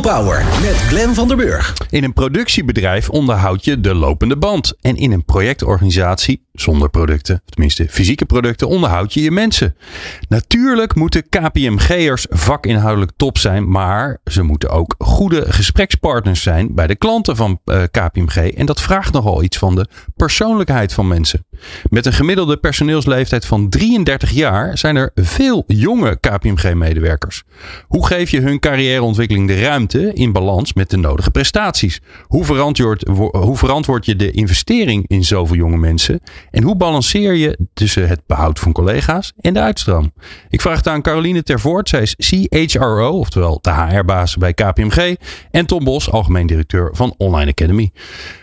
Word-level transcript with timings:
Power 0.00 0.44
met 0.62 0.74
Glenn 0.74 1.14
van 1.14 1.28
der 1.28 1.36
Burg. 1.36 1.74
In 1.90 2.04
een 2.04 2.12
productiebedrijf 2.12 3.10
onderhoud 3.10 3.64
je 3.64 3.80
de 3.80 3.94
lopende 3.94 4.36
band. 4.36 4.74
En 4.80 4.96
in 4.96 5.12
een 5.12 5.24
projectorganisatie 5.24 6.44
zonder 6.52 6.90
producten, 6.90 7.42
tenminste 7.44 7.86
fysieke 7.88 8.26
producten, 8.26 8.68
onderhoud 8.68 9.14
je 9.14 9.22
je 9.22 9.30
mensen. 9.30 9.76
Natuurlijk 10.28 10.94
moeten 10.94 11.28
KPMG'ers 11.28 12.26
vakinhoudelijk 12.30 13.12
top 13.16 13.38
zijn, 13.38 13.70
maar 13.70 14.18
ze 14.24 14.42
moeten 14.42 14.70
ook 14.70 14.94
goede 14.98 15.52
gesprekspartners 15.52 16.42
zijn 16.42 16.74
bij 16.74 16.86
de 16.86 16.96
klanten 16.96 17.36
van 17.36 17.60
uh, 17.64 17.82
KPMG. 17.90 18.36
En 18.36 18.66
dat 18.66 18.80
vraagt 18.80 19.12
nogal 19.12 19.42
iets 19.42 19.58
van 19.58 19.74
de 19.74 19.86
persoonlijkheid 20.16 20.92
van 20.92 21.08
mensen. 21.08 21.44
Met 21.90 22.06
een 22.06 22.12
gemiddelde 22.12 22.56
personeelsleeftijd 22.56 23.46
van 23.46 23.68
33 23.68 24.30
jaar 24.30 24.78
zijn 24.78 24.96
er 24.96 25.10
veel 25.14 25.64
jonge 25.66 26.18
KPMG-medewerkers. 26.20 27.42
Hoe 27.86 28.06
geef 28.06 28.30
je 28.30 28.40
hun 28.40 28.58
carrièreontwikkeling 28.58 29.48
de 29.48 29.60
ruimte 29.60 30.12
in 30.12 30.32
balans 30.32 30.72
met 30.72 30.90
de 30.90 30.96
nodige 30.96 31.30
prestaties? 31.30 32.00
Hoe 32.26 32.44
verantwoord, 32.44 33.08
hoe 33.32 33.56
verantwoord 33.56 34.06
je 34.06 34.16
de 34.16 34.30
investering 34.30 35.04
in 35.06 35.24
zoveel 35.24 35.56
jonge 35.56 35.76
mensen? 35.76 36.20
En 36.50 36.62
hoe 36.62 36.76
balanceer 36.76 37.34
je 37.34 37.58
tussen 37.74 38.08
het 38.08 38.20
behoud 38.26 38.58
van 38.58 38.72
collega's 38.72 39.32
en 39.40 39.54
de 39.54 39.60
uitstroom? 39.60 40.12
Ik 40.48 40.60
vraag 40.60 40.76
het 40.76 40.88
aan 40.88 41.02
Caroline 41.02 41.42
Tervoort. 41.42 41.88
Zij 41.88 42.02
is 42.02 42.14
CHRO, 42.18 43.18
oftewel 43.18 43.58
de 43.62 43.70
HR-baas 43.70 44.36
bij 44.36 44.54
KPMG. 44.54 45.16
En 45.50 45.66
Tom 45.66 45.84
Bos, 45.84 46.10
algemeen 46.10 46.46
directeur 46.46 46.90
van 46.92 47.14
Online 47.16 47.50
Academy. 47.50 47.92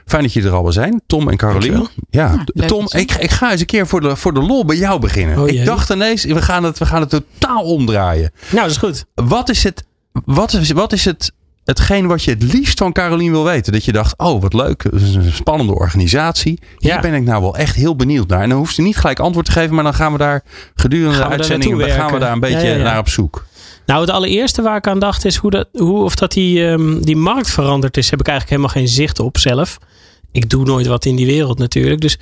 Fijn 0.08 0.24
dat 0.24 0.34
jullie 0.34 0.48
er 0.50 0.56
allemaal 0.56 0.74
zijn. 0.74 1.02
Tom 1.08 1.30
en 1.30 1.38
Caroline. 1.38 1.88
Ja, 2.10 2.44
Tom, 2.68 2.86
ik, 2.90 3.12
ik, 3.12 3.32
ga 3.32 3.52
eens 3.52 3.60
een 3.60 3.66
keer 3.66 3.88
voor 3.88 4.02
de, 4.02 4.16
voor 4.16 4.34
de 4.34 4.40
lol 4.40 4.66
bij 4.66 4.78
jou 4.78 5.00
beginnen. 5.00 5.40
Oh, 5.40 5.48
ik 5.48 5.66
dacht 5.66 5.90
ineens, 5.90 6.24
we 6.24 6.42
gaan, 6.42 6.64
het, 6.64 6.78
we 6.78 6.86
gaan 6.86 7.02
het 7.02 7.10
totaal 7.10 7.64
omdraaien. 7.64 8.32
Nou, 8.50 8.62
dat 8.62 8.72
is 8.72 8.78
goed. 8.78 9.06
Wat 9.16 9.50
is 9.50 9.64
het, 9.64 9.86
wat 10.26 10.54
is, 10.54 10.72
wat 10.72 10.94
is 10.94 11.06
het 11.06 11.32
hetgeen 11.68 12.08
wat 12.08 12.24
je 12.24 12.32
het 12.32 12.44
liefst 12.44 12.78
van 12.78 12.92
Caroline 12.92 13.32
wil 13.32 13.44
weten. 13.44 13.74
Dat 13.74 13.86
je 13.86 13.92
dacht, 13.92 14.18
oh 14.18 14.42
wat 14.42 14.54
leuk, 14.54 14.84
het 14.84 15.02
is 15.02 15.16
een 15.16 15.32
spannende 15.32 15.74
organisatie. 15.74 16.60
Hier 16.78 16.92
ja. 16.94 17.00
ben 17.00 17.14
ik 17.14 17.24
nou 17.24 17.42
wel 17.42 17.58
echt 17.58 17.76
heel 17.76 17.96
benieuwd 17.96 18.28
naar. 18.28 18.42
En 18.42 18.50
dan 18.50 18.58
hoeft 18.58 18.76
ze 18.76 18.82
niet 18.82 18.98
gelijk 18.98 19.20
antwoord 19.20 19.46
te 19.46 19.52
geven, 19.52 19.76
maar 19.76 19.84
dan 19.84 19.94
gaan 19.94 20.12
we 20.12 20.18
daar 20.18 20.44
gedurende 20.76 21.18
de 21.18 21.28
uitzendingen 21.28 21.90
gaan 21.90 22.12
we 22.12 22.20
daar 22.20 22.32
een 22.32 22.40
beetje 22.40 22.68
ja, 22.68 22.84
naar 22.84 23.00
op 23.00 23.10
zoek. 23.10 23.46
Nou, 23.88 24.02
het 24.02 24.10
allereerste 24.10 24.62
waar 24.62 24.78
ik 24.78 24.88
aan 24.88 25.00
dacht 25.00 25.26
is 25.26 25.36
hoe, 25.36 25.52
dat, 25.52 25.68
hoe 25.74 26.04
of 26.04 26.16
dat 26.16 26.32
die, 26.32 26.64
um, 26.64 27.06
die 27.06 27.16
markt 27.16 27.50
veranderd 27.50 27.98
is, 27.98 28.10
heb 28.10 28.20
ik 28.20 28.28
eigenlijk 28.28 28.58
helemaal 28.58 28.84
geen 28.84 28.94
zicht 28.94 29.20
op 29.20 29.38
zelf. 29.38 29.78
Ik 30.32 30.50
doe 30.50 30.66
nooit 30.66 30.88
wat 30.88 31.06
in 31.06 31.16
die 31.16 31.26
wereld 31.26 31.58
natuurlijk. 31.58 32.02
Dus 32.02 32.18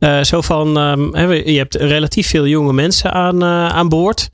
uh, 0.00 0.22
zo 0.22 0.40
van, 0.40 0.76
um, 0.76 1.16
je 1.34 1.56
hebt 1.56 1.74
relatief 1.74 2.28
veel 2.28 2.46
jonge 2.46 2.72
mensen 2.72 3.12
aan, 3.12 3.42
uh, 3.42 3.68
aan 3.68 3.88
boord. 3.88 4.30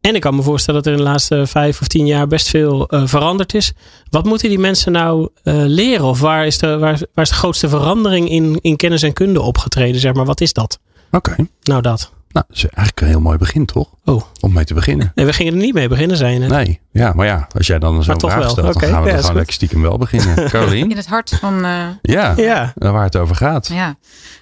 En 0.00 0.14
ik 0.14 0.20
kan 0.20 0.34
me 0.34 0.42
voorstellen 0.42 0.82
dat 0.82 0.92
er 0.92 0.98
in 0.98 1.04
de 1.04 1.10
laatste 1.10 1.46
vijf 1.46 1.80
of 1.80 1.88
tien 1.88 2.06
jaar 2.06 2.26
best 2.26 2.48
veel 2.48 2.94
uh, 2.94 3.02
veranderd 3.06 3.54
is. 3.54 3.72
Wat 4.10 4.24
moeten 4.24 4.48
die 4.48 4.58
mensen 4.58 4.92
nou 4.92 5.28
leren? 5.42 6.04
Of 6.04 6.20
waar 6.20 6.46
is, 6.46 6.58
de, 6.58 6.78
waar, 6.78 6.98
waar 7.14 7.24
is 7.24 7.30
de 7.30 7.36
grootste 7.36 7.68
verandering 7.68 8.30
in, 8.30 8.58
in 8.60 8.76
kennis 8.76 9.02
en 9.02 9.12
kunde 9.12 9.40
opgetreden? 9.40 10.00
Zeg 10.00 10.12
maar, 10.12 10.24
wat 10.24 10.40
is 10.40 10.52
dat? 10.52 10.78
Oké. 11.10 11.30
Okay. 11.30 11.48
Nou, 11.62 11.82
dat. 11.82 12.12
Nou, 12.32 12.46
dat 12.48 12.56
is 12.56 12.62
eigenlijk 12.62 13.00
een 13.00 13.06
heel 13.06 13.20
mooi 13.20 13.38
begin, 13.38 13.66
toch? 13.66 13.88
Oh. 14.04 14.22
Om 14.40 14.52
mee 14.52 14.64
te 14.64 14.74
beginnen. 14.74 15.12
Nee, 15.14 15.26
we 15.26 15.32
gingen 15.32 15.52
er 15.52 15.58
niet 15.58 15.74
mee 15.74 15.88
beginnen, 15.88 16.16
zijn. 16.16 16.48
Nee, 16.48 16.80
ja, 16.92 17.12
maar 17.12 17.26
ja, 17.26 17.48
als 17.56 17.66
jij 17.66 17.78
dan 17.78 18.04
zo'n 18.04 18.20
vraag 18.20 18.50
stelt, 18.50 18.58
okay. 18.58 18.72
dan 18.72 18.90
gaan 18.90 19.02
we 19.02 19.08
ja, 19.08 19.14
er 19.14 19.20
gewoon 19.20 19.36
lekker 19.36 19.54
stiekem 19.54 19.82
wel 19.82 19.98
beginnen. 19.98 20.34
Caroline? 20.50 20.88
In 20.88 20.96
het 20.96 21.06
hart 21.06 21.36
van... 21.40 21.64
Uh... 21.64 21.86
Ja, 22.02 22.32
ja, 22.36 22.72
waar 22.74 23.04
het 23.04 23.16
over 23.16 23.36
gaat. 23.36 23.66
Ja. 23.66 23.96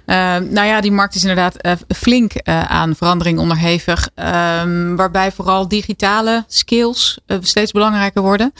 Uh, 0.07 0.17
nou 0.51 0.67
ja, 0.67 0.81
die 0.81 0.93
markt 0.93 1.15
is 1.15 1.23
inderdaad 1.23 1.67
uh, 1.67 1.73
flink 1.97 2.33
aan 2.45 2.97
verandering 2.97 3.39
onderhevig. 3.39 4.09
Ehm, 4.15 4.95
waarbij 4.95 5.33
vooral 5.33 5.69
digitale 5.69 6.45
skills 6.47 7.19
steeds 7.41 7.73
belangrijker 7.73 8.23
worden. 8.23 8.53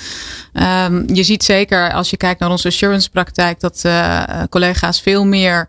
Um, 0.53 1.15
je 1.15 1.23
ziet 1.23 1.45
zeker 1.45 1.93
als 1.93 2.11
je 2.11 2.17
kijkt 2.17 2.41
naar 2.41 2.51
onze 2.51 2.69
assurance 2.69 3.11
praktijk... 3.11 3.61
dat 3.61 3.85
collega's 4.49 5.01
veel 5.01 5.25
meer 5.25 5.69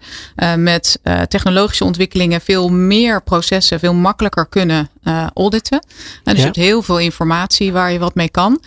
met 0.57 0.99
technologische 1.27 1.83
ontwikkelingen... 1.83 2.41
veel 2.41 2.69
meer 2.69 3.23
processen, 3.23 3.46
veel 3.79 3.93
makkelijker 3.93 4.47
kunnen 4.47 4.89
auditen. 5.33 5.79
En 5.79 5.87
dus 6.23 6.33
ja. 6.33 6.39
je 6.39 6.43
hebt 6.43 6.55
heel 6.55 6.81
veel 6.81 6.99
informatie 6.99 7.71
waar 7.71 7.91
je 7.91 7.99
wat 7.99 8.15
mee 8.15 8.29
kan. 8.29 8.61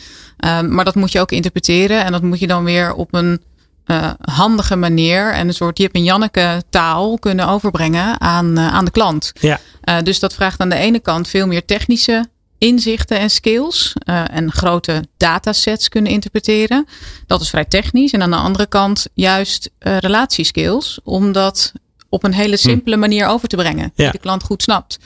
Um, 0.44 0.74
maar 0.74 0.84
dat 0.84 0.94
moet 0.94 1.12
je 1.12 1.20
ook 1.20 1.32
interpreteren. 1.32 2.04
En 2.04 2.12
dat 2.12 2.22
moet 2.22 2.38
je 2.38 2.46
dan 2.46 2.64
weer 2.64 2.94
op 2.94 3.14
een 3.14 3.42
uh, 3.86 4.10
handige 4.20 4.76
manier 4.76 5.32
en 5.32 5.48
een 5.48 5.54
soort 5.54 5.78
Jip 5.78 5.94
en 5.94 6.04
Janneke 6.04 6.62
taal 6.70 7.18
kunnen 7.18 7.48
overbrengen 7.48 8.20
aan, 8.20 8.58
uh, 8.58 8.72
aan 8.74 8.84
de 8.84 8.90
klant. 8.90 9.32
Ja. 9.40 9.60
Uh, 9.84 9.96
dus 10.02 10.18
dat 10.18 10.34
vraagt 10.34 10.60
aan 10.60 10.68
de 10.68 10.74
ene 10.74 11.00
kant 11.00 11.28
veel 11.28 11.46
meer 11.46 11.64
technische 11.64 12.28
inzichten 12.58 13.18
en 13.18 13.30
skills 13.30 13.94
en 14.04 14.52
grote 14.52 15.04
datasets 15.16 15.88
kunnen 15.88 16.12
interpreteren. 16.12 16.86
Dat 17.26 17.40
is 17.40 17.50
vrij 17.50 17.64
technisch. 17.64 18.12
En 18.12 18.22
aan 18.22 18.30
de 18.30 18.36
andere 18.36 18.66
kant 18.66 19.06
juist 19.14 19.70
relatieskills, 19.78 21.00
om 21.04 21.32
dat 21.32 21.72
op 22.10 22.24
een 22.24 22.34
hele 22.34 22.56
hm. 22.56 22.68
simpele 22.68 22.96
manier 22.96 23.26
over 23.26 23.48
te 23.48 23.56
brengen. 23.56 23.92
Die 23.94 24.10
de 24.10 24.18
klant 24.18 24.42
goed 24.42 24.62
snapt. 24.62 24.98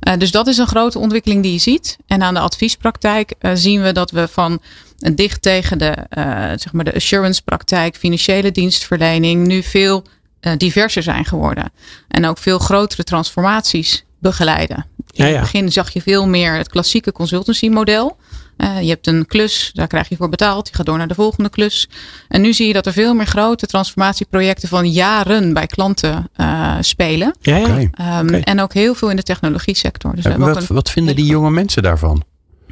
Uh, 0.00 0.14
dus 0.18 0.30
dat 0.30 0.46
is 0.46 0.58
een 0.58 0.66
grote 0.66 0.98
ontwikkeling 0.98 1.42
die 1.42 1.52
je 1.52 1.58
ziet. 1.58 1.96
En 2.06 2.22
aan 2.22 2.34
de 2.34 2.40
adviespraktijk 2.40 3.34
uh, 3.40 3.50
zien 3.54 3.82
we 3.82 3.92
dat 3.92 4.10
we 4.10 4.28
van 4.28 4.60
dicht 5.14 5.42
tegen 5.42 5.78
de, 5.78 5.96
uh, 6.18 6.24
zeg 6.54 6.72
maar 6.72 6.84
de 6.84 6.94
assurance 6.94 7.42
praktijk, 7.42 7.96
financiële 7.96 8.52
dienstverlening, 8.52 9.46
nu 9.46 9.62
veel 9.62 10.04
diverser 10.56 11.02
zijn 11.02 11.24
geworden. 11.24 11.72
En 12.08 12.26
ook 12.26 12.38
veel 12.38 12.58
grotere 12.58 13.04
transformaties 13.04 14.04
begeleiden. 14.18 14.86
In 15.10 15.26
ja, 15.26 15.30
het 15.30 15.40
begin 15.40 15.72
zag 15.72 15.92
je 15.92 16.02
veel 16.02 16.28
meer 16.28 16.52
het 16.54 16.68
klassieke 16.68 17.12
consultancy 17.12 17.68
model. 17.68 18.16
Uh, 18.58 18.82
je 18.82 18.88
hebt 18.88 19.06
een 19.06 19.26
klus, 19.26 19.70
daar 19.74 19.86
krijg 19.86 20.08
je 20.08 20.16
voor 20.16 20.28
betaald. 20.28 20.68
Je 20.68 20.74
gaat 20.74 20.86
door 20.86 20.98
naar 20.98 21.08
de 21.08 21.14
volgende 21.14 21.48
klus. 21.48 21.88
En 22.28 22.40
nu 22.40 22.52
zie 22.52 22.66
je 22.66 22.72
dat 22.72 22.86
er 22.86 22.92
veel 22.92 23.14
meer 23.14 23.26
grote 23.26 23.66
transformatieprojecten 23.66 24.68
van 24.68 24.90
jaren 24.90 25.52
bij 25.52 25.66
klanten 25.66 26.30
uh, 26.36 26.76
spelen. 26.80 27.36
Ja, 27.40 27.56
ja. 27.56 27.62
Okay. 27.62 28.18
Um, 28.18 28.26
okay. 28.26 28.40
En 28.40 28.60
ook 28.60 28.72
heel 28.72 28.94
veel 28.94 29.10
in 29.10 29.16
de 29.16 29.22
technologie 29.22 29.76
sector. 29.76 30.14
Dus 30.14 30.24
wat, 30.36 30.56
een, 30.56 30.66
wat 30.68 30.90
vinden 30.90 31.16
die 31.16 31.26
jonge 31.26 31.50
mensen 31.50 31.82
daarvan? 31.82 32.22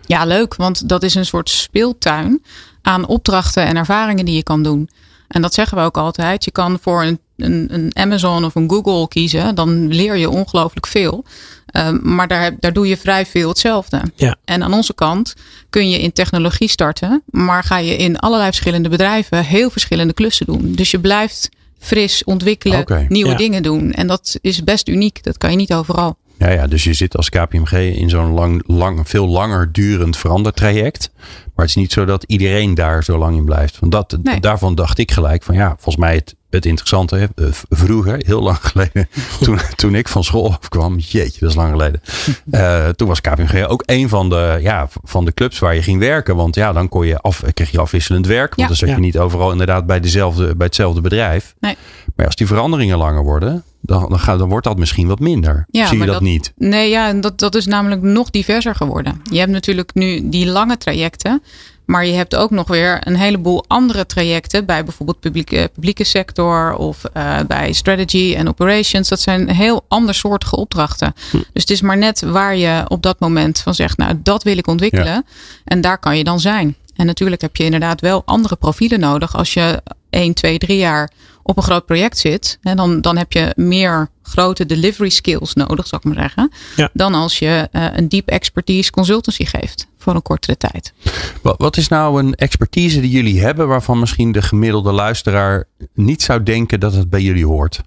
Ja, 0.07 0.25
leuk, 0.25 0.55
want 0.55 0.89
dat 0.89 1.03
is 1.03 1.15
een 1.15 1.27
soort 1.27 1.51
speeltuin 1.51 2.43
aan 2.83 3.07
opdrachten 3.07 3.65
en 3.65 3.77
ervaringen 3.77 4.25
die 4.25 4.35
je 4.35 4.43
kan 4.43 4.63
doen. 4.63 4.91
En 5.29 5.43
dat 5.43 5.55
zeggen 5.55 5.79
we 5.79 5.85
ook 5.85 5.97
altijd. 5.97 6.45
Je 6.45 6.51
kan 6.51 6.79
voor 6.81 7.03
een, 7.03 7.21
een, 7.37 7.67
een 7.71 7.91
Amazon 7.97 8.45
of 8.45 8.55
een 8.55 8.71
Google 8.71 9.09
kiezen. 9.09 9.55
Dan 9.55 9.89
leer 9.89 10.17
je 10.17 10.31
ongelooflijk 10.31 10.87
veel. 10.87 11.25
Um, 11.73 12.01
maar 12.03 12.29
daar, 12.29 12.57
daar 12.61 12.73
doe 12.73 12.89
je 12.89 12.97
vrij 12.97 13.27
veel 13.27 13.49
hetzelfde. 13.49 14.03
Ja. 14.15 14.37
En 14.45 14.63
aan 14.63 14.75
onze 14.75 14.95
kant 14.95 15.35
kun 15.71 15.91
je 15.91 16.01
in 16.01 16.13
technologie 16.13 16.69
starten. 16.69 17.23
Maar 17.31 17.63
ga 17.63 17.79
je 17.79 17.97
in 17.97 18.19
allerlei 18.19 18.49
verschillende 18.49 18.89
bedrijven 18.89 19.45
heel 19.45 19.71
verschillende 19.71 20.13
klussen 20.13 20.47
doen. 20.47 20.73
Dus 20.73 20.91
je 20.91 21.01
blijft 21.01 21.49
fris 21.79 22.25
ontwikkelen, 22.25 22.79
okay. 22.79 23.07
nieuwe 23.09 23.31
ja. 23.31 23.37
dingen 23.37 23.63
doen. 23.63 23.93
En 23.93 24.07
dat 24.07 24.39
is 24.41 24.65
best 24.65 24.89
uniek. 24.89 25.23
Dat 25.23 25.39
kan 25.39 25.51
je 25.51 25.57
niet 25.57 25.73
overal. 25.73 26.17
Ja, 26.39 26.51
ja, 26.51 26.67
dus 26.67 26.85
je 26.85 26.93
zit 26.93 27.17
als 27.17 27.29
KPMG 27.29 27.73
in 27.73 28.09
zo'n 28.09 28.33
lang, 28.33 28.63
lang, 28.67 29.09
veel 29.09 29.27
langer 29.27 29.73
durend 29.73 30.17
verandertraject. 30.17 31.11
Maar 31.55 31.67
het 31.67 31.69
is 31.69 31.75
niet 31.75 31.93
zo 31.93 32.05
dat 32.05 32.25
iedereen 32.27 32.75
daar 32.75 33.05
zo 33.05 33.19
lang 33.19 33.37
in 33.37 33.45
blijft. 33.45 33.79
Want 33.79 33.93
dat, 33.93 34.19
nee. 34.23 34.41
daarvan 34.41 34.75
dacht 34.75 34.99
ik 34.99 35.13
gelijk 35.13 35.43
van 35.43 35.55
ja, 35.55 35.69
volgens 35.69 35.97
mij 35.97 36.15
het, 36.15 36.35
het 36.57 36.67
interessante. 36.67 37.31
Vroeger, 37.69 38.23
heel 38.27 38.43
lang 38.43 38.59
geleden, 38.71 39.09
toen, 39.41 39.59
toen 39.77 39.95
ik 39.95 40.09
van 40.09 40.25
school 40.25 40.51
afkwam. 40.53 40.99
Jeetje, 40.99 41.41
dat 41.41 41.51
is 41.51 41.57
lang 41.57 41.71
geleden. 41.71 42.01
Uh, 42.51 42.89
toen 42.97 43.09
was 43.09 43.21
KPMG 43.21 43.67
ook 43.67 43.83
een 43.87 44.09
van 44.09 44.29
de, 44.29 44.59
ja, 44.61 44.89
van 45.03 45.25
de 45.25 45.35
clubs 45.35 45.59
waar 45.59 45.75
je 45.75 45.83
ging 45.83 45.99
werken. 45.99 46.37
Want 46.37 46.55
ja, 46.55 46.73
dan 46.73 46.89
kon 46.89 47.07
je 47.07 47.19
af, 47.19 47.43
kreeg 47.55 47.71
je 47.71 47.81
afwisselend 47.81 48.27
werk. 48.27 48.49
Want 48.49 48.61
ja. 48.61 48.67
dan 48.67 48.77
zat 48.77 48.89
je 48.89 48.95
ja. 48.95 49.01
niet 49.01 49.19
overal 49.19 49.53
inderdaad 49.53 49.87
bij, 49.87 50.01
dezelfde, 50.01 50.57
bij 50.57 50.67
hetzelfde 50.67 51.01
bedrijf. 51.01 51.55
Nee. 51.61 51.77
Maar 52.17 52.27
als 52.27 52.37
die 52.37 52.47
veranderingen 52.47 52.99
langer 52.99 53.23
worden, 53.23 53.65
dan, 53.81 54.09
dan, 54.09 54.19
gaat, 54.19 54.39
dan 54.39 54.49
wordt 54.49 54.67
dat 54.67 54.79
misschien 54.79 55.07
wat 55.07 55.19
minder. 55.19 55.67
Ja, 55.71 55.87
Zie 55.87 55.99
je 55.99 56.05
dat, 56.05 56.15
dat, 56.15 56.23
niet? 56.23 56.53
Nee, 56.57 56.91
ja, 56.91 57.13
dat, 57.13 57.39
dat 57.39 57.55
is 57.55 57.67
namelijk 57.67 58.03
nog 58.03 58.31
diverser 58.31 58.75
geworden. 58.75 59.21
Je 59.31 59.39
hebt 59.39 59.51
natuurlijk 59.51 59.95
nu 59.95 60.29
die 60.29 60.47
lange 60.47 60.79
trajecten. 60.79 61.43
Maar 61.87 62.07
je 62.07 62.13
hebt 62.13 62.37
ook 62.37 62.51
nog 62.51 62.69
weer 62.69 62.99
een 63.01 63.17
heleboel 63.17 63.65
andere 63.67 64.07
trajecten 64.07 64.65
bij 64.65 64.85
bijvoorbeeld 64.85 65.21
publieke, 65.21 65.71
publieke 65.75 66.05
sector 66.05 66.75
of 66.75 67.03
uh, 67.17 67.39
bij 67.49 67.73
strategy 67.73 68.35
en 68.37 68.49
operations. 68.49 69.09
Dat 69.09 69.21
zijn 69.21 69.51
heel 69.51 69.85
andersoortige 69.89 70.57
opdrachten. 70.57 71.15
Hm. 71.31 71.37
Dus 71.37 71.63
het 71.63 71.71
is 71.71 71.81
maar 71.81 71.99
net 71.99 72.21
waar 72.21 72.57
je 72.57 72.85
op 72.89 73.03
dat 73.03 73.21
moment 73.21 73.61
van 73.61 73.75
zegt, 73.75 73.97
nou 73.97 74.21
dat 74.23 74.43
wil 74.43 74.59
ik 74.59 74.67
ontwikkelen. 74.67 75.07
Ja. 75.07 75.23
En 75.65 75.81
daar 75.81 75.99
kan 75.99 76.17
je 76.17 76.25
dan 76.25 76.41
zijn. 76.41 76.77
En 76.97 77.07
natuurlijk 77.07 77.41
heb 77.43 77.57
je 77.57 77.65
inderdaad 77.65 78.01
wel 78.01 78.23
andere 78.25 78.57
profielen 78.57 79.01
nodig 79.01 79.37
als 79.37 79.55
je 79.55 79.83
1, 80.11 80.35
2, 80.35 80.59
3 80.59 80.79
jaar 80.79 81.11
op 81.43 81.57
een 81.57 81.63
groot 81.63 81.87
project 81.87 82.19
zit. 82.19 82.59
En 82.63 82.77
dan, 82.77 83.01
dan 83.01 83.17
heb 83.17 83.33
je 83.33 83.53
meer 83.57 84.09
grote 84.23 84.67
delivery 84.67 85.09
skills 85.09 85.55
nodig, 85.55 85.87
zou 85.87 86.03
ik 86.05 86.15
maar 86.15 86.23
zeggen. 86.23 86.53
Ja. 86.77 86.91
Dan 86.93 87.15
als 87.15 87.39
je 87.39 87.69
uh, 87.73 87.87
een 87.93 88.09
deep 88.09 88.29
expertise 88.29 88.91
consultancy 88.91 89.45
geeft 89.45 89.87
voor 89.99 90.15
een 90.15 90.23
kortere 90.23 90.57
tijd. 90.57 90.93
Wat, 91.43 91.55
wat 91.59 91.77
is 91.77 91.89
nou 91.89 92.23
een 92.23 92.35
expertise 92.35 93.01
die 93.01 93.11
jullie 93.11 93.41
hebben 93.41 93.69
waarvan 93.69 93.99
misschien 93.99 94.33
de 94.33 94.43
gemiddelde 94.43 94.93
luisteraar 94.93 95.65
niet 95.95 96.23
zou 96.23 96.43
denken 96.43 96.81
dat 96.81 96.95
het 96.95 97.11
bij 97.11 97.23
jullie 97.23 97.47
hoort? 97.47 97.81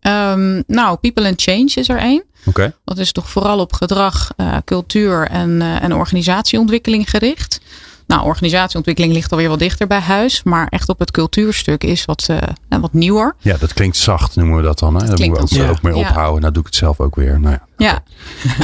Um, 0.00 0.62
nou, 0.66 0.96
people 0.96 1.26
and 1.26 1.42
change 1.42 1.72
is 1.74 1.88
er 1.88 1.98
één. 1.98 2.24
Okay. 2.44 2.72
Dat 2.84 2.98
is 2.98 3.12
toch 3.12 3.30
vooral 3.30 3.58
op 3.58 3.72
gedrag, 3.72 4.30
uh, 4.36 4.56
cultuur 4.64 5.28
en, 5.28 5.50
uh, 5.50 5.82
en 5.82 5.94
organisatieontwikkeling 5.94 7.10
gericht. 7.10 7.60
Nou, 8.06 8.24
organisatieontwikkeling 8.24 9.12
ligt 9.12 9.32
alweer 9.32 9.48
wat 9.48 9.58
dichter 9.58 9.86
bij 9.86 10.00
huis. 10.00 10.42
Maar 10.42 10.66
echt 10.66 10.88
op 10.88 10.98
het 10.98 11.10
cultuurstuk 11.10 11.84
is 11.84 12.04
wat, 12.04 12.28
uh, 12.30 12.38
wat 12.80 12.92
nieuwer. 12.92 13.34
Ja, 13.38 13.56
dat 13.56 13.72
klinkt 13.72 13.96
zacht 13.96 14.36
noemen 14.36 14.56
we 14.56 14.62
dat 14.62 14.78
dan. 14.78 14.94
Hè? 14.94 15.06
Daar 15.06 15.26
moeten 15.28 15.34
we 15.34 15.40
ook, 15.40 15.48
ja. 15.48 15.70
ook 15.70 15.82
mee 15.82 15.96
ophouden. 15.96 16.40
Nou 16.40 16.52
doe 16.52 16.62
ik 16.62 16.68
het 16.68 16.78
zelf 16.78 17.00
ook 17.00 17.14
weer. 17.14 17.40
Nou 17.40 17.52
ja. 17.54 17.66
Ja. 17.82 18.02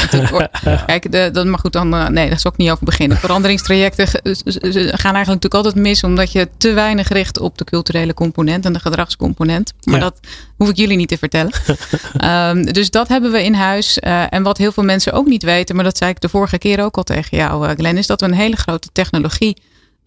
Kijk, 0.86 1.12
de, 1.12 1.30
dat 1.32 1.46
mag 1.46 1.60
goed 1.60 1.72
dan. 1.72 1.94
Uh, 1.94 2.08
nee, 2.08 2.28
daar 2.28 2.38
zal 2.38 2.50
ik 2.50 2.56
niet 2.56 2.70
over 2.70 2.84
beginnen. 2.84 3.18
Veranderingstrajecten 3.26 4.06
gaan 4.06 5.14
eigenlijk 5.14 5.26
natuurlijk 5.26 5.54
altijd 5.54 5.74
mis. 5.74 6.04
Omdat 6.04 6.32
je 6.32 6.48
te 6.58 6.72
weinig 6.72 7.08
richt 7.08 7.40
op 7.40 7.58
de 7.58 7.64
culturele 7.64 8.14
component 8.14 8.64
en 8.64 8.72
de 8.72 8.78
gedragscomponent. 8.78 9.72
Maar 9.82 9.94
ja. 9.94 10.00
dat 10.00 10.20
hoef 10.56 10.68
ik 10.68 10.76
jullie 10.76 10.96
niet 10.96 11.08
te 11.08 11.18
vertellen. 11.18 11.52
um, 12.24 12.72
dus 12.78 12.90
dat 12.90 13.08
hebben 13.08 13.32
we 13.32 13.44
in 13.44 13.54
huis. 13.54 13.98
Uh, 14.00 14.32
en 14.32 14.42
wat 14.42 14.58
heel 14.58 14.72
veel 14.72 14.84
mensen 14.84 15.12
ook 15.12 15.26
niet 15.26 15.42
weten. 15.42 15.74
Maar 15.74 15.84
dat 15.84 15.96
zei 15.96 16.10
ik 16.10 16.20
de 16.20 16.28
vorige 16.28 16.58
keer 16.58 16.82
ook 16.82 16.96
al 16.96 17.02
tegen 17.02 17.36
jou, 17.36 17.74
Glenn. 17.74 17.98
Is 17.98 18.06
dat 18.06 18.20
we 18.20 18.26
een 18.26 18.32
hele 18.34 18.56
grote 18.56 18.88
technologie 18.92 19.56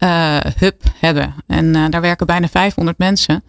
uh, 0.02 0.36
hub 0.56 0.82
hebben. 0.98 1.34
En 1.46 1.76
uh, 1.76 1.84
daar 1.90 2.00
werken 2.00 2.26
bijna 2.26 2.48
500 2.48 2.98
mensen. 2.98 3.42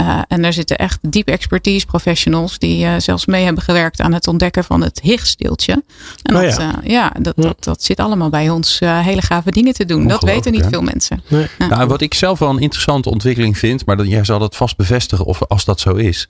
Uh, 0.00 0.22
en 0.28 0.42
daar 0.42 0.52
zitten 0.52 0.78
echt 0.78 0.98
deep 1.02 1.28
expertise 1.28 1.86
professionals 1.86 2.58
die 2.58 3.00
zelfs 3.00 3.26
mee 3.26 3.44
hebben 3.44 3.62
gewerkt 3.62 4.00
aan 4.00 4.12
het 4.12 4.28
ontdekken 4.28 4.64
van 4.64 4.82
het 4.82 5.00
Higgs-deeltje. 5.02 5.82
En 6.22 6.36
Oh 6.36 6.42
dat, 6.42 6.56
ja. 6.56 6.80
ja, 6.82 7.12
dat, 7.20 7.36
dat, 7.36 7.64
dat 7.64 7.82
zit 7.82 8.00
allemaal 8.00 8.30
bij 8.30 8.50
ons 8.50 8.78
hele 8.80 9.22
gave 9.22 9.50
dingen 9.50 9.72
te 9.72 9.84
doen. 9.84 10.08
Dat 10.08 10.22
weten 10.22 10.52
niet 10.52 10.64
hè? 10.64 10.68
veel 10.68 10.82
mensen. 10.82 11.22
Nee. 11.28 11.46
Ja. 11.58 11.66
Nou, 11.66 11.86
wat 11.88 12.00
ik 12.00 12.14
zelf 12.14 12.38
wel 12.38 12.50
een 12.50 12.58
interessante 12.58 13.10
ontwikkeling 13.10 13.58
vind, 13.58 13.86
maar 13.86 13.96
dat, 13.96 14.08
jij 14.08 14.24
zal 14.24 14.38
dat 14.38 14.56
vast 14.56 14.76
bevestigen 14.76 15.24
of 15.24 15.42
als 15.42 15.64
dat 15.64 15.80
zo 15.80 15.94
is, 15.94 16.28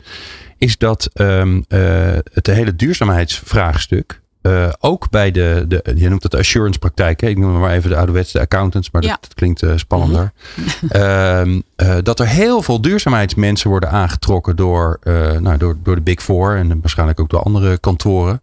is 0.58 0.78
dat 0.78 1.10
um, 1.14 1.64
het 2.32 2.46
hele 2.46 2.76
duurzaamheidsvraagstuk 2.76 4.22
uh, 4.46 4.68
ook 4.80 5.10
bij 5.10 5.30
de, 5.30 5.64
de, 5.68 5.92
je 5.96 6.08
noemt 6.08 6.22
het 6.22 6.32
de 6.32 6.38
assurance 6.38 6.78
praktijk. 6.78 7.20
Hè? 7.20 7.28
Ik 7.28 7.38
noem 7.38 7.58
maar 7.60 7.72
even 7.72 7.90
de 7.90 7.96
ouderwetse 7.96 8.40
accountants, 8.40 8.90
maar 8.90 9.02
Ja. 9.02 9.08
dat, 9.08 9.18
dat 9.20 9.34
klinkt 9.34 9.62
uh, 9.62 9.72
spannender. 9.76 10.32
Ehm, 10.88 11.60
uh, 11.76 11.96
dat 12.02 12.20
er 12.20 12.26
heel 12.28 12.62
veel 12.62 12.80
duurzaamheidsmensen 12.80 13.70
worden 13.70 13.90
aangetrokken 13.90 14.56
door, 14.56 14.98
uh, 15.04 15.32
nou, 15.38 15.56
door, 15.58 15.76
door 15.82 15.94
de 15.94 16.00
Big 16.00 16.22
Four 16.22 16.56
en 16.56 16.80
waarschijnlijk 16.80 17.20
ook 17.20 17.30
door 17.30 17.42
andere 17.42 17.78
kantoren. 17.78 18.42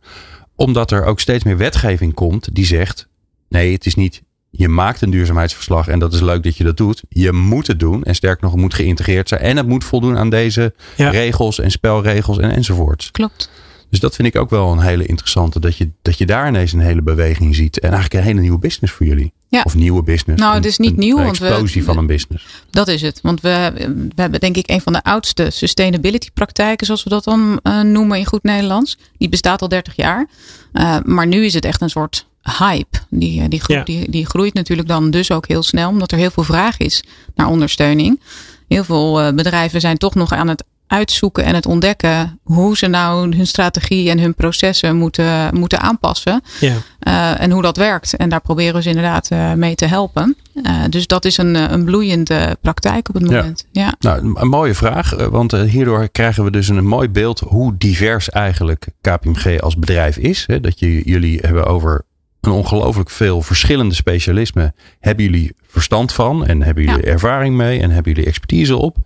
Omdat 0.56 0.92
er 0.92 1.06
ook 1.06 1.20
steeds 1.20 1.44
meer 1.44 1.58
wetgeving 1.58 2.14
komt 2.14 2.56
die 2.56 2.66
zegt: 2.66 3.08
nee, 3.50 3.74
het 3.74 3.86
is 3.86 3.96
niet. 3.96 4.22
Je 4.50 4.68
maakt 4.68 5.02
een 5.02 5.10
duurzaamheidsverslag 5.12 5.88
en 5.88 6.00
dat 6.00 6.14
is 6.14 6.22
leuk 6.22 6.44
dat 6.44 6.58
je 6.58 6.64
dat 6.64 6.78
doet. 6.78 7.04
Je 7.10 7.32
moet 7.32 7.68
het 7.68 7.80
doen 7.80 8.04
en 8.04 8.16
sterk 8.16 8.42
nog, 8.42 8.52
het 8.52 8.62
moet 8.62 8.74
geïntegreerd 8.74 9.28
zijn. 9.30 9.42
En 9.42 9.58
het 9.58 9.68
moet 9.68 9.84
voldoen 9.84 10.18
aan 10.18 10.30
deze 10.30 10.74
Ja. 10.96 11.10
regels 11.10 11.60
en 11.60 11.72
spelregels 11.72 12.38
en 12.38 12.52
enzovoorts. 12.52 13.12
Klopt. 13.12 13.50
Dus 13.92 14.00
dat 14.00 14.16
vind 14.16 14.28
ik 14.28 14.36
ook 14.42 14.50
wel 14.50 14.72
een 14.72 14.80
hele 14.80 15.06
interessante. 15.06 15.60
Dat 15.60 15.78
je, 15.78 15.90
dat 16.02 16.18
je 16.18 16.26
daar 16.26 16.48
ineens 16.48 16.74
een 16.74 16.80
hele 16.80 17.02
beweging 17.02 17.56
ziet. 17.56 17.80
En 17.80 17.92
eigenlijk 17.92 18.14
een 18.14 18.28
hele 18.30 18.40
nieuwe 18.42 18.60
business 18.60 18.94
voor 18.94 19.06
jullie. 19.06 19.32
Ja. 19.50 19.62
Of 19.64 19.76
nieuwe 19.76 20.04
business. 20.04 20.40
Nou, 20.42 20.52
Een- 20.56 20.58
het 20.62 20.66
is 20.72 20.78
niet 20.78 20.92
een 20.92 21.00
nieuw, 21.00 21.18
want 21.18 21.38
we- 21.38 21.48
explosie 21.48 21.84
van 21.84 21.98
een 21.98 22.08
business. 22.08 22.46
Dat 22.70 22.88
is 22.88 23.02
het. 23.02 23.20
Want 23.22 23.42
we, 23.42 23.72
we 24.16 24.22
hebben 24.22 24.40
denk 24.40 24.56
ik 24.58 24.70
een 24.70 24.82
van 24.82 24.94
de 24.94 25.04
oudste 25.04 25.50
sustainability 25.50 26.30
praktijken, 26.34 26.86
zoals 26.86 27.04
we 27.04 27.10
dat 27.10 27.24
dan 27.24 27.60
uh, 27.64 27.82
noemen 27.82 28.18
in 28.18 28.26
goed 28.26 28.44
Nederlands. 28.44 28.98
Die 29.18 29.30
bestaat 29.30 29.62
al 29.62 29.68
30 29.68 29.96
jaar. 29.96 30.28
Uh, 30.74 30.98
maar 31.06 31.28
nu 31.28 31.46
is 31.46 31.54
het 31.54 31.66
echt 31.66 31.82
een 31.82 31.90
soort 31.90 32.28
hype. 32.60 32.98
Die, 33.10 33.48
die, 33.48 33.60
groeit, 33.62 33.88
Ja. 33.88 33.94
die, 33.94 34.10
die 34.12 34.26
groeit 34.26 34.54
natuurlijk 34.54 34.88
dan 34.88 35.12
dus 35.12 35.32
ook 35.32 35.48
heel 35.48 35.64
snel, 35.64 35.90
omdat 35.90 36.12
er 36.12 36.18
heel 36.18 36.32
veel 36.32 36.44
vraag 36.44 36.78
is 36.78 37.04
naar 37.36 37.48
ondersteuning. 37.48 38.20
Heel 38.68 38.84
veel 38.84 39.34
bedrijven 39.34 39.82
zijn 39.82 39.98
toch 39.98 40.16
nog 40.16 40.32
aan 40.34 40.48
het 40.48 40.64
uitzoeken 40.92 41.44
en 41.44 41.56
het 41.56 41.66
ontdekken 41.66 42.40
hoe 42.44 42.78
ze 42.78 42.88
nou 42.88 43.36
hun 43.36 43.48
strategie 43.48 44.10
en 44.10 44.20
hun 44.20 44.36
processen 44.36 44.96
moeten, 44.96 45.56
moeten 45.58 45.80
aanpassen. 45.80 46.42
Ja. 46.60 46.76
Uh, 47.08 47.42
en 47.42 47.52
hoe 47.52 47.62
dat 47.62 47.78
werkt. 47.78 48.16
En 48.16 48.30
daar 48.30 48.42
proberen 48.42 48.76
we 48.76 48.82
ze 48.82 48.90
inderdaad 48.90 49.30
uh, 49.34 49.54
mee 49.54 49.76
te 49.76 49.86
helpen. 49.86 50.36
Uh, 50.54 50.84
dus 50.90 51.08
dat 51.08 51.26
is 51.26 51.38
een, 51.38 51.74
een 51.74 51.86
bloeiende 51.86 52.58
praktijk 52.62 53.10
op 53.10 53.16
het 53.16 53.24
moment. 53.24 53.66
Ja. 53.72 53.96
Nou, 54.00 54.36
een 54.36 54.48
mooie 54.48 54.74
vraag. 54.74 55.16
eh, 55.16 55.28
Want 55.28 55.54
eh, 55.54 55.62
hierdoor 55.62 56.10
krijgen 56.10 56.44
we 56.44 56.52
dus 56.52 56.68
een 56.68 56.86
mooi 56.88 57.10
beeld 57.10 57.40
hoe 57.40 57.78
divers 57.78 58.30
eigenlijk 58.30 58.88
KPMG 59.02 59.60
als 59.60 59.78
bedrijf 59.78 60.18
is. 60.18 60.44
Hè. 60.48 60.60
Dat 60.60 60.80
je, 60.80 61.02
jullie 61.06 61.40
hebben 61.42 61.66
over 61.66 62.06
een 62.42 62.52
ongelooflijk 62.52 63.10
veel 63.10 63.42
verschillende 63.42 63.96
specialismen. 63.96 64.76
Hebben 65.00 65.26
jullie 65.26 65.56
verstand 65.68 66.14
van 66.14 66.46
en 66.46 66.62
hebben 66.62 66.84
jullie 66.84 67.04
ervaring 67.04 67.56
mee 67.56 67.82
en 67.82 67.92
hebben 67.92 68.12
jullie 68.12 68.28
expertise 68.28 68.76
op. 68.76 68.98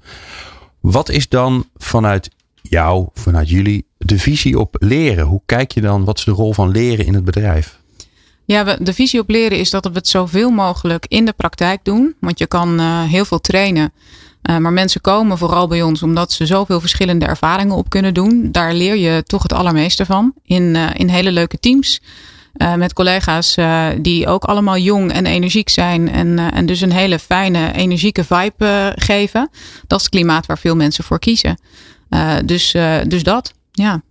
Wat 0.92 1.10
is 1.10 1.30
dan 1.30 1.66
vanuit 1.76 2.30
jou, 2.62 3.08
vanuit 3.14 3.50
jullie, 3.50 3.86
de 3.98 4.20
visie 4.20 4.60
op 4.60 4.76
leren? 4.80 5.26
Hoe 5.26 5.42
kijk 5.46 5.72
je 5.72 5.82
dan, 5.82 6.04
wat 6.04 6.18
is 6.18 6.24
de 6.24 6.32
rol 6.32 6.54
van 6.54 6.70
leren 6.70 7.06
in 7.06 7.14
het 7.14 7.26
bedrijf? 7.26 7.80
Ja, 8.46 8.64
de 8.64 8.94
visie 8.94 9.20
op 9.20 9.30
leren 9.30 9.58
is 9.58 9.70
dat 9.70 9.86
we 9.86 9.92
het 9.92 10.08
zoveel 10.08 10.50
mogelijk 10.50 11.06
in 11.08 11.26
de 11.26 11.34
praktijk 11.34 11.80
doen. 11.84 12.16
Want 12.20 12.40
je 12.40 12.48
kan 12.48 12.80
uh, 12.80 13.04
heel 13.04 13.26
veel 13.26 13.42
trainen. 13.42 13.94
Uh, 14.50 14.58
maar 14.58 14.74
mensen 14.74 15.02
komen 15.02 15.38
vooral 15.38 15.68
bij 15.68 15.82
ons 15.82 16.04
omdat 16.04 16.32
ze 16.32 16.46
zoveel 16.46 16.80
verschillende 16.80 17.26
ervaringen 17.26 17.76
op 17.76 17.90
kunnen 17.90 18.14
doen. 18.14 18.52
Daar 18.52 18.74
leer 18.74 18.96
je 18.96 19.24
toch 19.24 19.44
het 19.44 19.54
allermeeste 19.54 20.06
van. 20.06 20.34
In, 20.44 20.76
uh, 20.76 20.90
in 20.94 21.10
hele 21.10 21.32
leuke 21.32 21.60
teams. 21.60 22.02
Uh, 22.58 22.74
met 22.74 22.94
collega's 22.94 23.58
uh, 23.58 23.88
die 23.98 24.28
ook 24.28 24.44
allemaal 24.44 24.78
jong 24.78 25.12
en 25.12 25.26
energiek 25.26 25.70
zijn. 25.70 26.12
En, 26.12 26.28
uh, 26.28 26.48
en 26.54 26.66
dus 26.66 26.82
een 26.82 26.92
hele 26.92 27.20
fijne, 27.20 27.74
energieke 27.74 28.24
vibe 28.24 28.94
geven. 28.96 29.50
Dat 29.88 30.00
is 30.00 30.06
het 30.06 30.14
klimaat 30.14 30.46
waar 30.46 30.58
veel 30.58 30.76
mensen 30.76 31.04
voor 31.04 31.20
kiezen. 31.20 31.60
Dus, 32.46 32.72
dus 33.08 33.24
dat, 33.24 33.54
ja. 33.72 34.02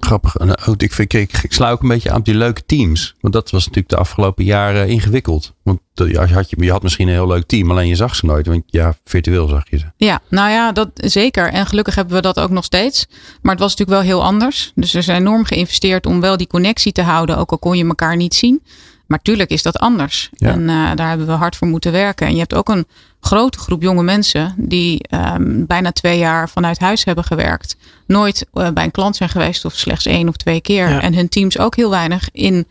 Grappig. 0.00 0.40
Uh, 0.40 0.52
ik, 0.76 0.92
vind, 0.92 1.12
ik, 1.12 1.32
ik 1.42 1.52
sla 1.52 1.70
ook 1.70 1.82
een 1.82 1.88
beetje 1.88 2.10
aan 2.10 2.18
op 2.18 2.24
die 2.24 2.34
leuke 2.34 2.66
teams. 2.66 3.14
Want 3.20 3.34
dat 3.34 3.50
was 3.50 3.60
natuurlijk 3.60 3.88
de 3.88 3.96
afgelopen 3.96 4.44
jaren 4.44 4.88
ingewikkeld. 4.88 5.54
Want 5.62 5.80
uh, 5.94 6.10
je, 6.10 6.34
had, 6.34 6.50
je 6.50 6.70
had 6.70 6.82
misschien 6.82 7.08
een 7.08 7.14
heel 7.14 7.26
leuk 7.26 7.46
team, 7.46 7.70
alleen 7.70 7.88
je 7.88 7.94
zag 7.94 8.16
ze 8.16 8.26
nooit. 8.26 8.46
Want 8.46 8.62
ja, 8.66 8.94
virtueel 9.04 9.48
zag 9.48 9.70
je 9.70 9.78
ze. 9.78 9.84
Ja, 9.96 10.20
nou 10.28 10.50
ja, 10.50 10.72
dat 10.72 10.90
zeker. 10.94 11.52
En 11.52 11.66
gelukkig 11.66 11.94
hebben 11.94 12.14
we 12.14 12.22
dat 12.22 12.40
ook 12.40 12.50
nog 12.50 12.64
steeds. 12.64 13.06
Maar 13.42 13.52
het 13.52 13.60
was 13.60 13.76
natuurlijk 13.76 13.98
wel 13.98 14.16
heel 14.16 14.24
anders. 14.24 14.72
Dus 14.74 14.92
er 14.92 14.98
is 14.98 15.06
enorm 15.06 15.44
geïnvesteerd 15.44 16.06
om 16.06 16.20
wel 16.20 16.36
die 16.36 16.46
connectie 16.46 16.92
te 16.92 17.02
houden. 17.02 17.36
Ook 17.36 17.50
al 17.50 17.58
kon 17.58 17.76
je 17.76 17.86
elkaar 17.86 18.16
niet 18.16 18.34
zien. 18.34 18.62
Maar 19.06 19.22
tuurlijk 19.22 19.50
is 19.50 19.62
dat 19.62 19.78
anders. 19.78 20.30
Ja. 20.32 20.50
En 20.50 20.60
uh, 20.60 20.94
daar 20.94 21.08
hebben 21.08 21.26
we 21.26 21.32
hard 21.32 21.56
voor 21.56 21.68
moeten 21.68 21.92
werken. 21.92 22.26
En 22.26 22.32
je 22.32 22.38
hebt 22.38 22.54
ook 22.54 22.68
een 22.68 22.86
grote 23.26 23.58
groep 23.58 23.82
jonge 23.82 24.02
mensen 24.02 24.54
die 24.56 25.06
um, 25.10 25.66
bijna 25.66 25.92
twee 25.92 26.18
jaar 26.18 26.48
vanuit 26.48 26.78
huis 26.78 27.04
hebben 27.04 27.24
gewerkt. 27.24 27.76
Nooit 28.06 28.46
uh, 28.54 28.68
bij 28.70 28.84
een 28.84 28.90
klant 28.90 29.16
zijn 29.16 29.28
geweest 29.28 29.64
of 29.64 29.74
slechts 29.74 30.06
één 30.06 30.28
of 30.28 30.36
twee 30.36 30.60
keer. 30.60 30.88
Ja. 30.88 31.00
En 31.00 31.14
hun 31.14 31.28
teams 31.28 31.58
ook 31.58 31.76
heel 31.76 31.90
weinig 31.90 32.28
in, 32.32 32.66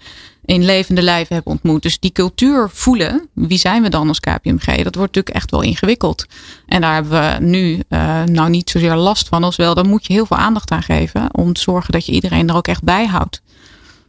in 0.45 0.65
levende 0.65 1.01
lijven 1.01 1.35
hebben 1.35 1.53
ontmoet. 1.53 1.81
Dus 1.81 1.99
die 1.99 2.11
cultuur 2.11 2.69
voelen, 2.73 3.27
wie 3.33 3.57
zijn 3.57 3.81
we 3.81 3.89
dan 3.89 4.07
als 4.07 4.19
KPMG? 4.19 4.65
Dat 4.65 4.95
wordt 4.95 5.15
natuurlijk 5.15 5.29
echt 5.29 5.51
wel 5.51 5.61
ingewikkeld. 5.61 6.25
En 6.65 6.81
daar 6.81 6.93
hebben 6.93 7.11
we 7.11 7.45
nu 7.45 7.83
uh, 7.89 8.23
nou 8.23 8.49
niet 8.49 8.69
zozeer 8.69 8.95
last 8.95 9.27
van 9.27 9.43
als 9.43 9.55
wel. 9.55 9.73
Dan 9.73 9.89
moet 9.89 10.07
je 10.07 10.13
heel 10.13 10.25
veel 10.25 10.37
aandacht 10.37 10.71
aan 10.71 10.83
geven 10.83 11.27
om 11.31 11.53
te 11.53 11.61
zorgen 11.61 11.91
dat 11.91 12.05
je 12.05 12.11
iedereen 12.11 12.49
er 12.49 12.55
ook 12.55 12.67
echt 12.67 12.83
bij 12.83 13.05
houdt. 13.05 13.41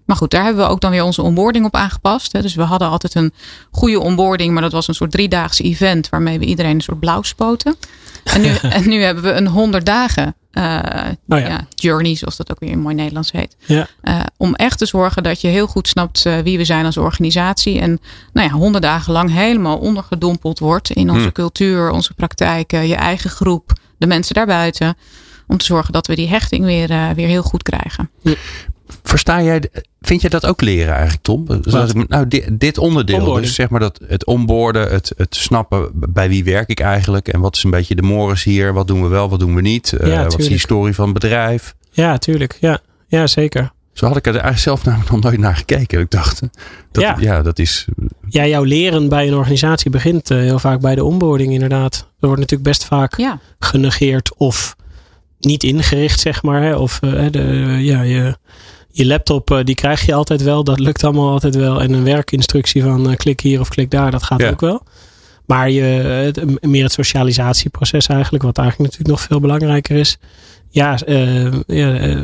Maar 0.07 0.17
goed, 0.17 0.31
daar 0.31 0.45
hebben 0.45 0.65
we 0.65 0.71
ook 0.71 0.81
dan 0.81 0.91
weer 0.91 1.05
onze 1.05 1.23
onboarding 1.23 1.65
op 1.65 1.75
aangepast. 1.75 2.33
Hè. 2.33 2.43
Dus 2.43 2.55
we 2.55 2.63
hadden 2.63 2.89
altijd 2.89 3.15
een 3.15 3.33
goede 3.71 4.01
onboarding, 4.01 4.53
maar 4.53 4.63
dat 4.63 4.73
was 4.73 4.89
een 4.89 4.95
soort 4.95 5.11
driedaagse 5.11 5.63
event 5.63 6.09
waarmee 6.09 6.39
we 6.39 6.45
iedereen 6.45 6.75
een 6.75 6.81
soort 6.81 7.01
blauw 7.01 7.23
spoten. 7.23 7.75
En 8.25 8.41
nu, 8.41 8.49
en 8.79 8.89
nu 8.89 9.03
hebben 9.03 9.25
we 9.25 9.33
een 9.33 9.47
100 9.47 9.87
dagen 9.87 10.35
uh, 10.59 10.79
Oh 11.29 11.39
ja. 11.39 11.47
ja, 11.49 11.67
journey, 11.75 12.15
zoals 12.17 12.37
dat 12.37 12.51
ook 12.51 12.61
weer 12.61 12.71
in 12.71 12.79
mooi 12.81 12.95
Nederlands 12.95 13.33
heet. 13.33 13.57
Ja. 13.67 13.89
Uh, 14.03 14.21
om 14.37 14.55
echt 14.55 14.79
te 14.79 14.87
zorgen 14.87 15.23
dat 15.23 15.41
je 15.41 15.49
heel 15.49 15.67
goed 15.67 15.89
snapt 15.89 16.25
uh, 16.27 16.39
wie 16.39 16.59
we 16.59 16.65
zijn 16.65 16.85
als 16.85 16.97
organisatie. 16.97 17.81
En 17.81 18.01
nou 18.33 18.49
ja, 18.49 18.55
100 18.55 18.85
dagen 18.85 19.13
lang 19.13 19.33
helemaal 19.33 19.79
ondergedompeld 19.79 20.59
wordt 20.59 20.91
in 20.91 21.11
onze 21.11 21.23
Hmm. 21.23 21.33
cultuur, 21.33 21.91
onze 21.91 22.15
praktijken, 22.15 22.89
je 22.89 22.95
eigen 22.95 23.31
groep, 23.31 23.73
de 23.99 24.07
mensen 24.07 24.35
daarbuiten. 24.35 24.97
Om 25.47 25.57
te 25.57 25.65
zorgen 25.65 25.93
dat 25.93 26.07
we 26.07 26.15
die 26.15 26.29
hechting 26.29 26.65
weer, 26.65 26.89
weer 27.15 27.29
heel 27.29 27.43
goed 27.43 27.63
krijgen. 27.63 28.11
Versta 29.03 29.43
jij, 29.43 29.63
vind 30.01 30.21
jij 30.21 30.31
dat 30.31 30.47
ook 30.47 30.61
leren 30.61 30.93
eigenlijk, 30.95 31.23
Tom? 31.23 31.47
Nou, 32.09 32.29
dit, 32.29 32.61
dit 32.61 32.79
onderdeel, 32.79 33.19
Onboarding. 33.19 33.47
dus 33.47 33.55
zeg 33.55 33.69
maar 33.69 33.81
dat 33.81 34.01
het 34.07 34.25
onboorden, 34.25 34.91
het, 34.91 35.13
het 35.17 35.35
snappen 35.35 35.91
bij 35.95 36.29
wie 36.29 36.45
werk 36.45 36.69
ik 36.69 36.81
eigenlijk 36.81 37.29
en 37.29 37.41
wat 37.41 37.57
is 37.57 37.65
een 37.65 37.71
beetje 37.71 37.95
de 37.95 38.03
mores 38.03 38.45
hier, 38.45 38.73
wat 38.73 38.87
doen 38.87 39.03
we 39.03 39.09
wel, 39.09 39.29
wat 39.29 39.41
doen 39.41 39.55
we 39.55 39.61
niet, 39.61 39.95
Ja, 39.99 40.07
uh, 40.07 40.23
wat 40.23 40.39
is 40.39 40.47
de 40.47 40.53
historie 40.53 40.95
van 40.95 41.05
het 41.05 41.15
bedrijf? 41.15 41.75
Ja, 41.91 42.19
tuurlijk. 42.19 42.57
Ja, 42.61 42.81
ja 43.07 43.27
zeker. 43.27 43.75
Zo 43.93 44.07
had 44.07 44.17
ik 44.17 44.27
er 44.27 44.33
eigenlijk 44.33 44.63
zelf 44.63 44.85
namelijk 44.85 45.11
nog 45.11 45.21
nooit 45.21 45.39
naar 45.39 45.57
gekeken. 45.57 46.01
Ik 46.01 46.11
dacht, 46.11 46.41
dat, 46.93 47.03
ja. 47.03 47.17
Ja. 47.19 47.43
dat 47.43 47.59
is. 47.59 47.87
Ja, 48.29 48.47
jouw 48.47 48.63
leren 48.63 49.09
bij 49.09 49.27
een 49.27 49.35
organisatie 49.35 49.91
begint 49.91 50.31
eh, 50.31 50.39
heel 50.39 50.59
vaak 50.59 50.81
bij 50.81 50.95
de 50.95 51.05
onboarding 51.05 51.53
inderdaad. 51.53 51.95
Er 51.95 52.27
wordt 52.27 52.41
natuurlijk 52.41 52.69
best 52.69 52.85
vaak 52.85 53.17
Ja, 53.17 53.41
genegeerd 53.59 54.37
of 54.37 54.77
niet 55.41 55.63
ingericht, 55.65 56.21
zeg 56.21 56.43
maar. 56.43 56.63
Hè? 56.63 56.75
Of 56.77 56.99
eh, 57.03 57.25
de, 57.31 57.43
ja, 57.81 58.03
je, 58.03 58.37
je 58.91 59.07
laptop, 59.07 59.51
eh, 59.51 59.65
die 59.65 59.75
krijg 59.75 60.07
je 60.07 60.15
altijd 60.15 60.43
wel. 60.43 60.65
Dat 60.65 60.79
lukt 60.79 61.05
allemaal 61.05 61.31
altijd 61.31 61.55
wel. 61.55 61.83
En 61.83 61.93
een 61.93 62.05
werkinstructie 62.05 62.83
van 62.83 63.11
eh, 63.11 63.17
klik 63.17 63.41
hier 63.41 63.61
of 63.61 63.69
klik 63.69 63.91
daar, 63.91 64.11
dat 64.11 64.23
gaat 64.23 64.41
Ja. 64.41 64.51
ook 64.51 64.61
wel. 64.61 64.83
Maar 65.47 65.71
je, 65.71 65.83
het, 65.83 66.63
meer 66.65 66.83
het 66.83 66.93
socialisatieproces 66.93 68.07
eigenlijk, 68.07 68.45
wat 68.45 68.59
eigenlijk 68.59 68.91
natuurlijk 68.91 69.19
nog 69.19 69.29
veel 69.29 69.41
belangrijker 69.41 69.97
is. 69.97 70.17
Ja, 70.71 70.99
eh, 71.01 71.53
ja 71.67 72.17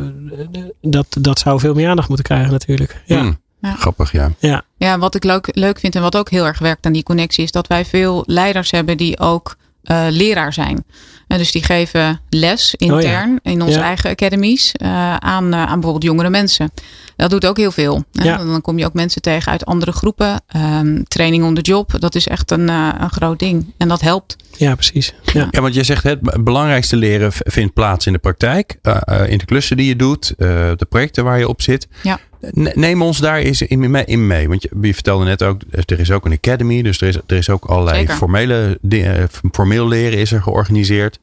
dat, 0.81 1.07
dat 1.21 1.39
zou 1.39 1.61
veel 1.61 1.75
meer 1.75 1.89
aandacht 1.89 2.09
moeten 2.09 2.27
krijgen 2.27 2.51
natuurlijk. 2.53 3.03
Ja, 3.07 3.19
Hmm, 3.21 3.41
Ja. 3.61 3.75
Grappig, 3.75 4.13
ja. 4.13 4.31
ja. 4.39 4.63
Ja, 4.77 4.99
wat 4.99 5.15
ik 5.15 5.25
leuk, 5.25 5.49
leuk 5.53 5.79
vind 5.79 5.95
en 5.95 6.03
wat 6.03 6.17
ook 6.17 6.31
heel 6.31 6.47
erg 6.47 6.59
werkt 6.59 6.87
aan 6.87 6.93
die 6.93 7.03
connectie, 7.03 7.45
is 7.45 7.53
dat 7.53 7.67
wij 7.67 7.85
veel 7.85 8.23
leiders 8.27 8.71
hebben 8.71 8.97
die 8.97 9.19
ook 9.19 9.57
eh, 9.83 10.07
leraar 10.11 10.53
zijn. 10.53 10.85
En 11.27 11.39
dus 11.39 11.53
die 11.53 11.65
geven 11.65 12.21
les 12.29 12.75
intern 12.75 13.39
in 13.43 13.63
onze 13.63 13.79
Ja. 13.79 13.85
eigen 13.85 14.11
academies 14.11 14.73
eh, 14.73 15.17
aan, 15.17 15.55
aan 15.55 15.67
bijvoorbeeld 15.81 16.03
jongere 16.03 16.31
mensen. 16.31 16.71
Dat 17.17 17.31
doet 17.31 17.47
ook 17.47 17.57
heel 17.57 17.73
veel. 17.73 18.05
hè. 18.13 18.25
Ja. 18.25 18.37
Dan 18.37 18.61
kom 18.61 18.79
je 18.79 18.85
ook 18.85 18.93
mensen 18.95 19.23
tegen 19.23 19.53
uit 19.53 19.65
andere 19.65 19.93
groepen. 19.93 20.41
Ehm, 20.49 21.03
training 21.03 21.45
on 21.45 21.55
the 21.55 21.61
job, 21.61 22.01
dat 22.01 22.15
is 22.15 22.27
echt 22.29 22.51
een, 22.51 22.69
eh, 22.69 22.89
een 23.01 23.11
groot 23.11 23.39
ding. 23.39 23.73
En 23.77 23.89
dat 23.89 24.01
helpt. 24.01 24.37
ja 24.57 24.75
precies. 24.75 25.15
Ja. 25.33 25.49
Ja, 25.51 25.61
want 25.61 25.75
je 25.75 25.83
zegt 25.83 26.03
het 26.03 26.45
belangrijkste 26.45 26.97
leren 26.97 27.33
vindt 27.33 27.75
plaats 27.75 28.07
in 28.07 28.13
de 28.13 28.19
praktijk. 28.19 28.79
eh, 28.83 28.97
eh, 29.05 29.29
in 29.31 29.39
de 29.39 29.45
klussen 29.45 29.77
die 29.77 29.87
je 29.87 29.97
doet, 29.97 30.31
eh, 30.31 30.47
de 30.77 30.87
projecten 30.89 31.25
waar 31.25 31.39
je 31.39 31.49
op 31.49 31.63
zit. 31.63 31.89
Ja. 32.03 32.19
Ne- 32.51 32.73
Neem 32.75 33.03
ons 33.03 33.19
daar 33.19 33.39
eens 33.39 33.63
in 33.63 33.91
mee. 33.91 34.05
In 34.05 34.27
mee. 34.27 34.49
Want 34.49 34.63
je, 34.63 34.71
je 34.81 34.95
vertelde 34.95 35.25
net 35.25 35.43
ook, 35.43 35.61
er 35.71 36.01
is 36.01 36.11
ook 36.11 36.25
een 36.25 36.33
academy. 36.33 36.83
Dus 36.83 37.01
er 37.01 37.09
is, 37.09 37.17
er 37.27 37.37
is 37.37 37.51
ook 37.51 37.65
allerlei 37.65 37.99
Zeker. 37.99 38.15
formele 38.15 38.79
dingen. 38.81 39.29
Formeel 39.53 39.89
leren 39.89 40.19
is 40.19 40.33
er 40.33 40.43
georganiseerd. 40.43 41.19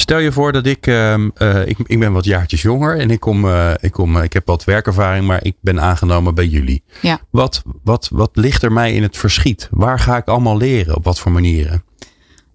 Stel 0.00 0.18
je 0.18 0.32
voor 0.32 0.52
dat 0.52 0.66
ik, 0.66 0.86
ehm, 0.86 1.28
eh, 1.34 1.66
ik, 1.66 1.78
ik 1.86 1.98
ben 1.98 2.12
wat 2.12 2.24
jaartjes 2.24 2.62
jonger 2.62 2.98
en 2.98 3.10
ik, 3.10 3.20
kom, 3.20 3.44
eh, 3.44 3.70
ik, 3.80 3.92
kom, 3.92 4.16
ik 4.16 4.32
heb 4.32 4.46
wat 4.46 4.64
werkervaring, 4.64 5.26
maar 5.26 5.44
ik 5.44 5.56
ben 5.60 5.80
aangenomen 5.80 6.34
bij 6.34 6.46
jullie. 6.46 6.82
Ja. 7.00 7.20
Wat, 7.30 7.62
wat, 7.82 8.08
wat 8.12 8.30
ligt 8.32 8.62
er 8.62 8.72
mij 8.72 8.92
in 8.92 9.02
het 9.02 9.16
verschiet? 9.16 9.68
Waar 9.70 9.98
ga 9.98 10.16
ik 10.16 10.26
allemaal 10.26 10.56
leren? 10.56 10.96
Op 10.96 11.04
wat 11.04 11.20
voor 11.20 11.32
manieren? 11.32 11.82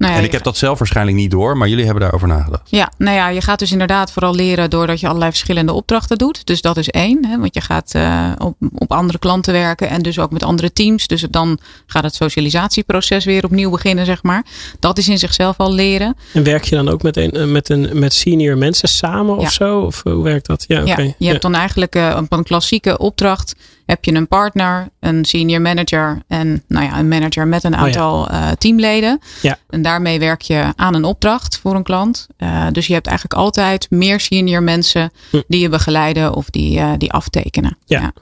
Nou 0.04 0.16
ja, 0.16 0.22
En 0.22 0.26
ik 0.26 0.32
heb 0.32 0.44
dat 0.44 0.58
zelf 0.58 0.78
waarschijnlijk 0.80 1.18
niet 1.18 1.32
door, 1.32 1.58
maar 1.58 1.68
jullie 1.68 1.84
hebben 1.84 2.02
daarover 2.04 2.28
nagedacht. 2.28 2.70
Ja, 2.70 2.92
nou 2.98 3.16
ja, 3.18 3.28
je 3.30 3.42
gaat 3.42 3.60
dus 3.60 3.72
inderdaad 3.72 4.12
vooral 4.12 4.36
leren 4.36 4.70
doordat 4.70 5.00
je 5.00 5.08
allerlei 5.08 5.32
verschillende 5.32 5.74
opdrachten 5.74 6.18
doet. 6.18 6.46
Dus 6.46 6.62
dat 6.62 6.78
is 6.78 6.90
één, 6.90 7.26
hè, 7.26 7.40
want 7.40 7.54
je 7.54 7.62
gaat 7.62 7.92
eh, 7.96 8.32
op, 8.38 8.56
op 8.76 8.92
andere 8.92 9.20
klanten 9.20 9.54
werken 9.54 9.90
en 9.90 10.02
dus 10.02 10.20
ook 10.20 10.32
met 10.32 10.44
andere 10.44 10.74
teams. 10.74 11.08
Dus 11.08 11.22
dan 11.30 11.60
gaat 11.86 12.04
het 12.04 12.16
socialisatieproces 12.16 13.26
weer 13.26 13.44
opnieuw 13.46 13.70
beginnen, 13.70 14.06
zeg 14.06 14.24
maar. 14.24 14.46
Dat 14.80 14.98
is 14.98 15.10
in 15.10 15.18
zichzelf 15.20 15.58
al 15.58 15.74
leren. 15.74 16.16
En 16.34 16.44
werk 16.44 16.64
je 16.64 16.76
dan 16.76 16.90
ook 16.90 17.04
met, 17.04 17.18
een, 17.18 17.32
eh, 17.32 17.46
met, 17.46 17.70
een, 17.70 18.00
met 18.00 18.14
senior 18.14 18.58
mensen 18.58 18.88
samen 18.90 19.38
of 19.38 19.44
Ja. 19.44 19.50
zo? 19.50 19.80
Of 19.80 20.06
eh, 20.06 20.14
hoe 20.14 20.24
werkt 20.24 20.46
dat? 20.46 20.66
Ja, 20.68 20.82
oké. 20.82 21.02
Ja, 21.02 21.14
je 21.18 21.28
hebt 21.28 21.42
dan 21.42 21.56
eigenlijk 21.56 21.96
op 22.18 22.32
een 22.32 22.44
klassieke 22.44 22.98
opdracht 22.98 23.56
heb 23.86 24.06
je 24.06 24.14
een 24.14 24.28
partner, 24.28 24.90
een 25.00 25.26
senior 25.26 25.62
manager 25.62 26.22
en 26.28 26.64
nou 26.68 26.86
ja, 26.86 27.00
een 27.00 27.08
manager 27.08 27.48
met 27.48 27.64
een 27.64 27.74
Oh 27.74 27.80
ja. 27.80 27.86
aantal 27.86 28.30
eh, 28.30 28.52
teamleden. 28.52 29.20
Ja. 29.42 29.58
En 29.70 29.82
daarmee 29.94 30.20
werk 30.20 30.42
je 30.42 30.74
aan 30.76 30.94
een 30.94 31.04
opdracht 31.04 31.58
voor 31.58 31.76
een 31.76 31.84
klant. 31.84 32.28
Eh, 32.38 32.68
dus 32.72 32.88
je 32.88 32.94
hebt 32.94 33.08
eigenlijk 33.08 33.40
altijd 33.40 33.90
meer 33.90 34.20
senior 34.20 34.64
mensen 34.64 35.12
Hm. 35.32 35.42
die 35.48 35.60
je 35.60 35.70
begeleiden 35.70 36.34
of 36.34 36.50
die, 36.50 36.80
eh, 36.80 36.92
die 36.98 37.12
aftekenen. 37.12 37.78
Ja. 37.86 38.14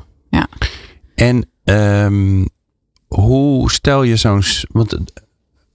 En 1.16 1.50
ehm, 1.64 2.46
hoe 3.08 3.72
stel 3.72 4.04
je 4.04 4.16
zo'n. 4.16 4.44
Want 4.70 4.98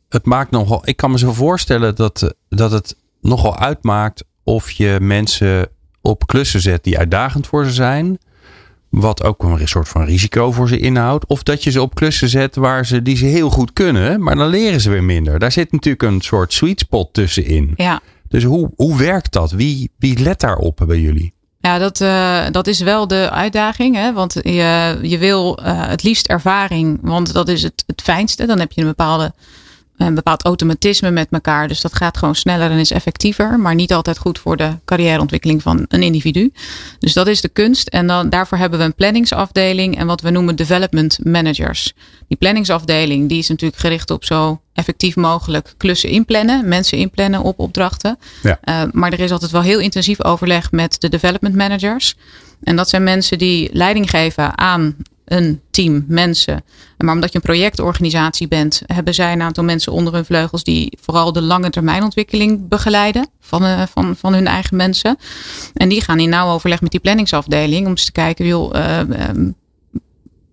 het, 0.08 0.24
maakt 0.24 0.50
nogal. 0.50 0.82
Ik 0.84 0.96
kan 0.96 1.10
me 1.10 1.18
zo 1.18 1.32
voorstellen 1.32 1.94
dat, 1.94 2.34
dat 2.48 2.70
het 2.70 2.96
nogal 3.20 3.58
uitmaakt 3.58 4.24
of 4.44 4.70
je 4.70 4.98
mensen 5.00 5.68
op 6.00 6.26
klussen 6.26 6.60
zet 6.60 6.84
die 6.84 6.98
uitdagend 6.98 7.46
voor 7.46 7.64
ze 7.64 7.72
zijn. 7.72 8.18
Wat 9.00 9.22
ook 9.22 9.42
een 9.42 9.68
soort 9.68 9.88
van 9.88 10.04
risico 10.04 10.52
voor 10.52 10.68
ze 10.68 10.78
inhoudt. 10.78 11.26
Of 11.26 11.42
dat 11.42 11.64
je 11.64 11.70
ze 11.70 11.82
op 11.82 11.94
klussen 11.94 12.28
zet 12.28 12.56
waar 12.56 12.86
ze, 12.86 13.02
die 13.02 13.16
ze 13.16 13.24
heel 13.24 13.50
goed 13.50 13.72
kunnen, 13.72 14.22
maar 14.22 14.36
dan 14.36 14.48
leren 14.48 14.80
ze 14.80 14.90
weer 14.90 15.04
minder. 15.04 15.38
Daar 15.38 15.52
zit 15.52 15.72
natuurlijk 15.72 16.02
een 16.02 16.20
soort 16.20 16.52
sweet 16.52 16.80
spot 16.80 17.12
tussenin. 17.12 17.72
Ja. 17.76 18.00
Dus 18.28 18.44
hoe, 18.44 18.70
hoe 18.76 18.98
werkt 18.98 19.32
dat? 19.32 19.50
Wie, 19.50 19.90
wie 19.98 20.18
let 20.18 20.40
daarop 20.40 20.82
bij 20.86 20.98
jullie? 20.98 21.34
Ja, 21.60 21.78
dat, 21.78 22.00
eh, 22.00 22.44
dat 22.50 22.66
is 22.66 22.80
wel 22.80 23.06
de 23.06 23.30
uitdaging. 23.30 23.94
Hè? 23.96 24.12
Want 24.12 24.32
je, 24.42 24.98
je 25.02 25.18
wil 25.18 25.58
eh, 25.58 25.88
het 25.88 26.02
liefst 26.02 26.26
ervaring, 26.26 26.98
want 27.02 27.32
dat 27.32 27.48
is 27.48 27.62
het, 27.62 27.84
het 27.86 28.02
fijnste. 28.02 28.46
Dan 28.46 28.58
heb 28.58 28.72
je 28.72 28.80
een, 28.80 28.86
bepaalde, 28.86 29.32
een 29.96 30.14
bepaald 30.14 30.44
automatisme 30.44 31.10
met 31.10 31.28
elkaar. 31.30 31.68
Dus 31.68 31.80
dat 31.80 31.94
gaat 31.94 32.16
gewoon 32.16 32.34
sneller 32.34 32.70
en 32.70 32.78
is 32.78 32.90
effectiever. 32.90 33.58
Maar 33.60 33.74
niet 33.74 33.92
altijd 33.92 34.18
goed 34.18 34.38
voor 34.38 34.56
de 34.56 34.70
carrièreontwikkeling 34.84 35.62
van 35.62 35.84
een 35.88 36.02
individu. 36.02 36.52
Dus 36.98 37.12
dat 37.12 37.26
is 37.26 37.40
de 37.40 37.48
kunst. 37.48 37.88
En 37.88 38.06
dan, 38.06 38.30
daarvoor 38.30 38.58
hebben 38.58 38.78
we 38.78 38.84
een 38.84 38.94
planningsafdeling 38.94 39.98
en 39.98 40.06
wat 40.06 40.20
we 40.20 40.30
noemen 40.30 40.56
development 40.56 41.18
managers. 41.22 41.94
Die 42.28 42.36
planningsafdeling 42.36 43.28
die 43.28 43.38
is 43.38 43.48
natuurlijk 43.48 43.80
gericht 43.80 44.10
op 44.10 44.24
zo 44.24 44.60
effectief 44.72 45.16
mogelijk 45.16 45.74
klussen 45.76 46.10
inplannen. 46.10 46.68
Mensen 46.68 46.98
inplannen 46.98 47.42
op 47.42 47.58
opdrachten. 47.58 48.18
Ja. 48.42 48.58
Uh, 48.64 48.82
maar 48.92 49.12
er 49.12 49.20
is 49.20 49.30
altijd 49.30 49.50
wel 49.50 49.62
heel 49.62 49.80
intensief 49.80 50.24
overleg 50.24 50.70
met 50.72 51.00
de 51.00 51.08
development 51.08 51.54
managers. 51.54 52.14
En 52.62 52.76
dat 52.76 52.88
zijn 52.88 53.02
mensen 53.02 53.38
die 53.38 53.70
leiding 53.72 54.10
geven 54.10 54.58
aan 54.58 54.96
een 55.26 55.60
team 55.70 56.04
mensen. 56.08 56.64
Maar 56.98 57.14
omdat 57.14 57.32
je 57.32 57.36
een 57.36 57.42
projectorganisatie 57.42 58.48
bent, 58.48 58.82
hebben 58.86 59.14
zij 59.14 59.32
een 59.32 59.42
aantal 59.42 59.64
mensen 59.64 59.92
onder 59.92 60.12
hun 60.12 60.24
vleugels 60.24 60.64
die 60.64 60.98
vooral 61.00 61.32
de 61.32 61.42
lange 61.42 61.70
termijn 61.70 62.02
ontwikkeling 62.02 62.68
begeleiden 62.68 63.28
van, 63.40 63.64
uh, 63.64 63.82
van, 63.90 64.16
van 64.16 64.32
hun 64.32 64.46
eigen 64.46 64.76
mensen. 64.76 65.18
En 65.74 65.88
die 65.88 66.00
gaan 66.00 66.20
in 66.20 66.28
nauw 66.28 66.52
overleg 66.52 66.80
met 66.80 66.90
die 66.90 67.00
planningsafdeling 67.00 67.84
om 67.84 67.90
eens 67.90 68.04
te 68.04 68.12
kijken, 68.12 68.46
joh, 68.46 68.74
uh, 68.74 68.98
um, 68.98 69.54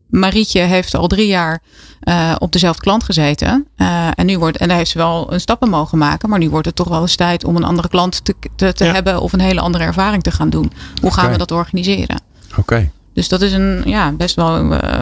Marietje 0.07 0.59
heeft 0.59 0.95
al 0.95 1.07
drie 1.07 1.27
jaar 1.27 1.61
uh, 2.03 2.35
op 2.39 2.51
dezelfde 2.51 2.81
klant 2.81 3.03
gezeten. 3.03 3.67
Uh, 3.77 4.07
en 4.15 4.25
nu 4.25 4.39
wordt, 4.39 4.57
en 4.57 4.67
daar 4.67 4.77
heeft 4.77 4.89
ze 4.89 4.97
wel 4.97 5.33
een 5.33 5.39
stappen 5.39 5.69
mogen 5.69 5.97
maken. 5.97 6.29
Maar 6.29 6.39
nu 6.39 6.49
wordt 6.49 6.65
het 6.65 6.75
toch 6.75 6.87
wel 6.87 7.01
eens 7.01 7.15
tijd 7.15 7.43
om 7.43 7.55
een 7.55 7.63
andere 7.63 7.87
klant 7.87 8.25
te, 8.25 8.35
te, 8.55 8.73
te 8.73 8.85
ja. 8.85 8.93
hebben 8.93 9.21
of 9.21 9.33
een 9.33 9.39
hele 9.39 9.59
andere 9.59 9.83
ervaring 9.83 10.23
te 10.23 10.31
gaan 10.31 10.49
doen. 10.49 10.71
Hoe 11.01 11.11
gaan 11.11 11.19
okay. 11.19 11.31
we 11.31 11.37
dat 11.37 11.51
organiseren? 11.51 12.21
Oké. 12.49 12.59
Okay. 12.59 12.91
Dus 13.13 13.27
dat 13.27 13.41
is 13.41 13.53
een 13.53 13.82
ja, 13.86 14.12
best 14.12 14.36
wel 14.36 14.72
uh, 14.72 15.01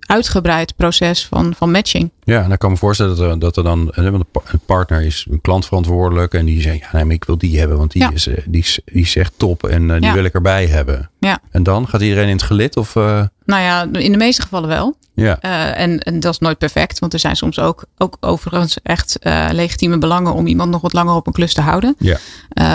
uitgebreid 0.00 0.76
proces 0.76 1.26
van, 1.26 1.54
van 1.54 1.70
matching. 1.70 2.10
Ja, 2.24 2.42
en 2.42 2.48
dan 2.48 2.58
kan 2.58 2.68
ik 2.68 2.74
me 2.74 2.80
voorstellen 2.80 3.16
dat 3.16 3.30
er, 3.30 3.38
dat 3.38 3.56
er 3.56 3.62
dan 3.62 3.92
een 3.94 4.26
partner 4.66 5.02
is, 5.02 5.26
een 5.30 5.40
klant 5.40 5.66
verantwoordelijk. 5.66 6.34
En 6.34 6.44
die 6.44 6.60
zegt, 6.60 6.78
ja, 6.78 6.88
nee, 6.92 7.04
maar 7.04 7.14
ik 7.14 7.24
wil 7.24 7.38
die 7.38 7.58
hebben, 7.58 7.78
want 7.78 7.92
die, 7.92 8.02
ja. 8.02 8.10
is, 8.10 8.28
die, 8.46 8.62
is, 8.62 8.80
die 8.84 9.02
is 9.02 9.16
echt 9.16 9.32
top 9.36 9.66
en 9.66 9.88
die 9.88 10.00
ja. 10.00 10.12
wil 10.12 10.24
ik 10.24 10.34
erbij 10.34 10.66
hebben. 10.66 11.10
Ja. 11.18 11.38
En 11.50 11.62
dan 11.62 11.88
gaat 11.88 12.00
iedereen 12.00 12.28
in 12.28 12.36
het 12.36 12.42
gelid? 12.42 12.76
Of, 12.76 12.94
uh... 12.94 13.22
Nou 13.44 13.62
ja, 13.62 14.00
in 14.00 14.12
de 14.12 14.18
meeste 14.18 14.42
gevallen 14.42 14.68
wel. 14.68 14.96
Ja. 15.16 15.38
Uh, 15.42 15.80
en, 15.80 16.00
en 16.00 16.20
dat 16.20 16.32
is 16.32 16.38
nooit 16.38 16.58
perfect, 16.58 16.98
want 16.98 17.12
er 17.12 17.18
zijn 17.18 17.36
soms 17.36 17.58
ook, 17.58 17.84
ook 17.98 18.16
overigens 18.20 18.76
echt 18.82 19.16
uh, 19.22 19.48
legitieme 19.52 19.98
belangen 19.98 20.34
om 20.34 20.46
iemand 20.46 20.70
nog 20.70 20.80
wat 20.80 20.92
langer 20.92 21.14
op 21.14 21.26
een 21.26 21.32
klus 21.32 21.54
te 21.54 21.60
houden. 21.60 21.96
Ja. 21.98 22.18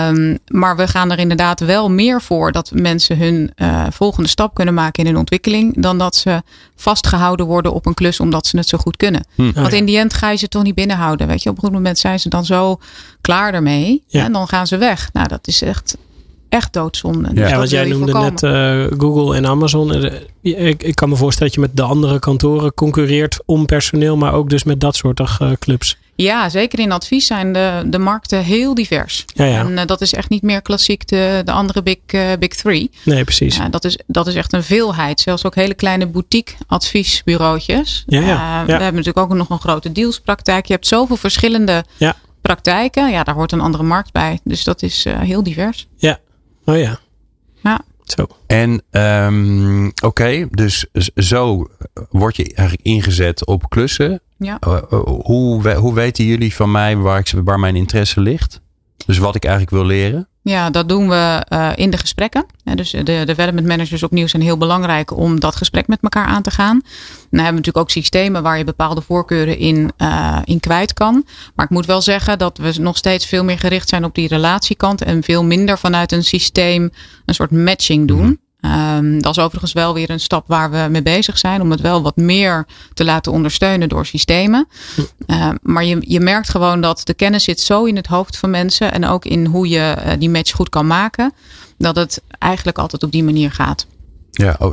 Um, 0.08 0.38
maar 0.46 0.76
we 0.76 0.86
gaan 0.86 1.10
er 1.10 1.18
inderdaad 1.18 1.60
wel 1.60 1.90
meer 1.90 2.22
voor 2.22 2.52
dat 2.52 2.70
mensen 2.74 3.18
hun 3.18 3.52
uh, 3.56 3.86
volgende 3.90 4.28
stap 4.28 4.54
kunnen 4.54 4.74
maken 4.74 5.04
in 5.04 5.10
hun 5.10 5.18
ontwikkeling, 5.18 5.82
dan 5.82 5.98
dat 5.98 6.16
ze 6.16 6.42
vastgehouden 6.76 7.46
worden 7.46 7.72
op 7.72 7.86
een 7.86 7.94
klus 7.94 8.20
omdat 8.20 8.46
ze 8.46 8.56
het 8.56 8.68
zo 8.68 8.78
goed 8.78 8.96
kunnen. 8.96 9.24
Hm. 9.34 9.52
Want 9.52 9.72
in 9.72 9.84
die 9.84 9.98
end 9.98 10.14
ga 10.14 10.30
je 10.30 10.36
ze 10.36 10.48
toch 10.48 10.62
niet 10.62 10.74
binnenhouden. 10.74 11.26
Weet 11.26 11.42
je, 11.42 11.50
op 11.50 11.56
een 11.56 11.62
goed 11.62 11.72
moment 11.72 11.98
zijn 11.98 12.20
ze 12.20 12.28
dan 12.28 12.44
zo 12.44 12.80
klaar 13.20 13.54
ermee 13.54 14.02
ja. 14.06 14.24
en 14.24 14.32
dan 14.32 14.48
gaan 14.48 14.66
ze 14.66 14.76
weg. 14.76 15.10
Nou, 15.12 15.28
dat 15.28 15.46
is 15.46 15.62
echt 15.62 15.96
echt 16.52 16.72
doodzonde. 16.72 17.28
Ja, 17.28 17.34
dus 17.34 17.50
ja 17.50 17.56
want 17.56 17.70
jij 17.70 17.84
noemde 17.84 18.12
voorkomen. 18.12 18.32
net 18.32 18.90
uh, 18.92 18.98
Google 18.98 19.36
en 19.36 19.46
Amazon. 19.46 20.10
Ik, 20.42 20.82
ik, 20.82 20.94
kan 20.94 21.08
me 21.08 21.16
voorstellen 21.16 21.52
dat 21.52 21.62
je 21.62 21.68
met 21.68 21.76
de 21.76 21.82
andere 21.82 22.18
kantoren 22.18 22.74
concurreert 22.74 23.38
om 23.44 23.66
personeel, 23.66 24.16
maar 24.16 24.32
ook 24.32 24.50
dus 24.50 24.64
met 24.64 24.80
dat 24.80 24.96
soort 24.96 25.20
uh, 25.20 25.52
clubs. 25.58 25.98
Ja, 26.14 26.48
zeker 26.48 26.78
in 26.78 26.92
advies 26.92 27.26
zijn 27.26 27.52
de, 27.52 27.82
de 27.86 27.98
markten 27.98 28.44
heel 28.44 28.74
divers. 28.74 29.24
Ja, 29.26 29.44
ja. 29.44 29.58
En 29.58 29.70
uh, 29.70 29.80
dat 29.86 30.00
is 30.00 30.14
echt 30.14 30.28
niet 30.28 30.42
meer 30.42 30.62
klassiek 30.62 31.08
de, 31.08 31.42
de 31.44 31.52
andere 31.52 31.82
big, 31.82 31.98
big 32.38 32.54
three. 32.54 32.90
Nee, 33.04 33.24
precies. 33.24 33.60
dat, 33.70 33.84
is, 33.84 33.98
dat 34.06 34.26
is 34.26 34.34
echt 34.34 34.52
een 34.52 34.62
veelheid. 34.62 35.20
Zelfs 35.20 35.44
ook 35.44 35.54
hele 35.54 35.74
kleine 35.74 36.06
boutique 36.06 36.54
adviesbureautjes. 36.66 38.02
Ja, 38.06 38.20
ja. 38.20 38.64
We 38.64 38.72
hebben 38.72 38.94
natuurlijk 38.94 39.30
ook 39.30 39.34
nog 39.34 39.50
een 39.50 39.60
grote 39.60 39.92
dealspraktijk. 39.92 40.66
Je 40.66 40.72
hebt 40.72 40.86
zoveel 40.86 41.16
verschillende 41.16 41.84
ja. 41.96 42.16
praktijken. 42.40 43.10
Ja, 43.10 43.22
daar 43.22 43.34
hoort 43.34 43.52
een 43.52 43.60
andere 43.60 43.84
markt 43.84 44.12
bij. 44.12 44.38
Dus 44.44 44.64
dat 44.64 44.82
is 44.82 45.04
heel 45.04 45.42
divers. 45.42 45.88
Ja. 45.96 46.18
Oh 46.64 46.78
ja. 46.78 46.98
Ja. 47.62 47.80
Zo. 48.04 48.26
En 48.46 48.82
um, 48.90 49.86
oké, 49.86 50.06
okay, 50.06 50.46
dus 50.50 50.86
zo 51.14 51.68
word 52.10 52.36
je 52.36 52.54
eigenlijk 52.54 52.88
ingezet 52.88 53.46
op 53.46 53.70
klussen. 53.70 54.20
Ja. 54.36 54.58
Uh, 54.66 54.82
uh, 54.90 55.00
hoe, 55.02 55.74
hoe 55.74 55.94
weten 55.94 56.24
jullie 56.24 56.54
van 56.54 56.70
mij 56.70 56.96
waar, 56.96 57.18
ik, 57.18 57.32
waar 57.44 57.60
mijn 57.60 57.76
interesse 57.76 58.20
ligt? 58.20 58.60
Dus 59.06 59.18
wat 59.18 59.34
ik 59.34 59.44
eigenlijk 59.44 59.74
wil 59.74 59.86
leren? 59.86 60.28
Ja, 60.44 60.70
dat 60.70 60.88
doen 60.88 61.08
we 61.08 61.46
uh, 61.48 61.70
in 61.74 61.90
de 61.90 61.96
gesprekken. 61.96 62.46
dus 62.74 62.90
de 62.90 63.22
development 63.24 63.66
managers 63.66 64.02
opnieuw 64.02 64.26
zijn 64.26 64.42
heel 64.42 64.56
belangrijk 64.56 65.16
om 65.16 65.40
dat 65.40 65.56
gesprek 65.56 65.86
met 65.86 65.98
elkaar 66.02 66.26
aan 66.26 66.42
te 66.42 66.50
gaan. 66.50 66.80
Dan 66.80 66.90
hebben 67.30 67.46
we 67.46 67.50
natuurlijk 67.50 67.76
ook 67.76 67.90
systemen 67.90 68.42
waar 68.42 68.58
je 68.58 68.64
bepaalde 68.64 69.00
voorkeuren 69.00 69.58
in, 69.58 69.92
uh, 69.98 70.38
in 70.44 70.60
kwijt 70.60 70.92
kan. 70.92 71.26
Maar 71.54 71.64
ik 71.64 71.70
moet 71.70 71.86
wel 71.86 72.02
zeggen 72.02 72.38
dat 72.38 72.58
we 72.58 72.74
nog 72.80 72.96
steeds 72.96 73.26
veel 73.26 73.44
meer 73.44 73.58
gericht 73.58 73.88
zijn 73.88 74.04
op 74.04 74.14
die 74.14 74.28
relatiekant 74.28 75.02
en 75.02 75.22
veel 75.22 75.44
minder 75.44 75.78
vanuit 75.78 76.12
een 76.12 76.24
systeem 76.24 76.90
een 77.26 77.34
soort 77.34 77.50
matching 77.50 78.08
doen. 78.08 78.40
Um, 78.64 79.22
dat 79.22 79.36
is 79.36 79.42
overigens 79.42 79.72
wel 79.72 79.94
weer 79.94 80.10
een 80.10 80.20
stap 80.20 80.44
waar 80.46 80.70
we 80.70 80.86
mee 80.90 81.02
bezig 81.02 81.38
zijn. 81.38 81.60
Om 81.60 81.70
het 81.70 81.80
wel 81.80 82.02
wat 82.02 82.16
meer 82.16 82.66
te 82.94 83.04
laten 83.04 83.32
ondersteunen 83.32 83.88
door 83.88 84.06
systemen. 84.06 84.68
Uh, 85.26 85.48
maar 85.62 85.84
je, 85.84 85.96
je 86.00 86.20
merkt 86.20 86.48
gewoon 86.48 86.80
dat 86.80 87.00
de 87.04 87.14
kennis 87.14 87.44
zit 87.44 87.60
zo 87.60 87.84
in 87.84 87.96
het 87.96 88.06
hoofd 88.06 88.36
van 88.36 88.50
mensen. 88.50 88.92
En 88.92 89.06
ook 89.06 89.24
in 89.24 89.46
hoe 89.46 89.68
je 89.68 89.96
uh, 89.98 90.12
die 90.18 90.30
match 90.30 90.52
goed 90.52 90.68
kan 90.68 90.86
maken. 90.86 91.32
Dat 91.78 91.96
het 91.96 92.22
eigenlijk 92.38 92.78
altijd 92.78 93.02
op 93.02 93.12
die 93.12 93.24
manier 93.24 93.52
gaat. 93.52 93.86
Ja, 94.30 94.56
oh, 94.58 94.72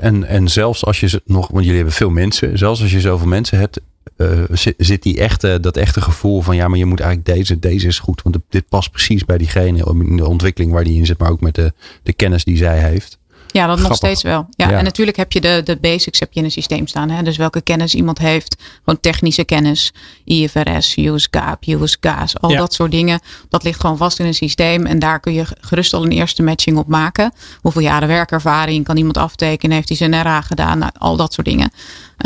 en, 0.00 0.24
en 0.24 0.48
zelfs 0.48 0.84
als 0.84 1.00
je 1.00 1.22
nog, 1.24 1.48
want 1.48 1.60
jullie 1.60 1.76
hebben 1.76 1.94
veel 1.94 2.10
mensen. 2.10 2.58
Zelfs 2.58 2.82
als 2.82 2.90
je 2.90 3.00
zoveel 3.00 3.28
mensen 3.28 3.58
hebt, 3.58 3.80
uh, 4.16 4.42
zit 4.78 5.02
die 5.02 5.18
echte, 5.18 5.58
dat 5.60 5.76
echte 5.76 6.00
gevoel 6.00 6.42
van 6.42 6.56
ja, 6.56 6.68
maar 6.68 6.78
je 6.78 6.84
moet 6.84 7.00
eigenlijk 7.00 7.36
deze, 7.36 7.58
deze 7.58 7.86
is 7.86 7.98
goed. 7.98 8.22
Want 8.22 8.36
dit 8.48 8.68
past 8.68 8.90
precies 8.90 9.24
bij 9.24 9.38
diegene 9.38 9.84
in 10.08 10.16
de 10.16 10.26
ontwikkeling 10.26 10.72
waar 10.72 10.84
die 10.84 10.98
in 10.98 11.06
zit, 11.06 11.18
maar 11.18 11.30
ook 11.30 11.40
met 11.40 11.54
de, 11.54 11.72
de 12.02 12.12
kennis 12.12 12.44
die 12.44 12.56
zij 12.56 12.78
heeft. 12.78 13.18
Ja, 13.52 13.66
dat 13.66 13.78
nog 13.78 13.94
steeds 13.94 14.22
wel. 14.22 14.46
Ja, 14.50 14.70
En 14.70 14.84
natuurlijk 14.84 15.16
heb 15.16 15.32
je 15.32 15.40
de, 15.40 15.60
de 15.64 15.76
basics 15.76 16.20
heb 16.20 16.32
je 16.32 16.38
in 16.38 16.44
een 16.44 16.50
systeem 16.50 16.86
staan. 16.86 17.10
Hè? 17.10 17.22
Dus 17.22 17.36
welke 17.36 17.60
kennis 17.60 17.94
iemand 17.94 18.18
heeft. 18.18 18.56
Gewoon 18.84 19.00
technische 19.00 19.44
kennis. 19.44 19.92
IFRS, 20.24 20.96
US 20.96 21.28
GAAP, 21.30 21.66
US 21.66 21.96
GAS. 22.00 22.40
Al 22.40 22.56
dat 22.56 22.74
soort 22.74 22.90
dingen. 22.90 23.20
Dat 23.48 23.62
ligt 23.62 23.80
gewoon 23.80 23.96
vast 23.96 24.18
in 24.18 24.26
een 24.26 24.34
systeem. 24.34 24.86
En 24.86 24.98
daar 24.98 25.20
kun 25.20 25.32
je 25.32 25.44
gerust 25.60 25.94
al 25.94 26.04
een 26.04 26.10
eerste 26.10 26.42
matching 26.42 26.76
op 26.76 26.86
maken. 26.86 27.32
Hoeveel 27.60 27.82
jaren 27.82 28.08
werkervaring 28.08 28.84
kan 28.84 28.96
iemand 28.96 29.16
aftekenen? 29.16 29.76
Heeft 29.76 29.88
hij 29.88 29.96
zijn 29.96 30.10
NRA 30.10 30.40
gedaan? 30.40 30.78
Nou, 30.78 30.92
al 30.98 31.16
dat 31.16 31.32
soort 31.32 31.46
dingen. 31.46 31.70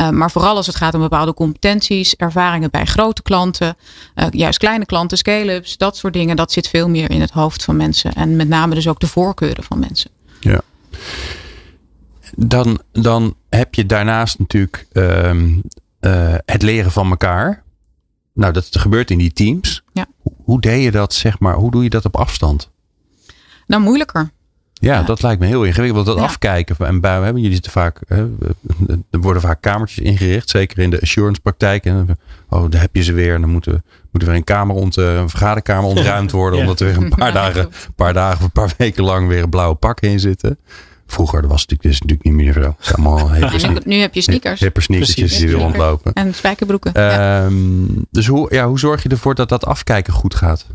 Uh, 0.01 0.09
maar 0.09 0.31
vooral 0.31 0.57
als 0.57 0.67
het 0.67 0.77
gaat 0.77 0.95
om 0.95 1.01
bepaalde 1.01 1.35
competenties, 1.35 2.17
ervaringen 2.17 2.71
bij 2.71 2.85
grote 2.85 3.23
klanten, 3.23 3.77
uh, 4.17 4.27
juist 4.31 4.59
kleine 4.59 4.87
klanten, 4.87 5.19
scale-ups, 5.19 5.77
dat 5.77 5.97
soort 5.97 6.13
dingen, 6.13 6.37
dat 6.37 6.53
zit 6.53 6.69
veel 6.69 6.89
meer 6.89 7.11
in 7.11 7.21
het 7.21 7.31
hoofd 7.31 7.65
van 7.65 7.77
mensen. 7.77 8.15
En 8.15 8.37
met 8.37 8.49
name 8.49 8.75
dus 8.75 8.89
ook 8.89 9.01
de 9.01 9.07
voorkeuren 9.07 9.65
van 9.65 9.79
mensen. 9.79 10.11
Ja. 10.41 10.61
Dan, 12.37 12.81
dan 12.93 13.35
heb 13.49 13.75
je 13.75 13.87
daarnaast 13.87 14.39
natuurlijk 14.39 14.87
um, 14.93 15.63
uh, 16.01 16.35
het 16.45 16.63
leren 16.63 16.93
van 16.93 17.11
elkaar. 17.11 17.63
Nou, 18.33 18.53
dat 18.53 18.69
gebeurt 18.71 19.11
in 19.11 19.19
die 19.19 19.33
teams. 19.33 19.83
Ja. 19.93 20.07
Hoe, 20.23 20.33
hoe 20.45 20.61
deed 20.61 20.83
je 20.83 20.91
dat, 20.91 21.15
zeg 21.15 21.39
maar, 21.39 21.55
hoe 21.55 21.71
doe 21.71 21.83
je 21.83 21.91
dat 21.91 22.05
op 22.05 22.17
afstand? 22.17 22.71
Nou, 23.67 23.83
moeilijker. 23.83 24.31
Ja, 24.73 25.03
dat 25.03 25.23
lijkt 25.23 25.41
me 25.41 25.47
heel 25.47 25.65
ingewikkeld. 25.65 26.07
Dat 26.07 26.19
afkijken. 26.19 26.77
En 26.79 27.01
bij 27.01 27.13
hebben 27.13 27.37
jullie 27.37 27.55
zitten 27.55 27.73
vaak, 27.73 28.01
hè, 28.07 28.27
er 29.11 29.21
worden 29.21 29.43
vaak 29.43 29.61
kamertjes 29.61 30.05
ingericht. 30.05 30.51
Zeker 30.51 30.79
in 30.79 30.91
de 30.91 31.01
assurance 31.01 31.41
praktijk. 31.41 31.85
En, 31.85 32.19
oh, 32.49 32.71
daar 32.71 32.81
heb 32.81 32.95
je 32.97 33.03
ze 33.03 33.13
weer. 33.13 33.35
En 33.35 33.41
dan 33.41 33.51
moeten, 33.51 33.85
moeten 34.11 34.29
weer 34.29 34.39
een 34.39 34.45
kamer 34.45 34.77
ont, 34.77 34.97
een 34.97 35.29
vergaderkamer 35.29 35.91
ontruimd 35.97 36.31
worden. 36.31 36.61
Omdat 36.61 36.81
er 36.81 36.97
een 36.97 37.09
paar 37.09 37.33
dagen, 37.43 37.63
een 37.63 37.95
paar 37.97 38.13
dagen 38.13 38.37
of 38.37 38.45
een 38.45 38.51
paar 38.51 38.75
weken 38.77 39.05
lang 39.05 39.29
weer 39.29 39.43
een 39.43 39.51
blauwe 39.51 39.75
pak 39.75 40.01
in 40.01 40.21
zitten. 40.21 40.59
Vroeger 41.07 41.49
was 41.49 41.61
het 41.61 41.71
natuurlijk, 41.71 41.83
dus 41.83 42.01
natuurlijk 42.01 42.25
niet 42.25 42.55
meer 42.55 42.77
zo. 42.79 42.95
Allemaal 42.95 43.29
nu, 43.73 43.81
nu 43.85 44.01
heb 44.01 44.15
je 44.15 44.21
sneakers. 44.21 44.61
Hipper 44.61 44.83
sneakertjes 44.83 45.39
die 45.39 45.49
er 45.49 45.55
rondlopen. 45.55 46.13
En 46.13 46.35
spijkerbroeken. 46.35 47.03
Um, 47.03 47.87
ja. 47.95 48.03
Dus 48.11 48.27
hoe, 48.27 48.55
ja, 48.55 48.67
hoe 48.67 48.79
zorg 48.79 49.03
je 49.03 49.09
ervoor 49.09 49.35
dat 49.35 49.49
dat 49.49 49.67
afkijken 49.67 50.13
goed 50.13 50.35
gaat? 50.35 50.67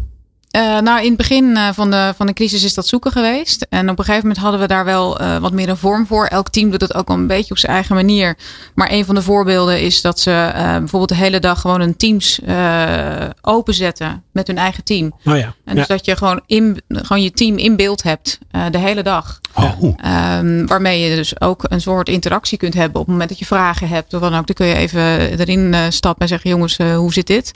Uh, 0.58 0.80
nou, 0.80 1.00
in 1.02 1.08
het 1.08 1.18
begin 1.18 1.44
uh, 1.44 1.70
van, 1.74 1.92
de, 1.92 2.14
van 2.16 2.28
de 2.28 2.34
crisis 2.34 2.64
is 2.64 2.74
dat 2.74 2.88
zoeken 2.88 3.12
geweest. 3.12 3.66
En 3.70 3.90
op 3.90 4.00
een 4.00 4.06
gegeven 4.06 4.28
moment 4.28 4.44
hadden 4.44 4.60
we 4.60 4.68
daar 4.68 4.86
wel 4.86 5.22
uh, 5.22 5.38
wat 5.38 5.52
meer 5.52 5.70
een 5.70 5.78
vorm 5.78 6.08
voor. 6.08 6.26
Elk 6.26 6.50
team 6.50 6.72
doet 6.72 6.82
het 6.82 6.94
ook 6.94 7.08
wel 7.08 7.18
een 7.18 7.28
beetje 7.28 7.52
op 7.52 7.58
zijn 7.58 7.72
eigen 7.72 7.96
manier. 7.96 8.38
Maar 8.76 8.92
een 8.92 9.06
van 9.06 9.16
de 9.16 9.22
voorbeelden 9.22 9.82
is 9.82 10.02
dat 10.02 10.20
ze 10.20 10.52
bijvoorbeeld 10.54 11.10
de 11.10 11.16
hele 11.16 11.40
dag 11.40 11.62
gewoon 11.62 11.82
een 11.82 11.98
Teams 11.98 12.40
openzetten 13.42 14.24
met 14.32 14.48
hun 14.48 14.58
eigen 14.58 14.84
team. 14.84 15.14
Oh 15.26 15.38
ja. 15.38 15.54
En 15.66 15.76
dus 15.76 15.88
ja. 15.88 15.96
dat 15.96 16.06
je 16.06 16.16
gewoon, 16.16 16.42
in, 16.46 16.82
gewoon 16.88 17.22
je 17.22 17.32
team 17.32 17.58
in 17.58 17.76
beeld 17.76 18.04
hebt 18.04 18.40
de 18.72 18.78
hele 18.78 19.04
dag. 19.04 19.40
Oh. 19.54 19.84
Um, 19.84 20.68
waarmee 20.68 21.00
je 21.00 21.16
dus 21.16 21.42
ook 21.42 21.66
een 21.68 21.82
soort 21.82 22.10
interactie 22.10 22.58
kunt 22.58 22.74
hebben 22.74 23.00
op 23.00 23.06
het 23.06 23.12
moment 23.12 23.30
dat 23.30 23.40
je 23.40 23.46
vragen 23.46 23.88
hebt. 23.88 24.14
Of 24.14 24.22
dan 24.22 24.36
ook, 24.36 24.48
dan 24.48 24.56
kun 24.56 24.66
je 24.66 24.76
even 24.76 25.40
erin 25.40 25.76
stappen 25.90 26.22
en 26.22 26.28
zeggen: 26.28 26.50
jongens, 26.50 26.78
hoe 26.78 27.14
zit 27.14 27.28
dit? 27.28 27.52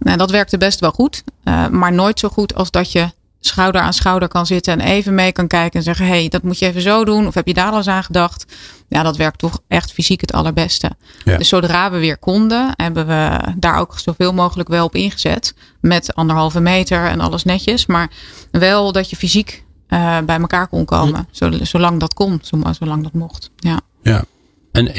Nou, 0.00 0.16
dat 0.16 0.30
werkte 0.30 0.58
best 0.58 0.80
wel 0.80 0.90
goed. 0.90 1.22
Uh, 1.44 1.68
maar 1.68 1.92
nooit 1.92 2.18
zo 2.18 2.28
goed 2.28 2.54
als 2.54 2.70
dat 2.70 2.92
je 2.92 3.10
schouder 3.40 3.80
aan 3.80 3.92
schouder 3.92 4.28
kan 4.28 4.46
zitten 4.46 4.72
en 4.72 4.80
even 4.80 5.14
mee 5.14 5.32
kan 5.32 5.46
kijken 5.46 5.78
en 5.78 5.84
zeggen: 5.84 6.06
hey, 6.06 6.28
dat 6.28 6.42
moet 6.42 6.58
je 6.58 6.66
even 6.66 6.80
zo 6.80 7.04
doen. 7.04 7.26
Of 7.26 7.34
heb 7.34 7.46
je 7.46 7.54
daar 7.54 7.70
al 7.70 7.76
eens 7.76 7.88
aan 7.88 8.04
gedacht? 8.04 8.44
Ja, 8.88 9.02
dat 9.02 9.16
werkt 9.16 9.38
toch 9.38 9.60
echt 9.68 9.92
fysiek 9.92 10.20
het 10.20 10.32
allerbeste. 10.32 10.90
Ja. 11.24 11.36
Dus 11.36 11.48
zodra 11.48 11.90
we 11.90 11.98
weer 11.98 12.18
konden, 12.18 12.72
hebben 12.76 13.06
we 13.06 13.38
daar 13.56 13.78
ook 13.78 13.98
zoveel 13.98 14.34
mogelijk 14.34 14.68
wel 14.68 14.84
op 14.84 14.94
ingezet. 14.94 15.54
Met 15.80 16.14
anderhalve 16.14 16.60
meter 16.60 17.04
en 17.04 17.20
alles 17.20 17.44
netjes. 17.44 17.86
Maar 17.86 18.10
wel 18.50 18.92
dat 18.92 19.10
je 19.10 19.16
fysiek 19.16 19.64
uh, 19.88 20.18
bij 20.18 20.38
elkaar 20.38 20.68
kon 20.68 20.84
komen. 20.84 21.28
Zolang 21.62 22.00
dat 22.00 22.14
kon, 22.14 22.40
zolang 22.78 23.02
dat 23.02 23.12
mocht. 23.12 23.50
Ja. 23.56 23.80
Ja. 24.02 24.24
En 24.72 24.90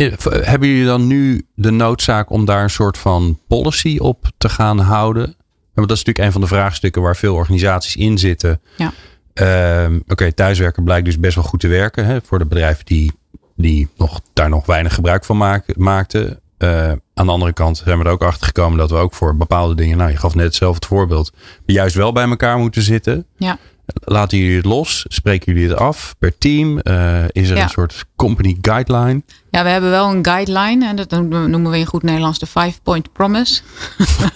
hebben 0.45 0.67
jullie 0.67 0.85
dan 0.85 1.07
nu 1.07 1.47
de 1.55 1.71
noodzaak 1.71 2.29
om 2.29 2.45
daar 2.45 2.63
een 2.63 2.69
soort 2.69 2.97
van 2.97 3.39
policy 3.47 3.97
op 3.97 4.31
te 4.37 4.49
gaan 4.49 4.79
houden? 4.79 5.35
Want 5.73 5.87
dat 5.87 5.97
is 5.97 6.03
natuurlijk 6.03 6.25
een 6.25 6.31
van 6.31 6.41
de 6.41 6.47
vraagstukken 6.47 7.01
waar 7.01 7.15
veel 7.15 7.35
organisaties 7.35 7.95
in 7.95 8.17
zitten. 8.17 8.61
Ja. 8.77 8.91
Uh, 9.33 9.95
Oké, 9.95 10.11
okay, 10.11 10.31
thuiswerken 10.31 10.83
blijkt 10.83 11.05
dus 11.05 11.19
best 11.19 11.35
wel 11.35 11.43
goed 11.43 11.59
te 11.59 11.67
werken 11.67 12.05
hè, 12.05 12.19
voor 12.23 12.39
de 12.39 12.45
bedrijven 12.45 12.85
die, 12.85 13.11
die 13.55 13.89
nog, 13.97 14.21
daar 14.33 14.49
nog 14.49 14.65
weinig 14.65 14.93
gebruik 14.93 15.25
van 15.25 15.37
maak, 15.37 15.75
maakten. 15.77 16.39
Uh, 16.57 16.91
aan 17.13 17.25
de 17.25 17.31
andere 17.31 17.53
kant 17.53 17.77
zijn 17.77 17.97
we 17.97 18.05
er 18.05 18.11
ook 18.11 18.23
achter 18.23 18.45
gekomen 18.45 18.77
dat 18.77 18.89
we 18.89 18.95
ook 18.95 19.13
voor 19.13 19.37
bepaalde 19.37 19.75
dingen, 19.75 19.97
nou 19.97 20.11
je 20.11 20.17
gaf 20.17 20.35
net 20.35 20.55
zelf 20.55 20.75
het 20.75 20.85
voorbeeld, 20.85 21.33
juist 21.65 21.95
wel 21.95 22.11
bij 22.11 22.29
elkaar 22.29 22.57
moeten 22.57 22.81
zitten. 22.81 23.25
Ja. 23.37 23.57
Laten 23.85 24.37
jullie 24.37 24.55
het 24.55 24.65
los? 24.65 25.05
Spreken 25.07 25.53
jullie 25.53 25.69
het 25.69 25.77
af 25.77 26.15
per 26.19 26.37
team? 26.37 26.79
Uh, 26.83 27.23
is 27.31 27.49
er 27.49 27.55
Ja. 27.55 27.63
een 27.63 27.69
soort 27.69 28.05
company 28.15 28.57
guideline? 28.61 29.21
Ja, 29.51 29.63
we 29.63 29.69
hebben 29.69 29.89
wel 29.89 30.09
een 30.09 30.25
guideline. 30.25 30.87
En 30.87 30.95
dat 30.95 31.11
noemen 31.11 31.69
we 31.71 31.77
in 31.77 31.85
goed 31.85 32.03
Nederlands 32.03 32.39
de 32.39 32.45
Five 32.47 32.81
Point 32.83 33.11
Promise. 33.13 33.61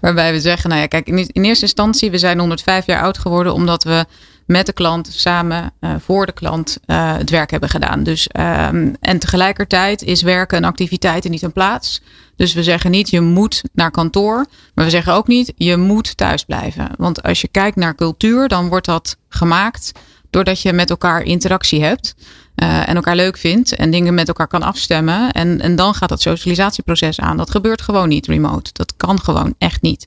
Waarbij 0.00 0.32
we 0.32 0.40
zeggen, 0.40 0.68
nou 0.68 0.80
ja, 0.80 0.86
kijk, 0.86 1.06
in, 1.06 1.28
in 1.32 1.44
eerste 1.44 1.64
instantie, 1.64 2.10
we 2.10 2.18
zijn 2.18 2.38
105 2.38 2.86
jaar 2.86 3.02
oud 3.02 3.18
geworden 3.18 3.52
omdat 3.52 3.84
we 3.84 4.04
met 4.50 4.66
de 4.66 4.72
klant 4.72 5.08
samen 5.12 5.72
uh, 5.80 5.94
voor 5.98 6.26
de 6.26 6.32
klant 6.32 6.78
uh, 6.86 7.16
het 7.16 7.30
werk 7.30 7.50
hebben 7.50 7.68
gedaan. 7.68 8.02
Dus, 8.02 8.28
um, 8.32 8.96
en 9.00 9.18
tegelijkertijd 9.18 10.02
is 10.02 10.22
werken 10.22 10.58
een 10.58 10.64
activiteit 10.64 11.24
en 11.24 11.30
niet 11.30 11.42
een 11.42 11.52
plaats. 11.52 12.02
Dus 12.36 12.54
we 12.54 12.62
zeggen 12.62 12.90
niet 12.90 13.10
je 13.10 13.20
moet 13.20 13.62
naar 13.72 13.90
kantoor, 13.90 14.46
maar 14.74 14.84
we 14.84 14.90
zeggen 14.90 15.12
ook 15.12 15.26
niet 15.26 15.52
je 15.56 15.76
moet 15.76 16.16
thuis 16.16 16.44
blijven. 16.44 16.88
Want 16.96 17.22
als 17.22 17.40
je 17.40 17.48
kijkt 17.48 17.76
naar 17.76 17.94
cultuur, 17.94 18.48
dan 18.48 18.68
wordt 18.68 18.86
dat 18.86 19.16
gemaakt 19.28 19.92
doordat 20.30 20.62
je 20.62 20.72
met 20.72 20.90
elkaar 20.90 21.22
interactie 21.22 21.82
hebt. 21.82 22.14
Uh, 22.56 22.88
en 22.88 22.94
elkaar 22.94 23.16
leuk 23.16 23.36
vindt 23.36 23.74
en 23.74 23.90
dingen 23.90 24.14
met 24.14 24.28
elkaar 24.28 24.48
kan 24.48 24.62
afstemmen. 24.62 25.32
En, 25.32 25.60
en 25.60 25.76
dan 25.76 25.94
gaat 25.94 26.08
dat 26.08 26.20
socialisatieproces 26.20 27.20
aan. 27.20 27.36
Dat 27.36 27.50
gebeurt 27.50 27.82
gewoon 27.82 28.08
niet 28.08 28.26
remote. 28.26 28.70
Dat 28.72 28.96
kan 28.96 29.20
gewoon 29.20 29.54
echt 29.58 29.82
niet. 29.82 30.06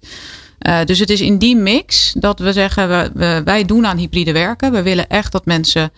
Uh, 0.59 0.83
dus 0.83 0.99
het 0.99 1.09
is 1.09 1.21
in 1.21 1.37
die 1.37 1.55
mix 1.55 2.13
dat 2.17 2.39
we 2.39 2.53
zeggen, 2.53 2.89
we, 2.89 3.11
we, 3.13 3.41
wij 3.45 3.65
doen 3.65 3.85
aan 3.85 3.97
hybride 3.97 4.31
werken. 4.31 4.71
We 4.71 4.81
willen 4.81 5.09
echt 5.09 5.31
dat 5.31 5.45
mensen 5.45 5.91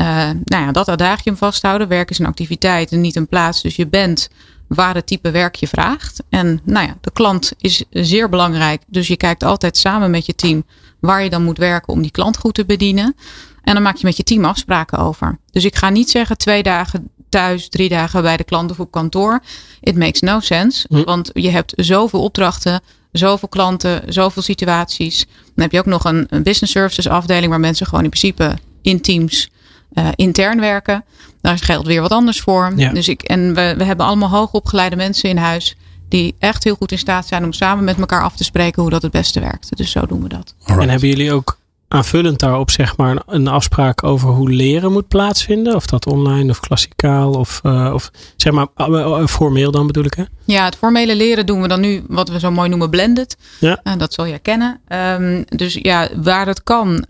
uh, 0.00 0.06
nou 0.44 0.64
ja, 0.64 0.72
dat 0.72 0.88
adagium 0.88 1.36
vasthouden. 1.36 1.88
Werk 1.88 2.10
is 2.10 2.18
een 2.18 2.26
activiteit 2.26 2.92
en 2.92 3.00
niet 3.00 3.16
een 3.16 3.28
plaats. 3.28 3.62
Dus 3.62 3.76
je 3.76 3.86
bent 3.86 4.28
waar 4.66 4.94
het 4.94 5.06
type 5.06 5.30
werk 5.30 5.54
je 5.54 5.68
vraagt. 5.68 6.22
En 6.28 6.60
nou 6.64 6.86
ja, 6.86 6.96
de 7.00 7.10
klant 7.12 7.52
is 7.58 7.84
zeer 7.90 8.28
belangrijk. 8.28 8.82
Dus 8.86 9.08
je 9.08 9.16
kijkt 9.16 9.42
altijd 9.42 9.76
samen 9.76 10.10
met 10.10 10.26
je 10.26 10.34
team 10.34 10.64
waar 11.00 11.22
je 11.22 11.30
dan 11.30 11.44
moet 11.44 11.58
werken 11.58 11.92
om 11.92 12.02
die 12.02 12.10
klant 12.10 12.36
goed 12.36 12.54
te 12.54 12.64
bedienen. 12.64 13.16
En 13.62 13.74
dan 13.74 13.82
maak 13.82 13.96
je 13.96 14.06
met 14.06 14.16
je 14.16 14.22
team 14.22 14.44
afspraken 14.44 14.98
over. 14.98 15.38
Dus 15.50 15.64
ik 15.64 15.76
ga 15.76 15.88
niet 15.88 16.10
zeggen 16.10 16.38
twee 16.38 16.62
dagen 16.62 17.10
thuis, 17.28 17.68
drie 17.68 17.88
dagen 17.88 18.22
bij 18.22 18.36
de 18.36 18.44
klant 18.44 18.70
of 18.70 18.80
op 18.80 18.90
kantoor. 18.90 19.42
It 19.80 19.96
makes 19.96 20.20
no 20.20 20.40
sense. 20.40 20.86
Hm. 20.88 21.04
Want 21.04 21.30
je 21.32 21.50
hebt 21.50 21.72
zoveel 21.76 22.22
opdrachten, 22.22 22.80
zoveel 23.12 23.48
klanten, 23.48 24.02
zoveel 24.12 24.42
situaties. 24.42 25.26
Dan 25.26 25.64
heb 25.64 25.72
je 25.72 25.78
ook 25.78 25.86
nog 25.86 26.04
een, 26.04 26.26
een 26.30 26.42
business 26.42 26.72
services 26.72 27.08
afdeling 27.08 27.50
waar 27.50 27.60
mensen 27.60 27.86
gewoon 27.86 28.04
in 28.04 28.10
principe 28.10 28.58
in 28.82 29.00
teams 29.00 29.50
uh, 29.92 30.08
intern 30.14 30.60
werken. 30.60 31.04
Daar 31.40 31.58
geldt 31.58 31.86
weer 31.86 32.00
wat 32.00 32.10
anders 32.10 32.40
voor. 32.40 32.72
Ja. 32.76 32.92
Dus 32.92 33.08
ik, 33.08 33.22
en 33.22 33.54
we, 33.54 33.74
we 33.78 33.84
hebben 33.84 34.06
allemaal 34.06 34.28
hoogopgeleide 34.28 34.96
mensen 34.96 35.28
in 35.28 35.36
huis 35.36 35.76
die 36.08 36.34
echt 36.38 36.64
heel 36.64 36.74
goed 36.74 36.92
in 36.92 36.98
staat 36.98 37.26
zijn 37.26 37.44
om 37.44 37.52
samen 37.52 37.84
met 37.84 37.98
elkaar 37.98 38.22
af 38.22 38.36
te 38.36 38.44
spreken 38.44 38.82
hoe 38.82 38.90
dat 38.90 39.02
het 39.02 39.12
beste 39.12 39.40
werkt. 39.40 39.76
Dus 39.76 39.90
zo 39.90 40.06
doen 40.06 40.22
we 40.22 40.28
dat. 40.28 40.54
Alright. 40.58 40.82
En 40.82 40.88
hebben 40.90 41.08
jullie 41.08 41.32
ook 41.32 41.58
aanvullend 41.88 42.38
daarop 42.38 42.70
zeg 42.70 42.96
maar 42.96 43.22
een 43.26 43.48
afspraak 43.48 44.02
over 44.02 44.28
hoe 44.28 44.50
leren 44.50 44.92
moet 44.92 45.08
plaatsvinden. 45.08 45.74
Of 45.74 45.86
dat 45.86 46.06
online 46.06 46.50
of 46.50 46.60
klassikaal 46.60 47.32
of, 47.32 47.60
uh, 47.62 47.90
of 47.94 48.10
zeg 48.36 48.52
maar 48.52 48.66
uh, 48.76 49.26
formeel 49.26 49.70
dan 49.70 49.86
bedoel 49.86 50.04
ik 50.04 50.14
hè? 50.14 50.24
Ja, 50.44 50.64
het 50.64 50.76
formele 50.76 51.16
leren 51.16 51.46
doen 51.46 51.62
we 51.62 51.68
dan 51.68 51.80
nu 51.80 52.04
wat 52.08 52.28
we 52.28 52.38
zo 52.38 52.50
mooi 52.50 52.68
noemen 52.68 52.90
blended. 52.90 53.36
Ja. 53.60 53.80
Uh, 53.84 53.92
dat 53.96 54.12
zal 54.12 54.24
je 54.24 54.38
kennen. 54.38 54.80
Um, 54.88 55.44
dus 55.48 55.78
ja, 55.82 56.08
waar 56.22 56.46
het 56.46 56.62
kan 56.62 57.04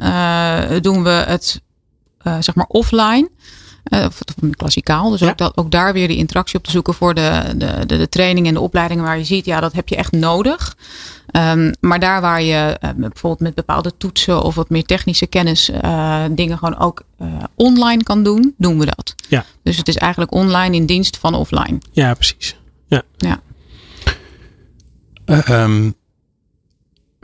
doen 0.80 1.02
we 1.02 1.10
het 1.10 1.60
zeg 2.40 2.54
maar 2.54 2.66
offline. 2.68 3.28
Uh, 3.90 4.04
of 4.04 4.20
klassikaal. 4.56 5.10
Dus 5.10 5.20
Ja. 5.20 5.28
ook, 5.28 5.38
dat, 5.38 5.56
ook 5.56 5.70
daar 5.70 5.92
weer 5.92 6.08
die 6.08 6.16
interactie 6.16 6.58
op 6.58 6.64
te 6.64 6.70
zoeken 6.70 6.94
voor 6.94 7.14
de, 7.14 7.42
de, 7.56 7.86
de, 7.86 7.96
de 7.96 8.08
trainingen 8.08 8.48
en 8.48 8.54
de 8.54 8.60
opleidingen 8.60 9.04
waar 9.04 9.18
je 9.18 9.24
ziet, 9.24 9.44
ja, 9.44 9.60
dat 9.60 9.72
heb 9.72 9.88
je 9.88 9.96
echt 9.96 10.12
nodig. 10.12 10.76
Um, 11.32 11.72
maar 11.80 12.00
daar 12.00 12.20
waar 12.20 12.42
je 12.42 12.78
uh, 12.84 12.90
bijvoorbeeld 12.96 13.40
met 13.40 13.54
bepaalde 13.54 13.92
toetsen 13.96 14.42
of 14.42 14.54
wat 14.54 14.70
meer 14.70 14.84
technische 14.84 15.26
kennis 15.26 15.70
uh, 15.70 16.24
dingen 16.30 16.58
gewoon 16.58 16.78
ook 16.78 17.02
online 17.54 18.02
kan 18.02 18.22
doen, 18.22 18.54
doen 18.58 18.78
we 18.78 18.84
dat. 18.84 19.14
Ja. 19.28 19.44
Dus 19.62 19.76
het 19.76 19.88
is 19.88 19.96
eigenlijk 19.96 20.32
online 20.32 20.76
in 20.76 20.86
dienst 20.86 21.16
van 21.16 21.34
offline. 21.34 21.78
Ja, 21.92 22.14
precies. 22.14 22.56
Ja. 22.86 23.02
ja. 23.16 23.40
Um, 25.64 25.94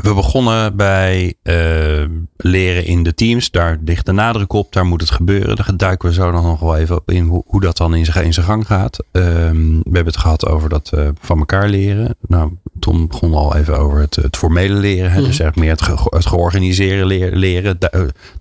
we 0.05 0.14
begonnen 0.14 0.77
bij 0.77 1.35
uh, 1.43 2.05
leren 2.37 2.85
in 2.85 3.03
de 3.03 3.14
teams. 3.14 3.51
Daar 3.51 3.79
ligt 3.85 4.07
de 4.07 4.12
nadruk 4.12 4.53
op. 4.53 4.73
Daar 4.73 4.87
moet 4.87 5.01
het 5.01 5.11
gebeuren. 5.11 5.57
Daar 5.57 5.77
duiken 5.77 6.09
we 6.09 6.14
zo 6.14 6.31
dan 6.31 6.43
nog 6.43 6.61
wel 6.61 6.77
even 6.77 6.97
op 6.97 7.11
in 7.11 7.25
hoe, 7.25 7.43
hoe 7.47 7.61
dat 7.61 7.77
dan 7.77 7.95
in 7.95 8.05
zijn, 8.05 8.25
in 8.25 8.33
zijn 8.33 8.47
gang 8.47 8.67
gaat. 8.67 9.05
Um, 9.12 9.77
we 9.77 9.90
hebben 9.93 10.12
het 10.12 10.17
gehad 10.17 10.47
over 10.47 10.69
dat 10.69 10.90
uh, 10.95 11.09
van 11.21 11.38
elkaar 11.38 11.69
leren. 11.69 12.17
Nou, 12.27 12.53
Tom 12.79 13.09
begon 13.09 13.35
al 13.35 13.57
even 13.57 13.79
over 13.79 14.01
het, 14.01 14.17
het 14.17 14.37
formele 14.37 14.75
leren. 14.75 15.11
Hè? 15.11 15.19
Mm. 15.19 15.27
Dus 15.27 15.40
eigenlijk 15.40 15.57
meer 15.57 15.71
het, 15.71 15.83
ge, 15.83 16.17
het 16.17 16.27
georganiseerde 16.27 17.07
leren. 17.07 17.38
leren. 17.38 17.79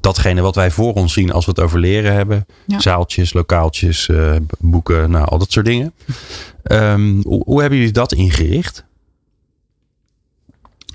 Datgene 0.02 0.42
wat 0.42 0.56
wij 0.56 0.72
voor 0.72 0.94
ons 0.94 1.14
zien 1.14 1.32
als 1.32 1.46
we 1.46 1.52
het 1.52 1.60
over 1.60 1.80
leren 1.80 2.14
hebben. 2.14 2.46
Ja. 2.66 2.80
Zaaltjes, 2.80 3.34
lokaaltjes, 3.34 4.08
uh, 4.08 4.36
boeken, 4.60 5.12
nou, 5.12 5.26
al 5.26 5.38
dat 5.38 5.52
soort 5.52 5.66
dingen. 5.66 5.94
Um, 6.64 7.22
hoe, 7.24 7.44
hoe 7.46 7.60
hebben 7.62 7.78
jullie 7.78 7.94
dat 7.94 8.14
ingericht? 8.14 8.86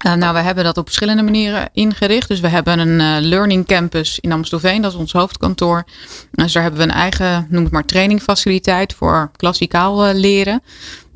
Uh, 0.06 0.14
nou, 0.14 0.34
we 0.34 0.40
hebben 0.40 0.64
dat 0.64 0.76
op 0.76 0.86
verschillende 0.86 1.22
manieren 1.22 1.68
ingericht. 1.72 2.28
Dus 2.28 2.40
we 2.40 2.48
hebben 2.48 2.78
een 2.78 3.00
uh, 3.00 3.28
learning 3.28 3.66
campus 3.66 4.18
in 4.20 4.32
Amstelveen, 4.32 4.82
dat 4.82 4.92
is 4.92 4.98
ons 4.98 5.12
hoofdkantoor. 5.12 5.84
Dus 6.30 6.52
daar 6.52 6.62
hebben 6.62 6.80
we 6.80 6.86
een 6.86 6.98
eigen, 6.98 7.46
noem 7.48 7.62
het 7.62 7.72
maar, 7.72 7.84
trainingfaciliteit 7.84 8.94
voor 8.94 9.30
klassikaal 9.36 10.08
uh, 10.08 10.14
leren. 10.14 10.62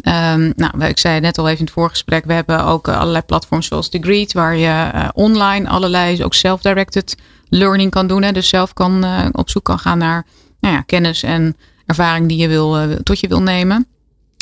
Um, 0.03 0.53
nou, 0.57 0.85
ik 0.85 0.99
zei 0.99 1.21
net 1.21 1.39
al 1.39 1.47
even 1.47 1.59
in 1.59 1.65
het 1.65 1.75
voorgesprek, 1.75 2.25
we 2.25 2.33
hebben 2.33 2.65
ook 2.65 2.89
allerlei 2.89 3.25
platforms 3.25 3.67
zoals 3.67 3.91
Degreed, 3.91 4.33
waar 4.33 4.57
je 4.57 4.91
online 5.15 5.69
allerlei 5.69 6.25
ook 6.25 6.35
self-directed 6.35 7.17
learning 7.49 7.91
kan 7.91 8.07
doen. 8.07 8.23
Hè, 8.23 8.33
dus 8.33 8.49
zelf 8.49 8.73
kan 8.73 9.07
op 9.33 9.51
zoek 9.51 9.65
kan 9.65 9.79
gaan 9.79 9.99
naar 9.99 10.27
nou 10.61 10.75
ja, 10.75 10.81
kennis 10.81 11.23
en 11.23 11.57
ervaring 11.87 12.29
die 12.29 12.39
je 12.39 12.49
wil, 12.49 12.97
tot 13.03 13.21
je 13.21 13.29
wil 13.29 13.43
nemen. 13.43 13.87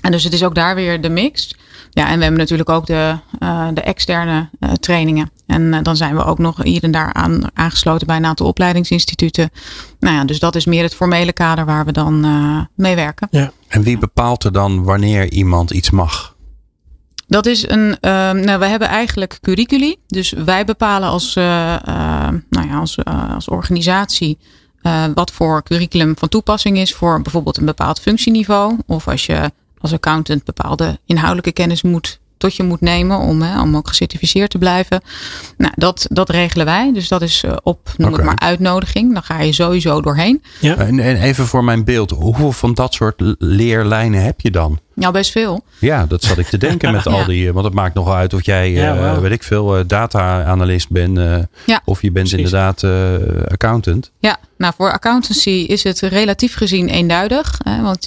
En 0.00 0.10
dus 0.10 0.24
het 0.24 0.32
is 0.32 0.44
ook 0.44 0.54
daar 0.54 0.74
weer 0.74 1.00
de 1.00 1.08
mix. 1.08 1.54
Ja, 1.90 2.08
en 2.08 2.16
we 2.16 2.22
hebben 2.22 2.40
natuurlijk 2.40 2.68
ook 2.68 2.86
de, 2.86 3.16
uh, 3.42 3.68
de 3.74 3.80
externe 3.80 4.48
uh, 4.60 4.72
trainingen. 4.72 5.30
En 5.46 5.62
uh, 5.62 5.78
dan 5.82 5.96
zijn 5.96 6.16
we 6.16 6.24
ook 6.24 6.38
nog 6.38 6.62
hier 6.62 6.82
en 6.82 6.90
daar 6.90 7.12
aan, 7.12 7.42
aangesloten 7.54 8.06
bij 8.06 8.16
een 8.16 8.26
aantal 8.26 8.46
opleidingsinstituten. 8.46 9.50
Nou 10.00 10.14
ja, 10.14 10.24
dus 10.24 10.38
dat 10.38 10.54
is 10.54 10.64
meer 10.64 10.82
het 10.82 10.94
formele 10.94 11.32
kader 11.32 11.64
waar 11.64 11.84
we 11.84 11.92
dan 11.92 12.20
mee 12.74 12.94
werken. 12.94 13.28
Ja. 13.30 13.52
En 13.68 13.82
wie 13.82 13.98
bepaalt 13.98 14.44
er 14.44 14.52
dan 14.52 14.84
wanneer 14.84 15.32
iemand 15.32 15.70
iets 15.70 15.90
mag? 15.90 16.34
Dat 17.26 17.46
is 17.46 17.68
een. 17.68 17.96
nou, 18.00 18.58
we 18.58 18.66
hebben 18.66 18.88
eigenlijk 18.88 19.38
curriculi. 19.40 19.96
Dus 20.06 20.32
wij 20.32 20.64
bepalen 20.64 21.08
als, 21.08 21.34
nou 21.34 22.68
ja, 22.68 22.78
als, 22.78 23.04
als 23.34 23.48
organisatie. 23.48 24.38
wat 25.14 25.30
voor 25.32 25.62
curriculum 25.62 26.14
van 26.18 26.28
toepassing 26.28 26.78
is 26.78 26.94
voor 26.94 27.22
bijvoorbeeld 27.22 27.56
een 27.56 27.64
bepaald 27.64 28.00
functieniveau. 28.00 28.78
Of 28.86 29.08
als 29.08 29.26
je 29.26 29.50
als 29.80 29.92
accountant 29.92 30.44
bepaalde 30.44 30.98
inhoudelijke 31.06 31.52
kennis 31.52 31.82
moet 31.82 32.20
tot 32.40 32.56
je 32.56 32.62
moet 32.62 32.80
nemen 32.80 33.18
om, 33.18 33.42
hè, 33.42 33.60
om 33.60 33.76
ook 33.76 33.88
gecertificeerd 33.88 34.50
te 34.50 34.58
blijven. 34.58 35.00
Nou, 35.56 35.72
dat, 35.76 36.06
dat 36.10 36.30
regelen 36.30 36.66
wij. 36.66 36.92
Dus 36.92 37.08
dat 37.08 37.22
is 37.22 37.44
op, 37.62 37.92
noem 37.96 38.12
okay. 38.12 38.26
het 38.26 38.26
maar, 38.26 38.48
uitnodiging. 38.48 39.12
Dan 39.12 39.22
ga 39.22 39.40
je 39.40 39.52
sowieso 39.52 40.00
doorheen. 40.00 40.42
Ja. 40.60 40.76
En, 40.76 41.00
en 41.00 41.16
even 41.16 41.46
voor 41.46 41.64
mijn 41.64 41.84
beeld, 41.84 42.10
hoeveel 42.10 42.52
van 42.52 42.74
dat 42.74 42.94
soort 42.94 43.22
leerlijnen 43.38 44.22
heb 44.22 44.40
je 44.40 44.50
dan? 44.50 44.78
Nou, 44.94 45.12
best 45.12 45.30
veel. 45.30 45.64
Ja, 45.78 46.06
dat 46.06 46.22
zat 46.22 46.38
ik 46.38 46.46
te 46.46 46.58
denken 46.58 46.92
met 46.92 47.04
ja. 47.08 47.10
al 47.10 47.24
die. 47.24 47.52
Want 47.52 47.64
het 47.64 47.74
maakt 47.74 47.94
nogal 47.94 48.14
uit 48.14 48.34
of 48.34 48.44
jij, 48.44 48.70
ja, 48.70 48.96
uh, 48.96 49.18
weet 49.18 49.32
ik 49.32 49.42
veel, 49.42 49.78
uh, 49.78 49.84
data-analyst 49.86 50.90
bent. 50.90 51.18
Uh, 51.18 51.36
ja, 51.66 51.82
of 51.84 52.02
je 52.02 52.10
bent 52.10 52.28
precies. 52.28 52.52
inderdaad 52.52 52.84
accountant. 53.50 54.10
Ja, 54.18 54.38
nou 54.56 54.72
voor 54.76 54.92
accountancy 54.92 55.64
is 55.68 55.82
het 55.82 56.00
relatief 56.00 56.54
gezien 56.54 56.88
eenduidig. 56.88 57.54
Hè, 57.64 57.82
want 57.82 58.06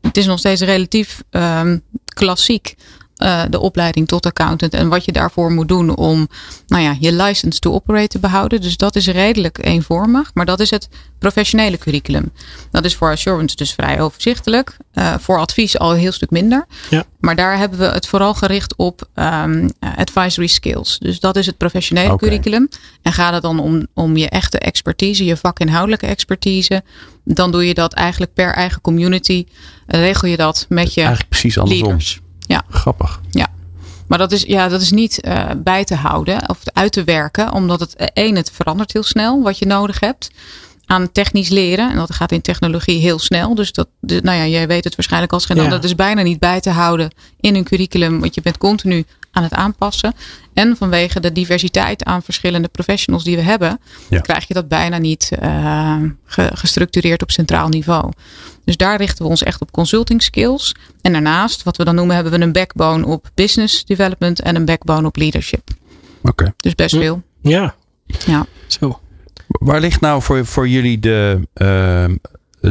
het 0.00 0.16
is 0.16 0.26
nog 0.26 0.38
steeds 0.38 0.60
relatief 0.60 1.22
um, 1.30 1.82
klassiek. 2.04 2.74
Uh, 3.22 3.42
de 3.50 3.60
opleiding 3.60 4.08
tot 4.08 4.26
accountant 4.26 4.74
en 4.74 4.88
wat 4.88 5.04
je 5.04 5.12
daarvoor 5.12 5.50
moet 5.52 5.68
doen 5.68 5.96
om 5.96 6.28
nou 6.66 6.82
ja, 6.82 6.96
je 7.00 7.12
license 7.12 7.58
to 7.58 7.72
operate 7.72 8.08
te 8.08 8.18
behouden. 8.18 8.60
Dus 8.60 8.76
dat 8.76 8.96
is 8.96 9.06
redelijk 9.06 9.58
eenvormig, 9.66 10.30
maar 10.34 10.46
dat 10.46 10.60
is 10.60 10.70
het 10.70 10.88
professionele 11.18 11.78
curriculum. 11.78 12.32
Dat 12.70 12.84
is 12.84 12.94
voor 12.94 13.10
assurance 13.10 13.56
dus 13.56 13.72
vrij 13.72 14.00
overzichtelijk. 14.00 14.76
Uh, 14.94 15.14
voor 15.18 15.38
advies 15.38 15.78
al 15.78 15.92
een 15.92 15.98
heel 15.98 16.12
stuk 16.12 16.30
minder. 16.30 16.66
Ja. 16.90 17.04
Maar 17.20 17.36
daar 17.36 17.58
hebben 17.58 17.78
we 17.78 17.84
het 17.84 18.06
vooral 18.06 18.34
gericht 18.34 18.76
op 18.76 19.08
um, 19.14 19.70
advisory 19.96 20.46
skills. 20.46 20.98
Dus 20.98 21.20
dat 21.20 21.36
is 21.36 21.46
het 21.46 21.56
professionele 21.56 22.16
curriculum. 22.16 22.68
En 23.02 23.12
gaat 23.12 23.32
het 23.32 23.42
dan 23.42 23.58
om, 23.58 23.86
om 23.94 24.16
je 24.16 24.28
echte 24.28 24.58
expertise, 24.58 25.24
je 25.24 25.36
vakinhoudelijke 25.36 26.06
expertise, 26.06 26.82
dan 27.24 27.52
doe 27.52 27.66
je 27.66 27.74
dat 27.74 27.92
eigenlijk 27.92 28.34
per 28.34 28.54
eigen 28.54 28.80
community. 28.80 29.46
Regel 29.86 30.28
je 30.28 30.36
dat 30.36 30.66
met 30.68 30.94
je 30.94 31.00
Eigenlijk 31.00 31.30
precies 31.30 31.58
andersom. 31.58 31.86
leaders. 31.86 32.20
Ja. 32.50 32.62
Grappig. 32.68 33.20
Ja. 33.30 33.46
Maar 34.06 34.18
dat 34.18 34.32
is, 34.32 34.42
ja, 34.42 34.68
dat 34.68 34.80
is 34.80 34.90
niet 34.90 35.18
uh, 35.24 35.44
bij 35.56 35.84
te 35.84 35.94
houden 35.94 36.48
of 36.48 36.58
uit 36.72 36.92
te 36.92 37.04
werken, 37.04 37.52
omdat 37.52 37.80
het 37.80 37.94
één, 38.12 38.36
het 38.36 38.50
verandert 38.54 38.92
heel 38.92 39.02
snel 39.02 39.42
wat 39.42 39.58
je 39.58 39.66
nodig 39.66 40.00
hebt 40.00 40.30
aan 40.86 41.12
technisch 41.12 41.48
leren. 41.48 41.90
En 41.90 41.96
dat 41.96 42.14
gaat 42.14 42.32
in 42.32 42.40
technologie 42.40 43.00
heel 43.00 43.18
snel. 43.18 43.54
Dus 43.54 43.72
dat, 43.72 43.88
nou 44.00 44.36
ja, 44.38 44.46
jij 44.46 44.66
weet 44.66 44.84
het 44.84 44.96
waarschijnlijk 44.96 45.32
als 45.32 45.44
geen 45.44 45.56
Ja. 45.56 45.62
ander. 45.62 45.80
Dat 45.80 45.88
is 45.90 45.94
bijna 45.96 46.22
niet 46.22 46.38
bij 46.38 46.60
te 46.60 46.70
houden 46.70 47.10
in 47.40 47.54
een 47.54 47.64
curriculum, 47.64 48.20
want 48.20 48.34
je 48.34 48.40
bent 48.40 48.58
continu 48.58 49.04
aan 49.30 49.42
het 49.42 49.52
aanpassen. 49.54 50.14
En 50.52 50.76
vanwege 50.76 51.20
de 51.20 51.32
diversiteit 51.32 52.04
aan 52.04 52.22
verschillende 52.22 52.68
professionals 52.68 53.24
die 53.24 53.36
we 53.36 53.42
hebben, 53.42 53.80
Ja. 54.10 54.20
krijg 54.20 54.48
je 54.48 54.54
dat 54.54 54.68
bijna 54.68 54.98
niet 54.98 55.30
uh, 55.42 55.96
ge, 56.24 56.50
gestructureerd 56.54 57.22
op 57.22 57.30
centraal 57.30 57.68
niveau. 57.68 58.12
Dus 58.64 58.76
daar 58.76 58.96
richten 58.96 59.24
we 59.24 59.30
ons 59.30 59.42
echt 59.42 59.60
op 59.60 59.70
consulting 59.70 60.22
skills. 60.22 60.74
En 61.00 61.12
daarnaast, 61.12 61.62
wat 61.62 61.76
we 61.76 61.84
dan 61.84 61.94
noemen, 61.94 62.14
hebben 62.14 62.32
we 62.32 62.40
een 62.40 62.52
backbone 62.52 63.06
op 63.06 63.30
business 63.34 63.84
development 63.84 64.40
en 64.40 64.56
een 64.56 64.64
backbone 64.64 65.06
op 65.06 65.16
leadership. 65.16 65.70
Oké. 66.22 66.54
Dus 66.56 66.74
best 66.74 66.96
veel. 66.96 67.22
Ja, 67.42 67.74
Ja. 68.26 68.46
zo. 68.66 69.00
Waar 69.46 69.80
ligt 69.80 70.00
nou 70.00 70.22
voor, 70.22 70.46
voor 70.46 70.68
jullie 70.68 70.98
de, 70.98 71.40
uh, 71.54 72.04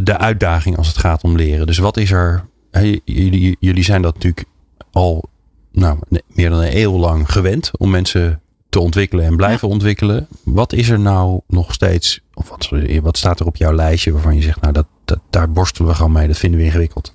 de 0.04 0.18
uitdaging 0.18 0.78
als 0.78 0.88
het 0.88 0.98
gaat 0.98 1.24
om 1.24 1.36
leren? 1.36 1.68
Dus 1.68 1.78
wat 1.78 1.98
is 1.98 2.12
er. 2.12 2.46
Hey, 2.72 3.02
jullie, 3.06 3.58
jullie 3.60 3.84
zijn 3.84 4.02
dat 4.02 4.14
natuurlijk 4.14 4.46
al 4.92 5.30
nou, 5.72 6.00
meer 6.28 6.50
dan 6.50 6.60
een 6.60 6.78
eeuw 6.78 6.98
lang 6.98 7.32
gewend 7.32 7.72
om 7.78 7.90
mensen 7.90 8.42
te 8.70 8.80
ontwikkelen 8.80 9.26
en 9.26 9.36
blijven 9.36 9.68
ja. 9.68 9.74
ontwikkelen. 9.74 10.28
Wat 10.44 10.74
is 10.74 10.90
er 10.90 11.00
nou 11.00 11.40
nog 11.48 11.74
steeds, 11.74 12.20
of 12.34 12.50
wat, 12.50 12.70
wat 13.02 13.18
staat 13.18 13.40
er 13.40 13.46
op 13.46 13.56
jouw 13.56 13.74
lijstje 13.74 14.12
waarvan 14.12 14.36
je 14.36 14.42
zegt, 14.42 14.62
nou 14.62 14.74
dat, 14.74 14.88
dat, 15.06 15.20
daar 15.30 15.52
borstelen 15.52 15.90
we 15.90 15.96
gewoon 15.96 16.12
mee, 16.12 16.28
dat 16.28 16.38
vinden 16.38 16.60
we 16.60 16.66
ingewikkeld? 16.66 17.14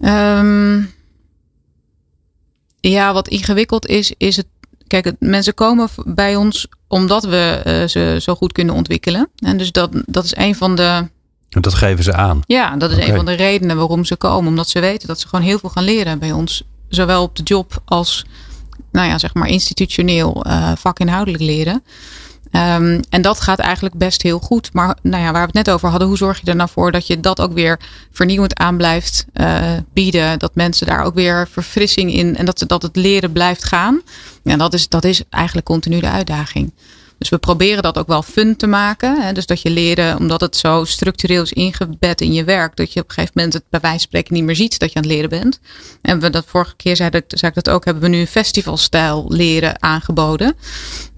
Um, 0.00 0.92
ja, 2.80 3.12
wat 3.12 3.28
ingewikkeld 3.28 3.86
is, 3.86 4.14
is 4.16 4.36
het. 4.36 4.46
Kijk, 4.86 5.04
het, 5.04 5.16
mensen 5.18 5.54
komen 5.54 5.88
bij 6.04 6.36
ons 6.36 6.68
omdat 6.88 7.24
we 7.24 7.62
uh, 7.66 7.88
ze 7.88 8.16
zo 8.20 8.34
goed 8.34 8.52
kunnen 8.52 8.74
ontwikkelen. 8.74 9.30
En 9.36 9.56
dus 9.56 9.72
dat, 9.72 9.90
dat 10.06 10.24
is 10.24 10.36
een 10.36 10.54
van 10.54 10.74
de. 10.76 11.08
Dat 11.62 11.74
geven 11.74 12.04
ze 12.04 12.14
aan. 12.14 12.40
Ja, 12.46 12.76
dat 12.76 12.90
is 12.90 12.96
okay. 12.96 13.08
een 13.08 13.16
van 13.16 13.24
de 13.24 13.32
redenen 13.32 13.76
waarom 13.76 14.04
ze 14.04 14.16
komen. 14.16 14.48
Omdat 14.48 14.68
ze 14.68 14.80
weten 14.80 15.08
dat 15.08 15.20
ze 15.20 15.28
gewoon 15.28 15.44
heel 15.44 15.58
veel 15.58 15.68
gaan 15.68 15.84
leren 15.84 16.18
bij 16.18 16.32
ons. 16.32 16.62
Zowel 16.88 17.22
op 17.22 17.36
de 17.36 17.42
job 17.42 17.82
als 17.84 18.24
nou 18.92 19.08
ja, 19.08 19.18
zeg 19.18 19.34
maar 19.34 19.48
institutioneel 19.48 20.44
uh, 20.46 20.72
vakinhoudelijk 20.76 21.42
leren. 21.42 21.82
Um, 22.56 23.00
en 23.08 23.22
dat 23.22 23.40
gaat 23.40 23.58
eigenlijk 23.58 23.94
best 23.94 24.22
heel 24.22 24.38
goed. 24.38 24.72
Maar 24.72 24.96
nou 25.02 25.22
ja, 25.22 25.32
waar 25.32 25.40
we 25.40 25.46
het 25.46 25.66
net 25.66 25.70
over 25.70 25.88
hadden, 25.88 26.08
hoe 26.08 26.16
zorg 26.16 26.40
je 26.40 26.50
er 26.50 26.56
nou 26.56 26.68
voor 26.72 26.92
dat 26.92 27.06
je 27.06 27.20
dat 27.20 27.40
ook 27.40 27.52
weer 27.52 27.80
vernieuwend 28.12 28.56
aan 28.56 28.76
blijft 28.76 29.26
uh, 29.34 29.72
bieden? 29.92 30.38
Dat 30.38 30.54
mensen 30.54 30.86
daar 30.86 31.04
ook 31.04 31.14
weer 31.14 31.48
verfrissing 31.50 32.12
in 32.12 32.36
en 32.36 32.44
dat, 32.44 32.64
dat 32.66 32.82
het 32.82 32.96
leren 32.96 33.32
blijft 33.32 33.64
gaan. 33.64 34.00
Ja, 34.42 34.56
dat 34.56 34.74
is, 34.74 34.88
dat 34.88 35.04
is 35.04 35.22
eigenlijk 35.30 35.66
continu 35.66 36.00
de 36.00 36.10
uitdaging. 36.10 36.72
Dus 37.24 37.32
we 37.32 37.38
proberen 37.38 37.82
dat 37.82 37.98
ook 37.98 38.06
wel 38.06 38.22
fun 38.22 38.56
te 38.56 38.66
maken. 38.66 39.22
Hè? 39.22 39.32
Dus 39.32 39.46
dat 39.46 39.62
je 39.62 39.70
leren, 39.70 40.18
omdat 40.18 40.40
het 40.40 40.56
zo 40.56 40.84
structureel 40.84 41.42
is 41.42 41.52
ingebed 41.52 42.20
in 42.20 42.32
je 42.32 42.44
werk, 42.44 42.76
dat 42.76 42.92
je 42.92 43.00
op 43.00 43.08
een 43.08 43.14
gegeven 43.14 43.32
moment 43.34 43.54
het 43.54 43.64
bij 43.70 43.80
wijze 43.80 43.98
van 43.98 44.06
spreken 44.06 44.34
niet 44.34 44.44
meer 44.44 44.56
ziet 44.56 44.78
dat 44.78 44.92
je 44.92 44.96
aan 44.96 45.02
het 45.02 45.12
leren 45.12 45.30
bent. 45.30 45.60
En 46.02 46.20
we 46.20 46.30
dat 46.30 46.44
vorige 46.46 46.76
keer 46.76 46.96
zei, 46.96 47.10
dat, 47.10 47.42
ik 47.42 47.54
dat 47.54 47.70
ook, 47.70 47.84
hebben 47.84 48.02
we 48.02 48.08
nu 48.08 48.18
een 48.18 48.26
festivalstijl 48.26 49.24
leren 49.28 49.82
aangeboden. 49.82 50.56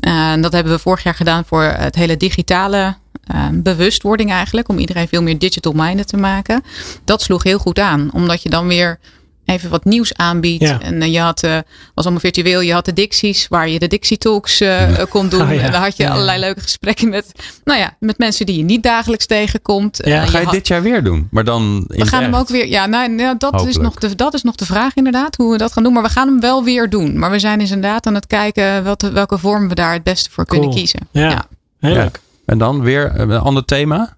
En 0.00 0.42
dat 0.42 0.52
hebben 0.52 0.72
we 0.72 0.78
vorig 0.78 1.02
jaar 1.02 1.14
gedaan 1.14 1.44
voor 1.44 1.62
het 1.62 1.94
hele 1.94 2.16
digitale 2.16 2.96
uh, 3.34 3.48
bewustwording 3.52 4.30
eigenlijk. 4.30 4.68
Om 4.68 4.78
iedereen 4.78 5.08
veel 5.08 5.22
meer 5.22 5.38
digital 5.38 5.72
minded 5.72 6.08
te 6.08 6.16
maken. 6.16 6.62
Dat 7.04 7.22
sloeg 7.22 7.42
heel 7.42 7.58
goed 7.58 7.78
aan. 7.78 8.10
Omdat 8.12 8.42
je 8.42 8.48
dan 8.48 8.66
weer 8.66 8.98
even 9.46 9.70
wat 9.70 9.84
nieuws 9.84 10.14
aanbiedt. 10.14 10.62
Ja. 10.62 10.80
En 10.80 10.94
uh, 11.02 11.12
je 11.12 11.20
had, 11.20 11.44
uh, 11.44 11.50
was 11.94 12.04
allemaal 12.04 12.20
virtueel. 12.20 12.60
Je 12.60 12.72
had 12.72 12.84
de 12.84 12.92
Dixies 12.92 13.48
waar 13.48 13.68
je 13.68 13.78
de 13.78 13.86
Dixie 13.86 14.18
Talks 14.18 14.60
uh, 14.60 14.88
kon 15.08 15.28
doen. 15.28 15.42
Oh, 15.42 15.54
ja. 15.54 15.60
En 15.60 15.72
dan 15.72 15.80
had 15.80 15.96
je 15.96 16.02
Ja, 16.02 16.10
allerlei 16.10 16.40
leuke 16.40 16.60
gesprekken 16.60 17.08
met, 17.08 17.32
nou 17.64 17.78
ja, 17.80 17.96
met 18.00 18.18
mensen 18.18 18.46
die 18.46 18.56
je 18.56 18.62
niet 18.64 18.82
dagelijks 18.82 19.26
tegenkomt. 19.26 20.00
Ja. 20.04 20.22
Eh, 20.22 20.28
Ga 20.28 20.38
je 20.38 20.44
had- 20.44 20.54
dit 20.54 20.66
jaar 20.66 20.82
weer 20.82 21.04
doen? 21.04 21.28
Maar 21.30 21.44
dan 21.44 21.84
in 21.88 22.00
we 22.00 22.06
gaan 22.06 22.22
hem 22.22 22.34
ook 22.34 22.48
weer. 22.48 22.66
Ja, 22.68 22.86
nou, 22.86 23.08
nou, 23.10 23.34
dat, 23.38 23.66
is 23.66 23.76
nog 23.76 23.94
de, 23.94 24.14
dat 24.14 24.34
is 24.34 24.42
nog 24.42 24.54
de 24.54 24.66
vraag, 24.66 24.94
inderdaad. 24.94 25.36
Hoe 25.36 25.52
we 25.52 25.58
dat 25.58 25.72
gaan 25.72 25.82
doen. 25.82 25.92
Maar 25.92 26.02
we 26.02 26.08
gaan 26.08 26.28
hem 26.28 26.40
wel 26.40 26.64
weer 26.64 26.90
doen. 26.90 27.18
Maar 27.18 27.30
we 27.30 27.38
zijn 27.38 27.58
dus 27.58 27.70
inderdaad 27.70 28.06
aan 28.06 28.14
het 28.14 28.26
kijken 28.26 28.84
wat, 28.84 29.02
welke 29.02 29.38
vorm 29.38 29.68
we 29.68 29.74
daar 29.74 29.92
het 29.92 30.02
beste 30.02 30.30
voor 30.30 30.46
kunnen 30.46 30.70
kiezen. 30.70 31.00
Ja. 31.10 31.44
Heel 31.80 31.94
Ja. 31.94 32.02
leuk. 32.02 32.20
En 32.46 32.58
dan 32.58 32.80
weer 32.82 33.20
een 33.20 33.32
ander 33.32 33.64
thema? 33.64 34.16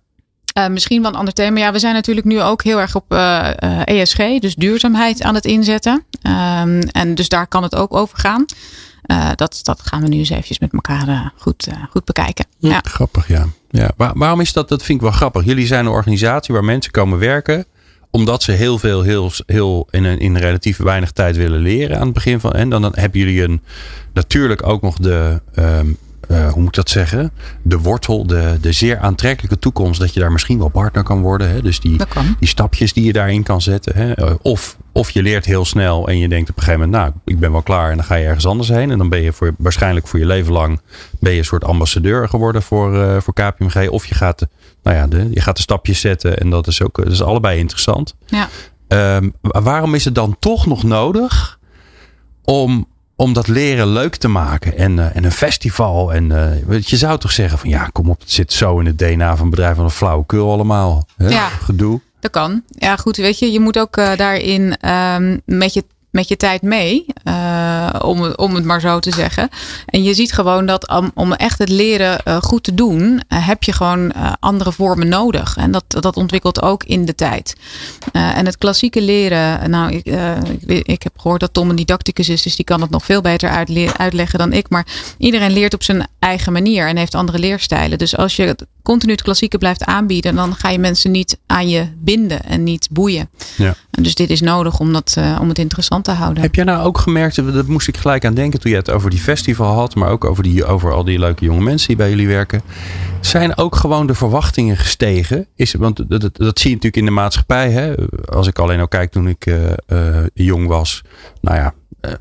Eh, 0.58 0.68
misschien 0.68 1.02
wel 1.02 1.10
een 1.10 1.16
ander 1.16 1.34
thema. 1.34 1.58
Ja, 1.58 1.72
we 1.72 1.78
zijn 1.78 1.94
natuurlijk 1.94 2.26
nu 2.26 2.42
ook 2.42 2.62
heel 2.62 2.80
erg 2.80 2.94
op 2.94 3.04
eh, 3.12 3.50
eh, 3.56 4.00
ESG, 4.00 4.16
dus 4.16 4.54
duurzaamheid 4.54 5.22
aan 5.22 5.34
het 5.34 5.44
inzetten. 5.44 6.04
Ehm, 6.22 6.80
en 6.80 7.14
dus 7.14 7.28
daar 7.28 7.46
kan 7.46 7.62
het 7.62 7.74
ook 7.74 7.94
over 7.94 8.18
gaan. 8.18 8.44
Dat, 9.34 9.60
dat 9.62 9.80
gaan 9.84 10.02
we 10.02 10.08
nu 10.08 10.18
eens 10.18 10.30
eventjes 10.30 10.58
met 10.58 10.72
elkaar 10.72 11.32
goed, 11.36 11.68
goed 11.90 12.04
bekijken. 12.04 12.46
Ja. 12.58 12.68
Ja. 12.68 12.80
Grappig, 12.82 13.28
ja. 13.28 13.46
ja. 13.70 13.90
Waar- 13.96 14.18
waarom 14.18 14.40
is 14.40 14.52
dat? 14.52 14.68
Dat 14.68 14.82
vind 14.82 14.98
ik 14.98 15.04
wel 15.04 15.14
grappig. 15.14 15.44
Jullie 15.44 15.66
zijn 15.66 15.86
een 15.86 15.92
organisatie 15.92 16.54
waar 16.54 16.64
mensen 16.64 16.92
komen 16.92 17.18
werken. 17.18 17.64
Omdat 18.10 18.42
ze 18.42 18.52
heel 18.52 18.78
veel, 18.78 19.02
heel, 19.02 19.30
heel 19.46 19.88
in, 19.90 20.04
een, 20.04 20.18
in 20.18 20.36
relatief 20.36 20.76
weinig 20.76 21.10
tijd 21.10 21.36
willen 21.36 21.60
leren 21.60 21.96
aan 21.98 22.04
het 22.04 22.14
begin 22.14 22.40
van. 22.40 22.52
En 22.52 22.68
dan, 22.68 22.82
dan 22.82 22.92
hebben 22.94 23.20
jullie 23.20 23.42
een, 23.42 23.62
natuurlijk 24.12 24.66
ook 24.66 24.82
nog 24.82 24.96
de, 24.96 25.40
ehm, 25.54 25.66
eh, 25.68 25.84
hoe 26.28 26.52
moet 26.56 26.68
ik 26.68 26.74
dat 26.74 26.90
zeggen? 26.90 27.30
De 27.62 27.78
wortel, 27.78 28.26
de, 28.26 28.58
de 28.60 28.72
zeer 28.72 28.98
aantrekkelijke 28.98 29.58
toekomst. 29.58 30.00
Dat 30.00 30.14
je 30.14 30.20
daar 30.20 30.32
misschien 30.32 30.58
wel 30.58 30.68
partner 30.68 31.02
kan 31.02 31.20
worden. 31.22 31.50
Hè? 31.50 31.62
Dus 31.62 31.80
die, 31.80 32.00
die 32.38 32.48
stapjes 32.48 32.92
die 32.92 33.04
je 33.04 33.12
daarin 33.12 33.42
kan 33.42 33.60
zetten. 33.60 33.96
Hè? 33.96 34.12
Eh, 34.12 34.34
Of, 34.42 34.76
of 34.92 35.10
je 35.10 35.22
leert 35.22 35.44
heel 35.44 35.64
snel 35.64 36.08
en 36.08 36.18
je 36.18 36.28
denkt 36.28 36.50
op 36.50 36.56
een 36.56 36.62
gegeven 36.62 36.88
moment, 36.88 37.04
nou, 37.04 37.14
ik 37.24 37.38
ben 37.38 37.52
wel 37.52 37.62
klaar 37.62 37.90
en 37.90 37.96
dan 37.96 38.04
ga 38.06 38.14
je 38.14 38.26
ergens 38.26 38.46
anders 38.46 38.68
heen. 38.68 38.90
En 38.90 38.98
dan 38.98 39.08
ben 39.08 39.22
je 39.22 39.32
voor, 39.32 39.54
waarschijnlijk 39.58 40.08
voor 40.08 40.18
je 40.18 40.26
leven 40.26 40.52
lang 40.52 40.80
ben 41.20 41.32
je 41.32 41.38
een 41.38 41.44
soort 41.44 41.64
ambassadeur 41.64 42.28
geworden 42.28 42.62
voor, 42.62 43.02
eh, 43.02 43.20
voor 43.20 43.34
KPMG. 43.34 43.88
Of 43.88 44.06
je 44.06 44.14
gaat, 44.14 44.38
de- 44.38 44.48
nou 44.82 44.96
ja, 44.96 45.06
de, 45.06 45.28
je 45.30 45.40
gaat 45.40 45.56
de 45.56 45.62
stapjes 45.62 46.00
zetten 46.00 46.38
en 46.38 46.50
dat 46.50 46.66
is 46.66 46.82
ook 46.82 46.96
dat 46.96 47.12
is 47.12 47.22
allebei 47.22 47.58
interessant. 47.58 48.14
Ja. 48.26 48.48
Ehm, 48.88 49.28
wa- 49.40 49.62
waarom 49.62 49.94
is 49.94 50.04
het 50.04 50.14
dan 50.14 50.36
toch 50.38 50.66
nog 50.66 50.82
nodig 50.82 51.58
om, 52.44 52.86
om 53.20 53.32
dat 53.32 53.48
leren 53.48 53.88
leuk 53.88 54.16
te 54.16 54.28
maken 54.28 54.76
en, 54.76 54.98
eh, 54.98 55.16
en 55.16 55.24
een 55.24 55.32
festival? 55.32 56.14
En 56.14 56.32
eh, 56.32 56.80
je 56.80 56.96
zou 56.96 57.18
toch 57.18 57.32
zeggen 57.32 57.58
van 57.58 57.68
ja, 57.68 57.88
kom 57.92 58.10
op, 58.10 58.20
het 58.20 58.30
zit 58.30 58.52
zo 58.52 58.78
in 58.78 58.86
het 58.86 58.98
DNA 58.98 59.36
van 59.36 59.50
bedrijven 59.50 59.76
van 59.76 59.84
een 59.84 59.90
flauwekul 59.90 60.52
allemaal. 60.52 61.06
Hè? 61.16 61.28
Ja. 61.28 61.48
Gedoe. 61.48 62.00
Dat 62.20 62.30
kan. 62.30 62.62
Ja, 62.68 62.96
goed. 62.96 63.16
Weet 63.16 63.38
je, 63.38 63.52
je 63.52 63.60
moet 63.60 63.78
ook 63.78 63.96
eh, 63.96 64.16
daarin 64.16 64.76
ehm, 64.80 65.38
met, 65.44 65.74
je, 65.74 65.84
met 66.10 66.28
je 66.28 66.36
tijd 66.36 66.62
mee. 66.62 67.06
eh, 67.24 67.88
om, 68.02 68.32
om 68.34 68.54
het 68.54 68.64
maar 68.64 68.80
zo 68.80 68.98
te 68.98 69.10
zeggen. 69.12 69.48
En 69.86 70.02
je 70.02 70.14
ziet 70.14 70.32
gewoon 70.32 70.66
dat 70.66 70.88
om, 70.88 71.10
om 71.14 71.32
echt 71.32 71.58
het 71.58 71.68
leren 71.68 72.22
eh, 72.24 72.36
goed 72.36 72.62
te 72.62 72.74
doen. 72.74 73.22
eh, 73.28 73.46
heb 73.46 73.62
je 73.62 73.72
gewoon 73.72 74.12
andere 74.40 74.72
vormen 74.72 75.08
nodig. 75.08 75.56
En 75.56 75.70
dat, 75.70 75.84
dat 75.88 76.16
ontwikkelt 76.16 76.62
ook 76.62 76.84
in 76.84 77.04
de 77.04 77.14
tijd. 77.14 77.54
En 78.12 78.46
het 78.46 78.58
klassieke 78.58 79.02
leren. 79.02 79.70
Nou, 79.70 79.92
ik, 79.92 80.06
ik, 80.86 81.02
heb 81.02 81.18
gehoord 81.18 81.40
dat 81.40 81.52
Tom 81.54 81.70
een 81.70 81.76
didacticus 81.76 82.28
is. 82.28 82.42
Dus 82.42 82.56
die 82.56 82.64
kan 82.64 82.80
het 82.80 82.90
nog 82.90 83.04
veel 83.04 83.20
beter 83.20 83.50
uitle- 83.50 83.92
uitleggen 83.96 84.38
dan 84.38 84.52
ik. 84.52 84.68
Maar 84.70 84.86
iedereen 85.18 85.52
leert 85.52 85.74
op 85.74 85.82
zijn 85.82 86.06
eigen 86.18 86.52
manier. 86.52 86.86
En 86.88 86.96
heeft 86.96 87.14
andere 87.14 87.38
leerstijlen. 87.38 87.98
Dus 87.98 88.16
als 88.16 88.36
je 88.36 88.56
continu 88.88 89.12
het 89.12 89.22
klassieke 89.22 89.58
blijft 89.58 89.84
aanbieden. 89.84 90.34
Dan 90.34 90.54
ga 90.54 90.68
je 90.68 90.78
mensen 90.78 91.10
niet 91.10 91.38
aan 91.46 91.68
je 91.68 91.86
binden. 91.98 92.44
En 92.44 92.62
niet 92.62 92.88
boeien. 92.90 93.28
Ja. 93.56 93.74
En 93.90 94.02
dus 94.02 94.14
dit 94.14 94.30
is 94.30 94.40
nodig 94.40 94.78
om, 94.78 94.92
dat, 94.92 95.14
eh, 95.18 95.38
om 95.40 95.48
het 95.48 95.58
interessant 95.58 96.04
te 96.04 96.10
houden. 96.10 96.42
Heb 96.42 96.54
jij 96.54 96.64
nou 96.64 96.84
ook 96.84 96.98
gemerkt, 96.98 97.52
dat 97.52 97.66
moest 97.66 97.88
ik 97.88 97.96
gelijk 97.96 98.24
aan 98.24 98.34
denken 98.34 98.60
toen 98.60 98.70
je 98.70 98.76
het 98.76 98.90
over 98.90 99.10
die 99.10 99.18
festival 99.18 99.74
had, 99.74 99.94
maar 99.94 100.10
ook 100.10 100.24
over, 100.24 100.42
die, 100.42 100.64
over 100.64 100.92
al 100.92 101.04
die 101.04 101.18
leuke 101.18 101.44
jonge 101.44 101.62
mensen 101.62 101.88
die 101.88 101.96
bij 101.96 102.08
jullie 102.08 102.28
werken. 102.28 102.62
Zijn 103.20 103.56
ook 103.56 103.76
gewoon 103.76 104.06
de 104.06 104.14
verwachtingen 104.14 104.76
gestegen? 104.76 105.46
Is, 105.54 105.74
want 105.74 105.96
dat, 106.08 106.20
dat, 106.20 106.36
dat 106.36 106.58
zie 106.58 106.70
je 106.70 106.74
natuurlijk 106.76 106.96
in 106.96 107.04
de 107.04 107.20
maatschappij. 107.20 107.70
Hè? 107.70 107.94
Als 108.24 108.46
ik 108.46 108.58
alleen 108.58 108.80
al 108.80 108.88
kijk 108.88 109.10
toen 109.10 109.28
ik 109.28 109.46
eh, 109.46 109.70
eh, 109.86 110.26
jong 110.34 110.66
was. 110.66 111.02
Nou 111.40 111.56
ja, 111.56 111.74
eh, 112.00 112.12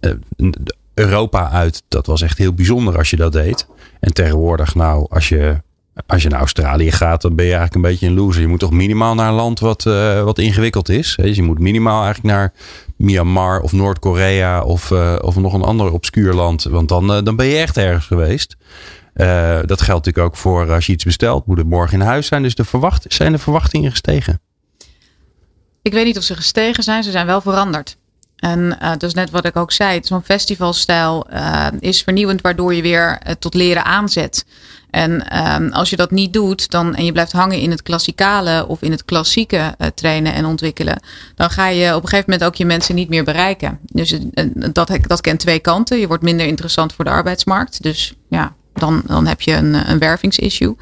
eh, 0.00 0.50
Europa 0.94 1.50
uit, 1.50 1.82
dat 1.88 2.06
was 2.06 2.22
echt 2.22 2.38
heel 2.38 2.52
bijzonder 2.52 2.96
als 2.98 3.10
je 3.10 3.16
dat 3.16 3.32
deed. 3.32 3.66
En 4.00 4.12
tegenwoordig, 4.12 4.74
nou, 4.74 5.06
als 5.08 5.28
je, 5.28 5.62
als 6.06 6.22
je 6.22 6.28
naar 6.28 6.38
Australië 6.38 6.92
gaat, 6.92 7.22
dan 7.22 7.34
ben 7.34 7.44
je 7.44 7.50
eigenlijk 7.50 7.84
een 7.84 7.90
beetje 7.90 8.06
een 8.06 8.14
loser. 8.14 8.40
Je 8.40 8.48
moet 8.48 8.58
toch 8.58 8.70
minimaal 8.70 9.14
naar 9.14 9.28
een 9.28 9.34
land 9.34 9.60
wat, 9.60 9.86
eh, 9.86 10.22
wat 10.22 10.38
ingewikkeld 10.38 10.88
is. 10.88 11.16
Dus 11.20 11.36
je 11.36 11.42
moet 11.42 11.58
minimaal 11.58 12.04
eigenlijk 12.04 12.34
naar 12.34 12.52
Myanmar 12.96 13.60
of 13.60 13.72
Noord-Korea 13.72 14.62
of, 14.62 14.90
eh, 14.90 15.16
of 15.20 15.36
nog 15.36 15.52
een 15.52 15.62
ander 15.62 15.92
obscuur 15.92 16.32
land. 16.32 16.62
Want 16.62 16.88
dan, 16.88 17.12
eh, 17.12 17.22
dan 17.22 17.36
ben 17.36 17.46
je 17.46 17.56
echt 17.56 17.76
ergens 17.76 18.06
geweest. 18.06 18.56
Dat 19.64 19.82
geldt 19.82 20.04
natuurlijk 20.04 20.18
ook 20.18 20.36
voor 20.36 20.72
als 20.72 20.86
je 20.86 20.92
iets 20.92 21.04
bestelt, 21.04 21.46
moet 21.46 21.58
het 21.58 21.68
morgen 21.68 22.00
in 22.00 22.06
huis 22.06 22.26
zijn. 22.26 22.42
Dus 22.42 22.54
de 22.54 22.64
verwacht, 22.64 23.04
zijn 23.08 23.32
de 23.32 23.38
verwachtingen 23.38 23.90
gestegen? 23.90 24.40
Ik 25.82 25.92
weet 25.92 26.04
niet 26.04 26.16
of 26.16 26.22
ze 26.22 26.36
gestegen 26.36 26.82
zijn, 26.82 27.02
ze 27.02 27.10
zijn 27.10 27.26
wel 27.26 27.40
veranderd. 27.40 27.96
En 28.36 28.80
eh 28.80 28.92
dus 28.98 29.14
net 29.14 29.30
wat 29.30 29.44
ik 29.44 29.56
ook 29.56 29.72
zei, 29.72 30.00
zo'n 30.02 30.22
festivalstijl 30.22 31.26
eh, 31.28 31.66
is 31.78 32.02
vernieuwend, 32.02 32.40
waardoor 32.40 32.74
je 32.74 32.82
weer 32.82 33.18
eh, 33.18 33.34
tot 33.38 33.54
leren 33.54 33.84
aanzet. 33.84 34.44
En 34.90 35.28
ehm, 35.28 35.68
als 35.68 35.90
je 35.90 35.96
dat 35.96 36.10
niet 36.10 36.32
doet 36.32 36.70
dan, 36.70 36.94
en 36.94 37.04
je 37.04 37.12
blijft 37.12 37.32
hangen 37.32 37.58
in 37.58 37.70
het 37.70 37.82
klassikale 37.82 38.66
of 38.66 38.82
in 38.82 38.90
het 38.90 39.04
klassieke 39.04 39.76
trainen 39.94 40.34
en 40.34 40.44
ontwikkelen, 40.44 41.00
dan 41.34 41.50
ga 41.50 41.68
je 41.68 41.94
op 41.94 42.02
een 42.02 42.08
gegeven 42.08 42.30
moment 42.30 42.48
ook 42.48 42.54
je 42.54 42.64
mensen 42.64 42.94
niet 42.94 43.08
meer 43.08 43.24
bereiken. 43.24 43.78
Dus 43.84 44.18
dat, 44.72 44.90
dat 45.00 45.20
kent 45.20 45.40
twee 45.40 45.58
kanten. 45.58 45.98
Je 45.98 46.06
wordt 46.06 46.22
minder 46.22 46.46
interessant 46.46 46.92
voor 46.92 47.04
de 47.04 47.10
arbeidsmarkt. 47.10 47.82
Dus 47.82 48.14
ja, 48.28 48.54
dan, 48.74 49.02
dan 49.06 49.26
heb 49.26 49.40
je 49.40 49.52
een, 49.52 49.90
een 49.90 49.98
wervingsissue. 49.98 50.76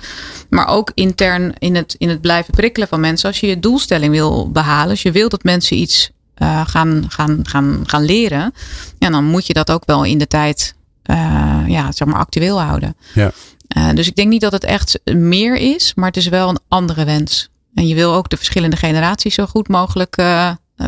Maar 0.51 0.69
ook 0.69 0.91
intern 0.95 1.55
in 1.59 1.75
het, 1.75 1.95
in 1.99 2.09
het 2.09 2.21
blijven 2.21 2.55
prikkelen 2.55 2.89
van 2.89 3.01
mensen. 3.01 3.29
Als 3.29 3.41
je 3.41 3.47
je 3.47 3.61
doelstelling 3.61 4.13
wil 4.13 4.51
behalen. 4.51 4.91
Als 4.91 5.03
je 5.03 5.13
wil 5.13 5.29
dat 5.29 5.43
mensen 5.43 5.77
iets 5.77 6.11
uh, 6.39 6.67
gaan, 6.67 7.05
gaan, 7.09 7.41
gaan, 7.43 7.83
gaan 7.87 8.05
leren. 8.05 8.55
Ja, 8.99 9.11
dan 9.11 9.25
moet 9.25 9.47
je 9.47 9.53
dat 9.53 9.71
ook 9.71 9.85
wel 9.85 10.05
in 10.05 10.19
de 10.19 10.27
tijd 10.27 10.75
uh, 11.11 11.63
ja, 11.67 11.93
zeg 11.93 12.09
maar 12.09 12.19
actueel 12.19 12.61
houden. 12.61 12.97
Ja. 13.15 13.33
Uh, 13.77 13.91
dus 13.91 14.07
ik 14.07 14.15
denk 14.15 14.29
niet 14.29 14.41
dat 14.41 14.53
het 14.53 14.65
echt 14.65 15.01
meer 15.13 15.57
is. 15.57 15.95
Maar 15.95 16.07
het 16.07 16.17
is 16.17 16.29
wel 16.29 16.49
een 16.49 16.59
andere 16.69 17.05
wens. 17.05 17.51
En 17.75 17.87
je 17.87 17.95
wil 17.95 18.15
ook 18.15 18.29
de 18.29 18.37
verschillende 18.37 18.77
generaties 18.77 19.35
zo 19.35 19.47
goed 19.47 19.69
mogelijk 19.69 20.23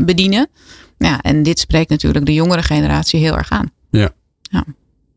bedienen. 0.02 0.48
Ja, 0.98 1.20
en 1.20 1.42
dit 1.42 1.58
spreekt 1.58 1.90
natuurlijk 1.90 2.26
de 2.26 2.34
jongere 2.34 2.62
generatie 2.62 3.20
heel 3.20 3.36
erg 3.36 3.50
aan. 3.50 3.70
Ja. 3.90 4.10
ja. 4.42 4.64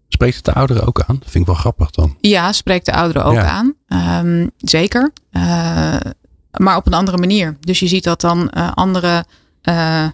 Spreekt 0.07 0.35
het 0.35 0.45
de 0.45 0.53
ouderen 0.53 0.87
ook 0.87 1.01
aan? 1.01 1.15
Dat 1.19 1.29
vind 1.29 1.35
ik 1.35 1.45
wel 1.45 1.55
grappig 1.59 1.89
dan. 1.89 2.17
Ja, 2.21 2.51
spreekt 2.51 2.85
de 2.85 2.93
ouderen 2.93 3.25
ook 3.25 3.33
ja. 3.33 3.63
aan. 3.87 4.25
Um, 4.25 4.51
zeker. 4.57 5.11
Maar 6.57 6.75
op 6.75 6.87
een 6.87 6.93
andere 6.93 7.17
manier. 7.17 7.57
Dus 7.59 7.79
je 7.79 7.87
ziet 7.87 8.03
dat 8.03 8.21
dan 8.21 8.49
andere, 8.73 9.25
uh, 9.63 10.05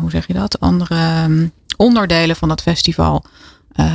hoe 0.00 0.10
zeg 0.10 0.26
je 0.26 0.32
dat? 0.32 0.60
Andere 0.60 1.22
um, 1.24 1.52
onderdelen 1.76 2.36
van 2.36 2.50
het 2.50 2.62
festival 2.62 3.24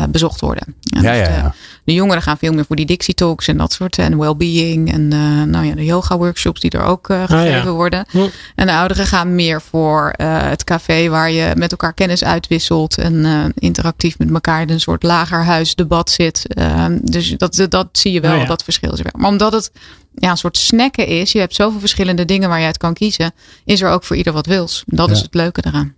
bezocht 0.10 0.40
worden. 0.40 0.76
Ja, 0.80 1.02
ja, 1.02 1.14
ja, 1.14 1.26
dus 1.26 1.36
de, 1.42 1.52
de, 1.84 1.94
jongeren 1.94 2.22
gaan 2.22 2.38
veel 2.38 2.54
meer 2.54 2.66
voor 2.66 2.76
die 2.76 2.86
Dixie 2.86 3.14
Talks 3.14 3.48
en 3.48 3.58
dat 3.58 3.74
soort. 3.74 3.98
En 3.98 4.18
well-being 4.18 4.92
en 4.92 5.08
nou 5.50 5.66
ja, 5.66 5.76
de 5.76 5.86
yoga 5.86 6.18
workshops 6.18 6.62
die 6.62 6.72
er 6.72 6.84
ook 6.84 7.06
gegeven 7.06 7.38
ah, 7.38 7.64
ja. 7.64 7.72
worden. 7.72 8.06
Hm. 8.10 8.28
En 8.56 8.68
de 8.68 8.74
ouderen 8.74 9.06
gaan 9.06 9.36
meer 9.36 9.62
voor 9.62 10.14
het 10.18 10.64
café 10.64 11.10
waar 11.10 11.32
je 11.32 11.52
met 11.56 11.72
elkaar 11.72 11.94
kennis 11.94 12.24
uitwisselt. 12.24 12.98
En 12.98 13.54
interactief 13.56 14.18
met 14.18 14.34
elkaar 14.34 14.62
in 14.62 14.70
een 14.70 14.80
soort 14.80 15.04
lagerhuisdebat 15.04 16.10
zit. 16.10 16.46
Uh, 16.58 16.86
dus 17.02 17.30
dat, 17.38 17.66
dat 17.70 17.88
zie 17.92 18.12
je 18.12 18.20
wel, 18.20 18.32
Ah, 18.32 18.40
ja. 18.40 18.46
dat 18.46 18.64
verschil 18.64 18.92
is 18.92 19.00
er 19.00 19.04
wel. 19.12 19.22
Maar 19.22 19.32
omdat 19.32 19.54
het 19.54 19.72
ja, 20.16 20.30
een 20.30 20.38
soort 20.38 20.58
snacken 20.58 21.08
is. 21.08 21.32
Je 21.32 21.40
hebt 21.40 21.56
zoveel 21.56 21.80
verschillende 21.80 22.26
dingen 22.26 22.50
waar 22.50 22.60
je 22.60 22.66
uit 22.66 22.78
kan 22.78 22.94
kiezen. 22.94 23.32
Is 23.66 23.82
er 23.82 23.90
ook 23.90 24.04
voor 24.04 24.16
ieder 24.16 24.34
wat 24.34 24.46
wils. 24.46 24.84
Dat 24.86 25.12
is 25.12 25.22
het 25.22 25.34
leuke 25.34 25.64
eraan. 25.66 25.96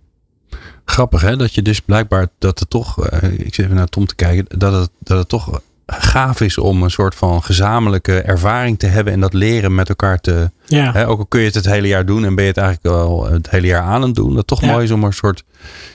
Grappig 0.90 1.20
hè, 1.20 1.36
dat 1.36 1.54
je 1.54 1.62
dus 1.62 1.80
blijkbaar 1.80 2.28
dat 2.38 2.58
het 2.58 2.70
toch, 2.70 3.06
eh, 3.06 3.32
ik 3.32 3.54
zit 3.54 3.64
even 3.64 3.76
naar 3.76 3.86
Tom 3.88 4.06
te 4.06 4.14
kijken, 4.14 4.58
dat 4.58 4.72
het, 4.72 4.90
dat 4.98 5.18
het 5.18 5.28
toch 5.28 5.60
gaaf 5.86 6.40
is 6.40 6.58
om 6.58 6.82
een 6.82 6.90
soort 6.90 7.14
van 7.14 7.42
gezamenlijke 7.42 8.20
ervaring 8.20 8.78
te 8.78 8.86
hebben 8.86 9.12
en 9.12 9.20
dat 9.20 9.32
leren 9.32 9.74
met 9.74 9.88
elkaar 9.88 10.20
te, 10.20 10.50
Ja. 10.66 10.92
hè, 10.92 11.08
ook 11.08 11.18
al 11.18 11.26
kun 11.26 11.40
je 11.40 11.46
het 11.46 11.54
het 11.54 11.64
hele 11.64 11.88
jaar 11.88 12.06
doen 12.06 12.24
en 12.24 12.34
ben 12.34 12.44
je 12.44 12.50
het 12.50 12.58
eigenlijk 12.60 12.94
wel 12.96 13.26
het 13.30 13.50
hele 13.50 13.66
jaar 13.66 13.82
aan 13.82 14.02
het 14.02 14.14
doen, 14.14 14.34
dat 14.34 14.46
toch 14.46 14.60
Ja. 14.60 14.70
mooi 14.72 14.84
is 14.84 14.90
om 14.90 15.00
er 15.00 15.06
een 15.06 15.12
soort 15.12 15.42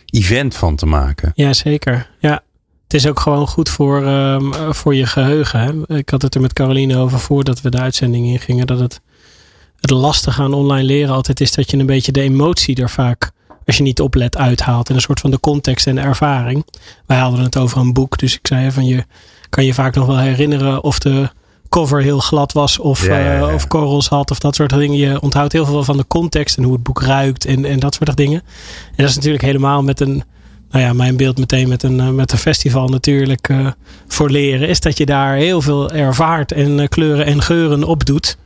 event 0.06 0.56
van 0.56 0.76
te 0.76 0.86
maken. 0.86 1.32
Ja, 1.36 1.54
zeker. 1.54 2.10
Ja. 2.20 2.44
Het 2.84 2.94
is 2.94 3.08
ook 3.08 3.20
gewoon 3.20 3.48
goed 3.48 3.70
voor, 3.70 4.06
ehm, 4.06 4.72
voor 4.74 4.96
je 4.96 5.06
geheugen. 5.06 5.60
Hè? 5.60 5.96
Ik 5.98 6.10
had 6.10 6.22
het 6.22 6.36
er 6.36 6.42
met 6.42 6.54
Caroline 6.54 6.98
over 6.98 7.20
voordat 7.20 7.62
we 7.62 7.70
de 7.70 7.80
uitzending 7.80 8.26
ingingen. 8.28 8.68
Dat 8.68 8.80
het, 8.80 9.02
het 9.80 9.90
lastige 9.90 10.42
aan 10.42 10.54
online 10.54 10.84
leren 10.88 11.14
altijd 11.16 11.42
is 11.42 11.52
dat 11.52 11.72
je 11.72 11.78
een 11.78 11.86
beetje 11.86 12.12
de 12.12 12.22
emotie 12.22 12.82
er 12.82 12.90
vaak, 12.90 13.32
als 13.66 13.78
je 13.78 13.84
niet 13.84 14.02
oplet, 14.02 14.38
uithaalt. 14.38 14.90
En 14.90 14.96
een 14.96 15.02
soort 15.02 15.20
van 15.20 15.32
de 15.32 15.40
context 15.40 15.88
en 15.88 15.96
de 15.96 16.02
ervaring. 16.02 16.66
Wij 17.06 17.18
hadden 17.18 17.40
het 17.44 17.58
over 17.58 17.78
een 17.78 17.94
boek. 17.94 18.18
Dus 18.18 18.34
ik 18.34 18.48
zei 18.48 18.72
van 18.72 18.86
je 18.86 19.06
kan 19.50 19.66
je 19.66 19.74
vaak 19.74 19.96
nog 19.96 20.06
wel 20.06 20.18
herinneren 20.18 20.84
of 20.84 21.00
de 21.00 21.30
cover 21.70 22.02
heel 22.02 22.20
glad 22.20 22.54
was 22.54 22.80
of, 22.80 23.06
Ja, 23.06 23.18
ja, 23.18 23.34
ja. 23.34 23.48
eh, 23.48 23.54
of 23.54 23.68
korrels 23.68 24.08
had 24.08 24.32
of 24.32 24.40
dat 24.40 24.56
soort 24.56 24.70
dingen. 24.70 24.98
Je 24.98 25.22
onthoudt 25.22 25.54
heel 25.54 25.66
veel 25.66 25.84
van 25.84 25.98
de 25.98 26.08
context 26.08 26.58
en 26.58 26.64
hoe 26.64 26.74
het 26.74 26.84
boek 26.84 27.02
ruikt 27.02 27.46
en, 27.46 27.66
en 27.66 27.80
dat 27.80 27.94
soort 27.94 28.18
dingen. 28.18 28.42
En 28.88 28.96
dat 28.96 29.10
is 29.10 29.16
natuurlijk 29.16 29.44
helemaal 29.44 29.84
met 29.84 30.00
een, 30.00 30.24
nou 30.70 30.84
ja, 30.84 30.94
mijn 30.94 31.18
beeld 31.18 31.38
meteen 31.38 31.68
met 31.68 31.84
een, 31.84 32.00
eh, 32.00 32.10
met 32.10 32.32
een 32.32 32.38
festival 32.38 32.88
natuurlijk 32.88 33.50
eh, 33.50 33.68
voor 34.08 34.30
leren, 34.30 34.68
is 34.68 34.80
dat 34.80 34.98
je 34.98 35.06
daar 35.06 35.36
heel 35.36 35.62
veel 35.62 35.92
ervaart 35.92 36.52
en 36.52 36.90
kleuren 36.90 37.26
en 37.26 37.42
geuren 37.42 37.84
opdoet. 37.84 38.38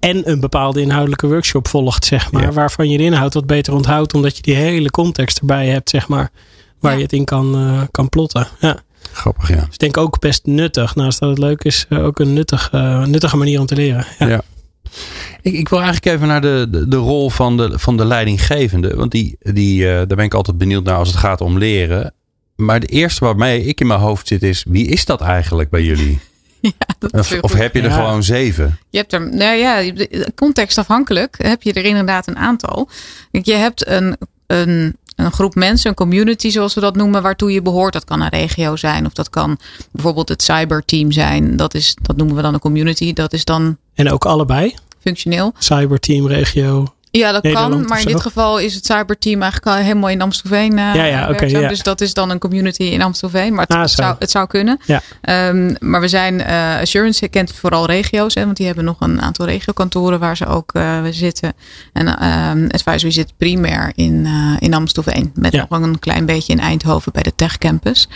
En 0.00 0.30
een 0.30 0.40
bepaalde 0.40 0.80
inhoudelijke 0.80 1.26
workshop 1.26 1.68
volgt, 1.68 2.04
zeg 2.04 2.32
maar. 2.32 2.42
Ja. 2.42 2.52
Waarvan 2.52 2.88
je 2.88 2.98
de 2.98 3.04
inhoud 3.04 3.34
wat 3.34 3.46
beter 3.46 3.74
onthoudt, 3.74 4.14
omdat 4.14 4.36
je 4.36 4.42
die 4.42 4.54
hele 4.54 4.90
context 4.90 5.38
erbij 5.38 5.66
hebt, 5.66 5.90
zeg 5.90 6.08
maar. 6.08 6.30
Waar 6.80 6.90
Ja. 6.92 6.96
je 6.96 7.02
het 7.02 7.12
in 7.12 7.24
kan, 7.24 7.54
eh, 7.54 7.82
kan 7.90 8.08
plotten. 8.08 8.46
Ja. 8.60 8.78
Grappig, 9.12 9.48
ja. 9.48 9.54
Dus 9.54 9.64
ik 9.64 9.78
denk 9.78 9.96
ook 9.96 10.18
best 10.18 10.46
nuttig. 10.46 10.94
Naast 10.94 11.18
dat 11.20 11.28
het 11.28 11.38
leuk 11.38 11.64
is, 11.64 11.86
eh, 11.88 12.04
ook 12.04 12.18
een 12.18 12.32
nuttig, 12.32 12.68
eh, 12.72 13.04
nuttige 13.04 13.36
manier 13.36 13.60
om 13.60 13.66
te 13.66 13.74
leren. 13.74 14.06
Ja. 14.18 14.26
Ja. 14.28 14.42
Ik, 15.42 15.54
ik 15.54 15.68
wil 15.68 15.80
eigenlijk 15.80 16.16
even 16.16 16.28
naar 16.28 16.40
de, 16.40 16.66
de, 16.70 16.88
de 16.88 16.96
rol 16.96 17.30
van 17.30 17.56
de, 17.56 17.78
van 17.78 17.96
de 17.96 18.04
leidinggevende. 18.04 18.96
Want 18.96 19.10
die, 19.10 19.36
die, 19.40 19.84
daar 19.84 20.06
ben 20.06 20.24
ik 20.24 20.34
altijd 20.34 20.58
benieuwd 20.58 20.84
naar 20.84 20.96
als 20.96 21.08
het 21.08 21.16
gaat 21.16 21.40
om 21.40 21.58
leren. 21.58 22.14
Maar 22.56 22.80
de 22.80 22.86
eerste 22.86 23.24
waarmee 23.24 23.64
ik 23.64 23.80
in 23.80 23.86
mijn 23.86 24.00
hoofd 24.00 24.26
zit 24.28 24.42
is, 24.42 24.64
wie 24.68 24.86
is 24.86 25.04
dat 25.04 25.20
eigenlijk 25.20 25.70
bij 25.70 25.82
jullie? 25.82 26.20
Ja, 27.00 27.40
Of, 27.40 27.52
heb 27.52 27.74
je 27.74 27.80
er 27.82 27.88
Ja. 27.88 27.94
gewoon 27.94 28.22
zeven? 28.22 28.78
Je 28.90 28.98
hebt 28.98 29.12
er, 29.12 29.34
nou 29.34 29.56
ja, 29.56 29.78
je- 29.78 30.32
contextafhankelijk 30.34 31.34
heb 31.38 31.62
je 31.62 31.72
er 31.72 31.84
inderdaad 31.84 32.26
een 32.26 32.36
aantal. 32.38 32.88
Kijk, 33.30 33.44
je 33.46 33.54
hebt 33.54 33.86
een, 33.88 34.16
een, 34.46 34.96
een 35.16 35.32
groep 35.32 35.54
mensen, 35.54 35.90
een 35.90 35.96
community 35.96 36.50
zoals 36.50 36.74
we 36.74 36.80
dat 36.80 36.96
noemen, 36.96 37.22
waartoe 37.22 37.52
je 37.52 37.62
behoort. 37.62 37.92
Dat 37.92 38.04
kan 38.04 38.20
een 38.20 38.28
regio 38.28 38.76
zijn 38.76 39.06
of 39.06 39.12
dat 39.12 39.30
kan 39.30 39.58
bijvoorbeeld 39.90 40.28
het 40.28 40.42
cyberteam 40.42 41.12
zijn. 41.12 41.56
Dat, 41.56 41.74
is, 41.74 41.96
dat 42.02 42.16
noemen 42.16 42.36
we 42.36 42.42
dan 42.42 42.54
een 42.54 42.60
community. 42.60 43.12
Dat 43.12 43.32
is 43.32 43.44
dan 43.44 43.76
En 43.94 44.10
ook 44.10 44.24
allebei. 44.24 44.74
functioneel. 45.00 45.52
Cyberteam, 45.58 46.26
regio. 46.26 46.94
Ja, 47.18 47.32
dat 47.32 47.42
Nederland 47.42 47.74
kan. 47.74 47.84
Maar 47.88 48.00
in 48.00 48.06
dit 48.06 48.20
geval 48.20 48.58
is 48.58 48.74
het 48.74 48.86
cyberteam 48.86 49.42
eigenlijk 49.42 49.76
al 49.76 49.82
helemaal 49.84 50.10
in 50.10 50.22
Amstelveen. 50.22 50.78
eh, 50.78 50.94
Ja, 50.94 51.04
ja. 51.04 51.68
Dus 51.68 51.82
dat 51.82 52.00
is 52.00 52.14
dan 52.14 52.30
een 52.30 52.38
community 52.38 52.82
in 52.82 53.02
Amstelveen. 53.02 53.52
Maar 53.54 53.62
het, 53.66 53.72
Ah, 53.76 53.80
het 53.80 53.90
zou, 53.90 54.16
het 54.18 54.30
zou 54.30 54.46
kunnen. 54.46 54.78
Ja. 54.86 55.02
Ehm, 55.20 55.74
maar 55.80 56.00
we 56.00 56.08
zijn, 56.08 56.40
eh, 56.40 56.80
Assurance 56.80 57.28
kent 57.28 57.52
vooral 57.52 57.86
regio's. 57.86 58.34
Hè, 58.34 58.44
want 58.44 58.56
die 58.56 58.66
hebben 58.66 58.84
nog 58.84 58.96
een 59.00 59.20
aantal 59.22 59.46
regiokantoren 59.46 60.18
waar 60.18 60.36
ze 60.36 60.46
ook 60.46 60.72
eh, 60.74 60.98
zitten. 61.10 61.52
En 61.92 62.18
ehm 62.18 62.64
Advisory 62.70 63.12
zit 63.12 63.32
primair 63.36 63.92
in, 63.94 64.28
in 64.58 64.74
Amstelveen. 64.74 65.30
Met 65.34 65.52
Ja. 65.52 65.66
nog 65.68 65.80
een 65.82 65.98
klein 65.98 66.26
beetje 66.26 66.52
in 66.52 66.60
Eindhoven 66.60 67.12
bij 67.12 67.22
de 67.22 67.34
Tech 67.34 67.58
Campus. 67.58 68.08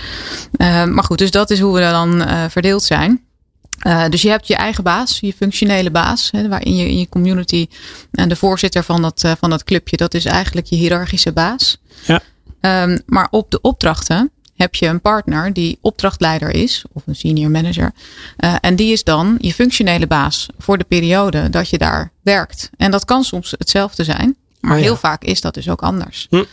Ehm, 0.57 0.95
maar 0.95 1.05
goed, 1.05 1.19
dus 1.19 1.31
dat 1.31 1.51
is 1.51 1.61
hoe 1.61 1.75
we 1.75 1.81
dan 1.81 2.25
verdeeld 2.51 2.83
zijn. 2.83 3.21
Eh, 3.81 4.09
dus 4.09 4.23
je 4.23 4.29
hebt 4.29 4.47
je 4.47 4.55
eigen 4.55 4.85
baas, 4.85 5.19
je 5.21 5.33
functionele 5.33 5.91
baas, 5.91 6.29
hè, 6.31 6.49
waarin 6.49 6.77
je 6.77 6.89
in 6.89 6.99
je 6.99 7.09
community 7.09 7.67
en 8.11 8.29
de 8.29 8.37
voorzitter 8.37 8.83
van 8.85 9.03
dat, 9.03 9.25
eh, 9.25 9.33
van 9.39 9.51
dat 9.51 9.65
clubje, 9.65 9.97
dat 9.97 10.15
is 10.15 10.25
eigenlijk 10.25 10.67
je 10.67 10.77
hiërarchische 10.77 11.33
baas. 11.33 11.79
Ja. 12.07 12.21
Ehm, 12.61 12.99
maar 13.07 13.29
op 13.31 13.51
de 13.51 13.61
opdrachten 13.61 14.31
heb 14.57 14.75
je 14.75 14.87
een 14.87 15.01
partner 15.01 15.53
die 15.53 15.79
opdrachtleider 15.81 16.51
is, 16.51 16.85
of 16.93 17.03
een 17.07 17.17
senior 17.17 17.51
manager. 17.51 17.93
Eh, 18.37 18.55
en 18.61 18.77
die 18.77 18.93
is 18.93 19.05
dan 19.05 19.37
je 19.39 19.53
functionele 19.55 20.07
baas 20.07 20.47
voor 20.59 20.79
de 20.79 20.85
periode 20.85 21.51
dat 21.51 21.69
je 21.69 21.79
daar 21.79 22.13
werkt. 22.23 22.71
En 22.77 22.91
dat 22.91 23.05
kan 23.05 23.25
soms 23.25 23.55
hetzelfde 23.59 24.05
zijn, 24.05 24.37
maar 24.61 24.73
Oh 24.73 24.79
ja. 24.79 24.85
heel 24.85 24.97
vaak 24.97 25.25
is 25.25 25.41
dat 25.41 25.55
dus 25.55 25.69
ook 25.69 25.83
anders. 25.83 26.27
Hm. 26.31 26.45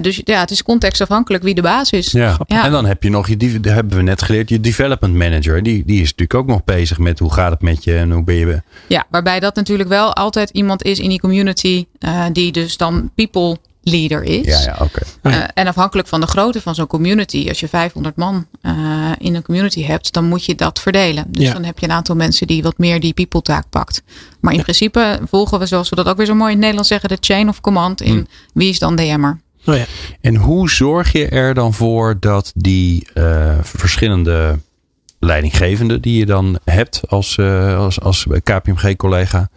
Dus 0.00 0.20
ja, 0.24 0.40
het 0.40 0.50
is 0.50 0.62
contextafhankelijk 0.62 1.42
wie 1.44 1.54
de 1.54 1.62
baas 1.62 1.90
is. 1.90 2.12
Ja. 2.12 2.36
Ja. 2.46 2.64
En 2.64 2.70
dan 2.70 2.84
heb 2.86 3.02
je 3.02 3.10
nog, 3.10 3.28
je, 3.28 3.36
die 3.36 3.60
hebben 3.62 3.96
we 3.96 4.02
net 4.02 4.22
geleerd, 4.22 4.48
je 4.48 4.60
development 4.60 5.14
manager. 5.14 5.62
Die, 5.62 5.84
die 5.84 5.96
is 5.96 6.10
natuurlijk 6.10 6.34
ook 6.34 6.46
nog 6.46 6.64
bezig 6.64 6.98
met 6.98 7.18
hoe 7.18 7.32
gaat 7.32 7.50
het 7.50 7.62
met 7.62 7.84
je 7.84 7.96
en 7.96 8.10
hoe 8.10 8.24
ben 8.24 8.34
je. 8.34 8.62
Ja, 8.88 9.04
waarbij 9.10 9.40
dat 9.40 9.54
natuurlijk 9.54 9.88
wel 9.88 10.14
altijd 10.14 10.50
iemand 10.50 10.82
is 10.82 10.98
in 10.98 11.08
die 11.08 11.20
community 11.20 11.86
eh, 11.98 12.24
die 12.32 12.52
dus 12.52 12.76
dan 12.76 13.10
people 13.14 13.58
leader 13.82 14.22
is. 14.22 14.46
Ja, 14.46 14.60
ja, 14.60 14.76
oké. 14.80 15.00
Ja. 15.22 15.30
Eh, 15.30 15.48
en 15.54 15.66
afhankelijk 15.66 16.08
van 16.08 16.20
de 16.20 16.26
grootte 16.26 16.60
van 16.60 16.74
zo'n 16.74 16.86
community, 16.86 17.48
als 17.48 17.60
je 17.60 17.68
500 17.68 18.16
man 18.16 18.46
eh, 18.60 18.72
in 19.18 19.34
een 19.34 19.42
community 19.42 19.82
hebt, 19.84 20.12
dan 20.12 20.24
moet 20.24 20.44
je 20.44 20.54
dat 20.54 20.80
verdelen. 20.80 21.24
Dus 21.28 21.44
Ja. 21.46 21.52
dan 21.52 21.64
heb 21.64 21.78
je 21.78 21.86
een 21.86 21.92
aantal 21.92 22.14
mensen 22.16 22.46
die 22.46 22.62
wat 22.62 22.78
meer 22.78 23.00
die 23.00 23.12
people 23.12 23.42
taak 23.42 23.64
pakt. 23.70 24.02
Maar 24.40 24.54
in 24.54 24.62
principe 24.62 25.20
volgen 25.28 25.58
we, 25.58 25.66
zoals 25.66 25.88
we 25.88 25.96
dat 25.96 26.06
ook 26.06 26.16
weer 26.16 26.26
zo 26.26 26.34
mooi 26.34 26.44
in 26.46 26.50
het 26.50 26.58
Nederlands 26.58 26.88
zeggen, 26.88 27.08
de 27.08 27.16
chain 27.20 27.48
of 27.48 27.60
command 27.60 28.00
in 28.00 28.12
Hmm. 28.12 28.26
wie 28.54 28.68
is 28.68 28.78
dan 28.78 28.96
DM'er. 28.96 29.40
Oh 29.66 29.76
ja. 29.76 29.84
En 30.20 30.36
hoe 30.36 30.70
zorg 30.70 31.12
je 31.12 31.28
er 31.28 31.54
dan 31.54 31.74
voor 31.74 32.16
dat 32.20 32.52
die 32.54 33.06
eh, 33.14 33.58
verschillende 33.62 34.58
leidinggevenden 35.18 36.02
die 36.02 36.18
je 36.18 36.26
dan 36.26 36.58
hebt 36.64 37.02
als, 37.08 37.36
eh, 37.36 37.78
als, 37.78 38.00
als 38.00 38.26
KPMG-collega, 38.42 39.48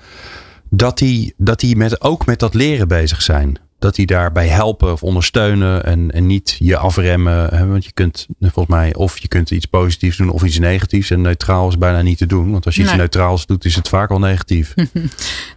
dat 0.69 0.97
die, 0.97 1.33
dat 1.37 1.59
die 1.59 1.75
met, 1.75 2.01
ook 2.01 2.25
met 2.25 2.39
dat 2.39 2.53
leren 2.53 2.87
bezig 2.87 3.21
zijn? 3.21 3.59
Dat 3.79 3.95
die 3.95 4.05
daarbij 4.05 4.47
helpen 4.47 4.91
of 4.91 5.03
ondersteunen 5.03 5.83
en, 5.85 6.11
en 6.11 6.25
niet 6.25 6.55
je 6.59 6.77
afremmen. 6.77 7.55
Hè? 7.55 7.67
Want 7.67 7.85
je 7.85 7.91
kunt 7.93 8.27
volgens 8.39 8.75
mij 8.75 8.95
of 8.95 9.17
je 9.17 9.27
kunt 9.27 9.51
iets 9.51 9.65
positiefs 9.65 10.17
doen 10.17 10.29
of 10.29 10.43
iets 10.43 10.59
negatiefs. 10.59 11.11
En 11.11 11.21
neutraal 11.21 11.67
is 11.67 11.77
bijna 11.77 12.01
niet 12.01 12.17
te 12.17 12.25
doen. 12.25 12.51
Want 12.51 12.65
als 12.65 12.75
je 12.75 12.81
iets 12.81 12.95
neutraals 12.95 13.45
doet, 13.45 13.65
is 13.65 13.75
het 13.75 13.87
vaak 13.87 14.09
al 14.09 14.19
negatief. 14.19 14.73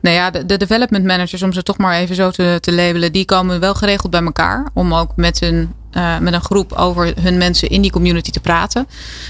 Nou 0.01 0.17
ja, 0.17 0.31
de, 0.31 0.47
de 0.47 0.57
development 0.57 1.05
managers, 1.05 1.43
om 1.43 1.53
ze 1.53 1.63
toch 1.63 1.79
maar 1.79 1.99
even 1.99 2.15
zo 2.15 2.31
te, 2.31 2.59
te 2.61 2.73
labelen, 2.73 3.13
die 3.13 3.25
komen 3.25 3.61
wel 3.61 3.75
geregeld 3.75 4.11
bij 4.11 4.23
elkaar. 4.23 4.71
Om 4.75 4.95
ook 4.95 5.17
met 5.17 5.43
een, 5.43 5.73
eh, 5.91 6.19
met 6.19 6.33
een 6.33 6.43
groep 6.43 6.73
over 6.73 7.13
hun 7.21 7.39
mensen 7.39 7.69
in 7.69 7.83
die 7.83 7.91
community 7.91 8.31
te 8.31 8.41
praten. 8.41 8.87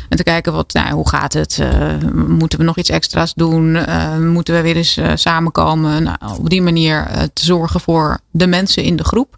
En 0.09 0.17
te 0.17 0.23
kijken, 0.23 0.53
wat, 0.53 0.73
nou, 0.73 0.93
hoe 0.95 1.09
gaat 1.09 1.33
het? 1.33 1.59
Eh, 1.59 1.93
moeten 2.15 2.59
we 2.59 2.65
nog 2.65 2.77
iets 2.77 2.91
extra's 2.91 3.35
doen? 3.35 3.77
Eh, 3.77 4.17
moeten 4.19 4.55
we 4.55 4.61
weer 4.61 4.77
eens 4.77 4.99
samenkomen? 5.15 6.03
Nou, 6.03 6.19
op 6.39 6.51
die 6.51 6.63
manier 6.63 7.07
te 7.33 7.45
zorgen 7.45 7.81
voor 7.81 8.19
de 8.31 8.47
mensen 8.47 8.83
in 8.83 8.97
de 8.97 9.05
groep. 9.05 9.37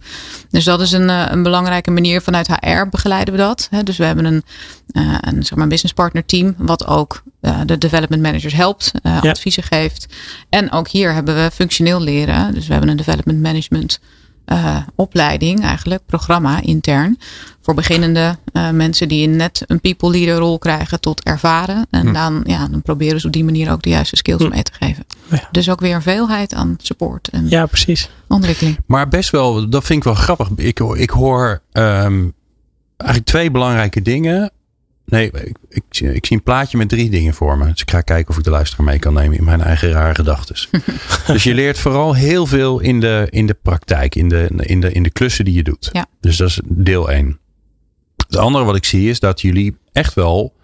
Dus 0.50 0.64
dat 0.64 0.80
is 0.80 0.92
een, 0.92 1.08
een 1.08 1.42
belangrijke 1.42 1.90
manier. 1.90 2.22
Vanuit 2.22 2.46
HR 2.46 2.88
begeleiden 2.90 3.35
we 3.35 3.40
dat. 3.40 3.66
Hè. 3.70 3.82
Dus 3.82 3.96
we 3.96 4.04
hebben 4.04 4.24
een, 4.24 4.42
een 5.20 5.42
zeg 5.44 5.58
maar, 5.58 5.68
business 5.68 5.94
partner 5.94 6.24
team, 6.24 6.54
wat 6.58 6.87
ook 6.87 7.22
de 7.64 7.78
development 7.78 8.22
managers 8.22 8.54
helpt, 8.54 8.92
Ja. 9.02 9.18
adviezen 9.18 9.62
geeft. 9.62 10.06
En 10.48 10.72
ook 10.72 10.88
hier 10.88 11.12
hebben 11.12 11.35
we 11.35 11.50
functioneel 11.52 12.00
leren. 12.00 12.54
Dus 12.54 12.66
we 12.66 12.72
hebben 12.72 12.90
een 12.90 12.96
development 12.96 13.40
management 13.40 14.00
eh, 14.44 14.76
opleiding, 14.94 15.62
eigenlijk, 15.62 16.02
programma 16.07 16.61
intern. 16.62 17.18
Voor 17.62 17.74
beginnende 17.74 18.37
eh, 18.52 18.70
mensen 18.70 19.09
die 19.09 19.26
net 19.28 19.62
een 19.66 19.81
people 19.81 20.11
leader 20.11 20.35
rol 20.37 20.59
krijgen 20.59 21.00
tot 21.00 21.22
ervaren. 21.22 21.87
En 21.90 22.07
Hm. 22.07 22.12
dan, 22.12 22.40
ja, 22.46 22.68
dan 22.68 22.83
proberen 22.83 23.20
ze 23.20 23.26
op 23.26 23.33
die 23.33 23.44
manier 23.44 23.70
ook 23.72 23.83
de 23.83 23.90
juiste 23.90 24.16
skills 24.16 24.42
Hm. 24.42 24.48
mee 24.50 24.62
te 24.62 24.72
geven. 24.81 25.05
Ja. 25.31 25.48
Dus 25.50 25.70
ook 25.70 25.81
weer 25.81 25.94
een 25.94 26.02
veelheid 26.02 26.55
aan 26.55 26.74
support 26.78 27.28
en 27.28 27.48
ja, 27.48 27.66
precies. 27.66 28.11
ontwikkeling. 28.28 28.78
Maar 28.87 29.09
best 29.09 29.31
wel, 29.31 29.68
dat 29.68 29.85
vind 29.85 29.98
ik 29.98 30.05
wel 30.05 30.14
grappig. 30.14 30.48
Ik, 30.57 30.78
hoor- 30.78 30.98
ik 30.98 31.11
hoor 31.11 31.62
ehm, 31.72 32.24
eigenlijk 32.96 33.31
twee 33.31 33.50
belangrijke 33.50 34.02
dingen. 34.02 34.50
Nee, 35.12 35.31
ik, 35.31 35.57
ik, 35.68 35.83
zie- 35.90 36.14
ik 36.14 36.27
zie 36.27 36.37
een 36.37 36.42
plaatje 36.42 36.77
met 36.77 36.88
drie 36.88 37.11
dingen 37.11 37.35
voor 37.35 37.59
me. 37.59 37.70
Dus 37.70 37.81
ik 37.81 37.90
ga 37.90 38.01
kijken 38.01 38.31
of 38.31 38.38
ik 38.38 38.44
de 38.44 38.51
luisteraar 38.51 38.87
mee 38.87 38.98
kan 38.98 39.14
nemen 39.14 39.38
in 39.38 39.44
mijn 39.44 39.61
eigen 39.61 39.90
rare 39.90 40.14
gedachten. 40.14 40.57
dus 41.27 41.42
je 41.42 41.55
leert 41.55 41.79
vooral 41.79 42.14
heel 42.14 42.46
veel 42.46 42.81
in 42.81 43.01
de, 43.01 43.27
in 43.31 43.46
de 43.46 43.55
praktijk, 43.62 44.14
in 44.14 44.29
de, 44.29 44.46
in, 44.57 44.81
de, 44.81 44.92
in 44.92 45.03
de 45.03 45.11
klussen 45.11 45.44
die 45.44 45.55
je 45.55 45.62
doet. 45.62 45.88
Ja. 45.92 46.07
Dus 46.20 46.37
dat 46.37 46.48
is 46.48 46.61
deel 46.64 47.11
één. 47.11 47.38
Het 48.27 48.37
andere 48.37 48.64
wat 48.64 48.77
ik 48.77 48.85
zie 48.85 49.09
is 49.11 49.20
dat 49.20 49.40
jullie 49.40 49.77
echt 49.92 50.14
wel 50.14 50.55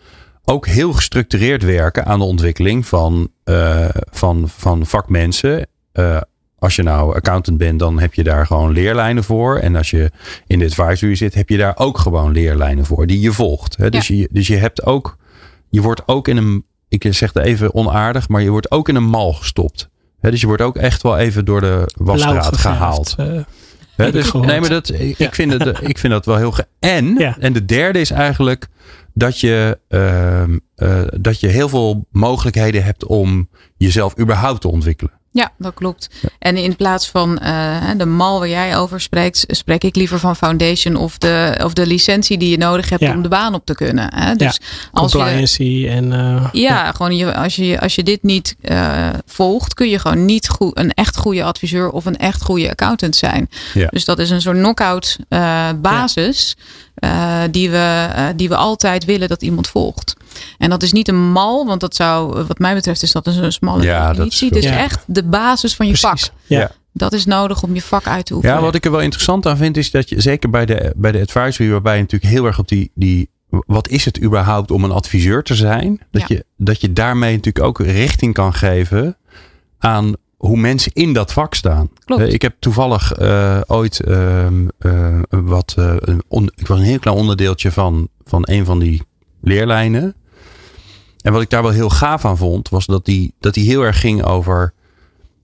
ook 0.44 0.66
heel 0.66 0.92
gestructureerd 0.92 1.62
werken 1.62 2.04
aan 2.06 2.18
de 2.18 2.24
ontwikkeling 2.24 2.86
van, 2.86 3.28
eh, 3.44 3.88
van, 4.10 4.48
van 4.48 4.86
vakmensen. 4.86 5.66
Eh, 5.92 6.20
als 6.58 6.76
je 6.76 6.82
nou 6.82 7.14
accountant 7.14 7.58
bent, 7.58 7.78
dan 7.78 7.98
heb 8.00 8.14
je 8.14 8.22
daar 8.24 8.46
gewoon 8.46 8.72
leerlijnen 8.72 9.24
voor. 9.24 9.56
En 9.58 9.76
als 9.76 9.90
je 9.90 10.10
in 10.46 10.58
de 10.58 10.64
advisory 10.64 11.14
zit, 11.14 11.34
heb 11.34 11.48
je 11.48 11.56
daar 11.56 11.76
ook 11.76 11.98
gewoon 11.98 12.32
leerlijnen 12.32 12.84
voor 12.86 13.06
die 13.06 13.20
je 13.20 13.32
volgt. 13.32 13.76
Hè? 13.76 13.90
Dus, 13.90 14.08
je, 14.08 14.28
dus 14.32 14.46
je 14.46 14.56
hebt 14.56 14.84
ook, 14.86 15.16
je 15.68 15.80
wordt 15.82 16.02
ook 16.06 16.28
in 16.28 16.36
een, 16.36 16.64
ik 16.88 17.06
zeg 17.10 17.32
het 17.32 17.44
even 17.44 17.74
onaardig, 17.74 18.28
maar 18.28 18.42
je 18.42 18.50
wordt 18.50 18.70
ook 18.70 18.88
in 18.88 18.94
een 18.94 19.08
mal 19.08 19.32
gestopt. 19.32 19.88
Hè? 20.20 20.30
Dus 20.30 20.40
je 20.40 20.46
wordt 20.46 20.62
ook 20.62 20.76
echt 20.76 21.02
wel 21.02 21.16
even 21.18 21.44
door 21.44 21.60
de 21.60 21.82
wasstraat 21.96 22.56
gehaald. 22.56 23.14
eh, 23.18 24.12
dus, 24.12 24.32
nee, 24.32 24.60
maar 24.60 24.68
dat, 24.68 24.88
ik, 24.88 25.18
Ja. 25.18 25.30
vind 25.30 25.52
het, 25.52 25.80
ik 25.82 25.98
vind 25.98 26.12
dat 26.12 26.26
wel 26.26 26.36
heel. 26.36 26.50
Ge 26.52 26.66
en, 26.78 27.14
Ja. 27.18 27.36
en 27.38 27.52
de 27.52 27.64
derde 27.64 28.00
is 28.00 28.10
eigenlijk 28.10 28.66
dat 29.14 29.40
je, 29.40 29.78
ehm, 29.88 30.58
eh, 30.74 31.00
dat 31.20 31.40
je 31.40 31.46
heel 31.46 31.68
veel 31.68 32.06
mogelijkheden 32.10 32.84
hebt 32.84 33.04
om 33.06 33.48
jezelf 33.76 34.18
überhaupt 34.18 34.60
te 34.60 34.68
ontwikkelen. 34.68 35.12
Ja, 35.30 35.52
dat 35.58 35.74
klopt. 35.74 36.08
En 36.38 36.56
in 36.56 36.76
plaats 36.76 37.08
van 37.08 37.38
uh, 37.42 37.76
de 37.96 38.04
mal 38.06 38.38
waar 38.38 38.48
jij 38.48 38.76
over 38.76 39.00
spreekt, 39.00 39.44
spreek 39.48 39.84
ik 39.84 39.96
liever 39.96 40.18
van 40.18 40.36
foundation 40.36 40.96
of 40.96 41.18
de, 41.18 41.60
of 41.64 41.72
de 41.72 41.86
licentie 41.86 42.38
die 42.38 42.50
je 42.50 42.56
nodig 42.58 42.88
hebt 42.88 43.02
Ja. 43.02 43.12
om 43.14 43.22
de 43.22 43.28
baan 43.28 43.54
op 43.54 43.64
te 43.66 43.74
kunnen. 43.74 44.14
Hè? 44.14 44.34
Dus 44.34 44.60
als 44.92 45.12
je, 45.12 45.18
Compliancy 45.18 45.86
en... 45.88 46.12
eh, 46.12 46.48
ja, 46.52 46.92
gewoon 46.92 47.16
je, 47.16 47.34
als, 47.34 47.56
je, 47.56 47.80
als 47.80 47.94
je 47.94 48.02
dit 48.02 48.22
niet 48.22 48.56
eh, 48.60 49.08
volgt, 49.26 49.74
kun 49.74 49.88
je 49.88 49.98
gewoon 49.98 50.24
niet 50.24 50.48
goed, 50.48 50.78
een 50.78 50.92
echt 50.92 51.16
goede 51.16 51.44
adviseur 51.44 51.90
of 51.90 52.04
een 52.04 52.16
echt 52.18 52.42
goede 52.42 52.70
accountant 52.70 53.16
zijn. 53.16 53.50
Ja. 53.74 53.86
Dus 53.90 54.04
dat 54.04 54.18
is 54.18 54.30
een 54.30 54.40
soort 54.40 54.56
knock-out 54.56 55.16
eh, 55.28 55.68
basis 55.76 56.56
eh, 56.94 57.40
die, 57.50 57.70
we, 57.70 58.08
eh, 58.14 58.26
die 58.36 58.48
we 58.48 58.56
altijd 58.56 59.04
willen 59.04 59.28
dat 59.28 59.42
iemand 59.42 59.66
volgt. 59.68 60.16
En 60.58 60.70
dat 60.70 60.82
is 60.82 60.92
niet 60.92 61.08
een 61.08 61.30
mal, 61.30 61.66
want 61.66 61.80
dat 61.80 61.94
zou, 61.94 62.44
wat 62.46 62.58
mij 62.58 62.74
betreft, 62.74 63.02
is 63.02 63.12
dat 63.12 63.26
een 63.26 63.52
smalle 63.52 63.82
Ja, 63.82 63.98
dat 63.98 64.08
is 64.10 64.16
definitie. 64.16 64.48
Het 64.48 64.56
is. 64.56 64.64
Ja. 64.64 64.76
echt 64.78 65.02
de 65.06 65.24
basis 65.24 65.74
van 65.76 65.86
je 65.86 65.92
precies. 65.98 66.22
vak. 66.26 66.34
Ja. 66.46 66.70
Dat 66.92 67.12
is 67.12 67.24
nodig 67.24 67.62
om 67.62 67.74
je 67.74 67.82
vak 67.82 68.06
uit 68.06 68.26
te 68.26 68.34
oefenen. 68.34 68.56
Ja, 68.56 68.62
wat 68.62 68.74
ik 68.74 68.84
er 68.84 68.90
wel 68.90 69.00
interessant 69.00 69.46
aan 69.46 69.56
vind 69.56 69.76
is 69.76 69.90
dat 69.90 70.08
je 70.08 70.20
zeker 70.20 70.50
bij 70.50 70.66
de, 70.66 70.92
bij 70.96 71.12
de 71.12 71.20
advisory, 71.20 71.70
waarbij 71.70 71.94
je 71.96 72.00
natuurlijk 72.02 72.32
heel 72.32 72.44
erg 72.46 72.58
op 72.58 72.68
die, 72.68 72.90
die 72.94 73.28
wat 73.48 73.88
is 73.88 74.04
het 74.04 74.22
überhaupt 74.22 74.70
om 74.70 74.84
een 74.84 74.90
adviseur 74.90 75.42
te 75.42 75.54
zijn? 75.54 76.00
Dat, 76.10 76.20
Ja. 76.28 76.36
je, 76.36 76.44
dat 76.56 76.80
je 76.80 76.92
daarmee 76.92 77.34
natuurlijk 77.34 77.64
ook 77.66 77.80
richting 77.80 78.34
kan 78.34 78.54
geven 78.54 79.16
aan 79.78 80.12
hoe 80.36 80.56
mensen 80.56 80.92
in 80.94 81.12
dat 81.12 81.32
vak 81.32 81.54
staan. 81.54 81.90
Klopt. 82.04 82.22
Eh, 82.22 82.32
ik 82.32 82.42
heb 82.42 82.54
toevallig 82.58 83.12
eh, 83.12 83.60
ooit 83.66 84.00
ehm, 84.00 84.68
eh, 84.78 85.18
wat, 85.28 85.74
eh, 85.78 85.94
een 85.98 86.22
on- 86.28 86.52
ik 86.54 86.66
was 86.66 86.78
een 86.78 86.84
heel 86.84 86.98
klein 86.98 87.16
onderdeeltje 87.16 87.72
van, 87.72 88.08
van 88.24 88.42
een 88.44 88.64
van 88.64 88.78
die 88.78 89.02
leerlijnen. 89.40 90.14
En 91.22 91.32
wat 91.32 91.42
ik 91.42 91.50
daar 91.50 91.62
wel 91.62 91.70
heel 91.70 91.90
gaaf 91.90 92.24
aan 92.24 92.36
vond, 92.36 92.68
was 92.68 92.86
dat 92.86 93.04
die, 93.04 93.34
dat 93.40 93.54
die 93.54 93.68
heel 93.68 93.82
erg 93.82 94.00
ging 94.00 94.22
over. 94.24 94.72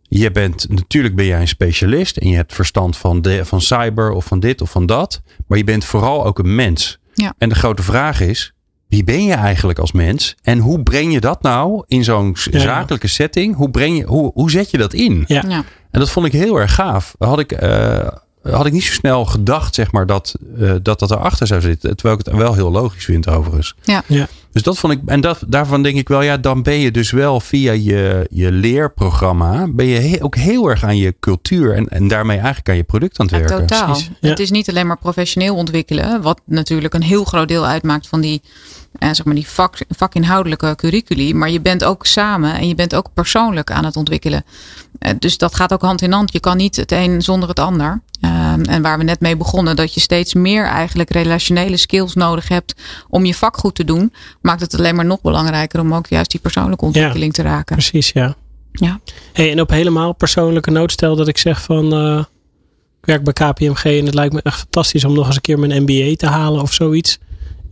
Je 0.02 0.30
bent, 0.30 0.68
natuurlijk 0.68 1.14
ben 1.14 1.24
jij 1.24 1.40
een 1.40 1.48
specialist 1.48 2.16
en 2.16 2.28
je 2.28 2.36
hebt 2.36 2.54
verstand 2.54 2.96
van, 2.96 3.22
de, 3.22 3.44
van 3.44 3.60
cyber 3.60 4.10
of 4.10 4.24
van 4.24 4.40
dit 4.40 4.60
of 4.60 4.70
van 4.70 4.86
dat. 4.86 5.22
Maar 5.46 5.58
je 5.58 5.64
bent 5.64 5.84
vooral 5.84 6.24
ook 6.24 6.38
een 6.38 6.54
mens. 6.54 6.98
Ja. 7.14 7.34
En 7.38 7.48
de 7.48 7.54
grote 7.54 7.82
vraag 7.82 8.20
is, 8.20 8.52
wie 8.88 9.04
ben 9.04 9.24
je 9.24 9.32
eigenlijk 9.34 9.78
als 9.78 9.92
mens? 9.92 10.34
En 10.42 10.58
hoe 10.58 10.82
breng 10.82 11.12
je 11.12 11.20
dat 11.20 11.42
nou 11.42 11.84
in 11.86 12.04
zo'n 12.04 12.36
Ja. 12.50 12.58
zakelijke 12.58 13.08
setting? 13.08 13.56
Hoe, 13.56 13.70
breng 13.70 13.96
je, 13.96 14.04
hoe, 14.04 14.30
hoe 14.34 14.50
zet 14.50 14.70
je 14.70 14.78
dat 14.78 14.92
in? 14.92 15.24
Ja. 15.26 15.44
Ja. 15.48 15.64
En 15.90 16.00
dat 16.00 16.10
vond 16.10 16.26
ik 16.26 16.32
heel 16.32 16.60
erg 16.60 16.74
gaaf. 16.74 17.14
Had 17.18 17.38
ik, 17.38 17.52
eh, 17.52 18.08
had 18.42 18.66
ik 18.66 18.72
niet 18.72 18.82
zo 18.84 18.92
snel 18.92 19.24
gedacht, 19.24 19.74
zeg 19.74 19.92
maar, 19.92 20.06
dat, 20.06 20.34
eh, 20.60 20.74
dat 20.82 20.98
dat 20.98 21.10
erachter 21.10 21.46
zou 21.46 21.60
zitten. 21.60 21.96
Terwijl 21.96 22.18
ik 22.20 22.26
het 22.26 22.34
wel 22.36 22.54
heel 22.54 22.70
logisch 22.70 23.04
vind, 23.04 23.28
overigens. 23.28 23.74
Ja. 23.82 24.02
Ja. 24.06 24.26
Dus 24.55 24.62
dat 24.62 24.78
vond 24.78 24.92
ik, 24.92 25.00
en 25.07 25.20
dat, 25.20 25.44
daarvan 25.46 25.82
denk 25.82 25.96
ik 25.96 26.09
wel, 26.09 26.22
ja, 26.22 26.36
dan 26.36 26.62
ben 26.62 26.78
je 26.78 26.90
dus 26.90 27.11
wel 27.11 27.40
via 27.40 27.72
je, 27.72 28.26
je 28.30 28.52
leerprogramma, 28.52 29.66
ben 29.70 29.86
je 29.86 29.98
he- 30.00 30.22
ook 30.24 30.36
heel 30.36 30.70
erg 30.70 30.84
aan 30.84 30.96
je 30.96 31.14
cultuur 31.20 31.74
en, 31.74 31.88
en 31.88 32.09
daarmee 32.09 32.36
eigenlijk 32.36 32.68
aan 32.68 32.76
je 32.76 32.82
product 32.84 33.20
aan 33.20 33.26
het 33.26 33.34
Ja, 33.34 33.40
werken. 33.40 33.66
totaal. 33.66 33.96
Ja. 34.20 34.28
Het 34.28 34.38
is 34.38 34.50
niet 34.50 34.68
alleen 34.68 34.86
maar 34.86 34.98
professioneel 34.98 35.55
ontwikkelen, 35.55 36.22
wat 36.22 36.40
natuurlijk 36.46 36.94
een 36.94 37.02
heel 37.02 37.24
groot 37.24 37.48
deel 37.48 37.66
uitmaakt 37.66 38.09
van 38.09 38.20
die, 38.20 38.42
zeg 38.99 39.24
maar 39.24 39.34
die 39.34 39.49
vak, 39.49 39.78
vakinhoudelijke 39.88 40.74
curriculi. 40.76 41.34
Maar 41.34 41.51
je 41.51 41.61
bent 41.61 41.84
ook 41.84 42.07
samen 42.07 42.55
en 42.55 42.68
je 42.68 42.74
bent 42.74 42.95
ook 42.95 43.09
persoonlijk 43.14 43.70
aan 43.70 43.84
het 43.84 43.97
ontwikkelen. 43.97 44.45
Eh, 44.99 45.12
dus 45.18 45.38
dat 45.38 45.55
gaat 45.55 45.72
ook 45.72 45.82
hand 45.82 46.03
in 46.03 46.12
hand. 46.12 46.32
Je 46.32 46.40
kan 46.40 46.57
niet 46.57 46.76
het 46.76 46.92
een 46.92 47.22
zonder 47.22 47.49
het 47.49 47.59
ander. 47.59 48.03
Ehm, 48.20 48.62
en 48.62 48.82
waar 48.82 48.99
we 48.99 49.05
net 49.05 49.20
mee 49.20 49.36
begonnen, 49.36 49.76
dat 49.76 49.95
je 49.95 50.01
steeds 50.01 50.34
meer 50.34 50.64
eigenlijk 50.64 51.11
relationele 51.11 51.76
skills 51.76 52.14
nodig 52.14 52.49
hebt 52.49 52.74
om 53.09 53.24
je 53.24 53.34
vak 53.34 53.57
goed 53.57 53.74
te 53.74 53.84
doen, 53.84 54.12
maakt 54.40 54.61
het 54.61 54.78
alleen 54.78 54.95
maar 54.95 55.05
nog 55.05 55.20
belangrijker 55.20 55.80
om 55.80 55.95
ook 55.95 56.07
juist 56.07 56.30
die 56.30 56.40
persoonlijke 56.40 56.84
ontwikkeling 56.84 57.32
te 57.32 57.42
raken. 57.42 57.76
Precies, 57.76 58.11
ja. 58.11 58.34
Ja. 58.72 59.01
Hey, 59.32 59.51
en 59.51 59.61
op 59.61 59.70
helemaal 59.70 60.12
persoonlijke 60.12 60.70
noot 60.70 60.92
stel 60.92 61.16
dat 61.16 61.28
ik 61.28 61.38
zeg 61.38 61.62
van... 61.62 61.92
eh, 61.92 62.24
ik 63.01 63.07
werk 63.11 63.24
bij 63.24 63.32
KPMG 63.32 63.84
en 63.84 64.07
het 64.07 64.14
lijkt 64.14 64.34
me 64.34 64.40
echt 64.42 64.59
fantastisch 64.59 65.05
om 65.05 65.14
nog 65.14 65.26
eens 65.26 65.34
een 65.36 65.40
keer 65.40 65.59
mijn 65.59 65.82
MBA 65.82 66.14
te 66.16 66.26
halen 66.26 66.62
of 66.62 66.72
zoiets. 66.72 67.18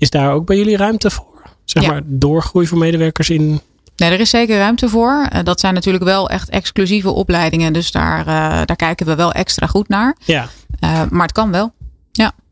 Is 0.03 0.11
daar 0.11 0.33
ook 0.33 0.47
bij 0.47 0.57
jullie 0.57 0.77
ruimte 0.77 1.11
voor? 1.11 1.43
Zeg 1.65 1.83
Ja. 1.83 1.89
maar 1.91 2.01
doorgroei 2.05 2.67
voor 2.67 2.79
medewerkers 2.79 3.31
in... 3.31 3.61
Nee, 3.97 4.11
er 4.11 4.21
is 4.21 4.31
zeker 4.31 4.57
ruimte 4.59 4.89
voor. 4.89 5.27
Eh, 5.31 5.41
Dat 5.45 5.61
zijn 5.61 5.75
natuurlijk 5.75 6.05
wel 6.05 6.29
echt 6.31 6.49
exclusieve 6.51 7.11
opleidingen. 7.11 7.73
Dus 7.73 7.91
daar, 7.91 8.19
eh, 8.21 8.27
daar 8.65 8.77
kijken 8.77 9.07
we 9.07 9.15
wel 9.15 9.33
extra 9.33 9.67
goed 9.67 9.89
naar. 9.89 10.17
Ja, 10.25 10.49
Eh, 10.81 11.01
maar 11.11 11.23
het 11.23 11.33
kan 11.33 11.51
wel. 11.51 11.73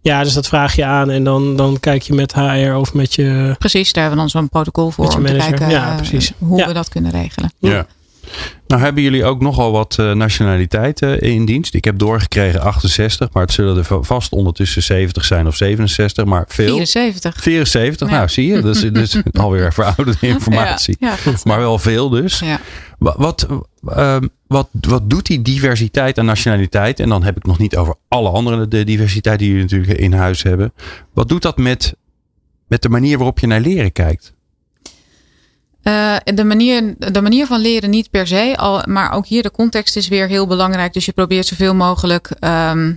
ja 0.03 0.23
dus 0.23 0.33
dat 0.33 0.47
vraag 0.47 0.75
je 0.77 0.85
aan 0.85 1.11
en 1.11 1.25
dan, 1.25 1.57
dan 1.57 1.81
kijk 1.81 2.03
je 2.03 2.13
met 2.13 2.33
HR 2.35 2.73
of 2.73 2.95
met 2.95 3.15
je... 3.15 3.55
Precies, 3.59 3.93
daar 3.93 4.03
hebben 4.05 4.25
we 4.25 4.31
dan 4.31 4.41
zo'n 4.41 4.49
protocol 4.49 4.91
voor 4.91 5.05
Met 5.05 5.13
je 5.13 5.19
om 5.19 5.25
te 5.27 5.49
kijken 5.49 5.69
Ja, 5.71 5.95
precies. 5.97 6.33
hoe 6.39 6.59
Ja. 6.59 6.67
we 6.67 6.73
dat 6.73 6.89
kunnen 6.89 7.11
regelen. 7.11 7.53
Ja. 7.59 7.87
Nou 8.71 8.83
hebben 8.83 9.03
jullie 9.03 9.25
ook 9.25 9.41
nogal 9.41 9.73
wat 9.73 9.97
eh, 9.99 10.13
nationaliteiten 10.13 11.21
in 11.21 11.45
dienst. 11.45 11.75
Ik 11.75 11.85
heb 11.85 11.99
doorgekregen 11.99 12.61
68, 12.61 13.33
maar 13.33 13.43
het 13.43 13.53
zullen 13.53 13.77
er 13.77 13.85
va- 13.85 14.03
vast 14.03 14.33
ondertussen 14.33 14.83
70 14.83 15.25
zijn 15.25 15.47
of 15.47 15.57
67, 15.57 16.25
maar 16.25 16.45
veel. 16.49 16.75
74. 16.77 17.43
74, 17.43 18.09
Ja. 18.09 18.15
nou 18.15 18.29
zie 18.29 18.47
je, 18.47 18.61
dat 18.61 18.77
is 18.77 18.93
dus 18.93 19.17
alweer 19.33 19.73
verouderde 19.73 20.27
informatie. 20.27 20.97
Ja, 21.01 21.09
ja, 21.09 21.17
goed. 21.17 21.45
Maar 21.45 21.59
wel 21.59 21.79
veel 21.79 22.09
dus. 22.09 22.43
Wat, 22.99 23.47
ehm, 23.87 24.27
wat, 24.47 24.69
wat 24.81 25.11
doet 25.11 25.27
die 25.27 25.43
diversiteit 25.43 26.19
en 26.19 26.25
nationaliteit? 26.25 27.01
En 27.01 27.09
dan 27.09 27.23
heb 27.23 27.37
ik 27.37 27.47
nog 27.47 27.59
niet 27.59 27.77
over 27.77 27.95
alle 28.09 28.29
andere 28.31 28.69
de 28.69 28.85
diversiteit 28.85 29.39
die 29.39 29.49
jullie 29.49 29.63
natuurlijk 29.63 29.99
in 29.99 30.13
huis 30.13 30.43
hebben. 30.43 30.73
Wat 31.15 31.29
doet 31.29 31.43
dat 31.43 31.57
met, 31.59 31.95
met 32.69 32.83
de 32.83 32.89
manier 32.89 33.17
waarop 33.17 33.39
je 33.39 33.47
naar 33.47 33.61
leren 33.61 33.93
kijkt? 33.93 34.33
Eh, 35.83 36.17
de, 36.25 36.45
manier, 36.45 36.95
de 37.13 37.21
manier 37.21 37.47
van 37.47 37.61
leren 37.61 37.91
niet 37.91 38.11
per 38.11 38.27
se, 38.27 38.55
al, 38.57 38.83
maar 38.87 39.13
ook 39.13 39.27
hier 39.27 39.43
de 39.43 39.51
context 39.51 39.97
is 39.97 40.09
weer 40.09 40.29
heel 40.29 40.47
belangrijk. 40.47 40.93
Dus 40.93 41.05
je 41.05 41.13
probeert 41.13 41.47
zoveel 41.47 41.75
mogelijk, 41.75 42.31
ehm, 42.41 42.95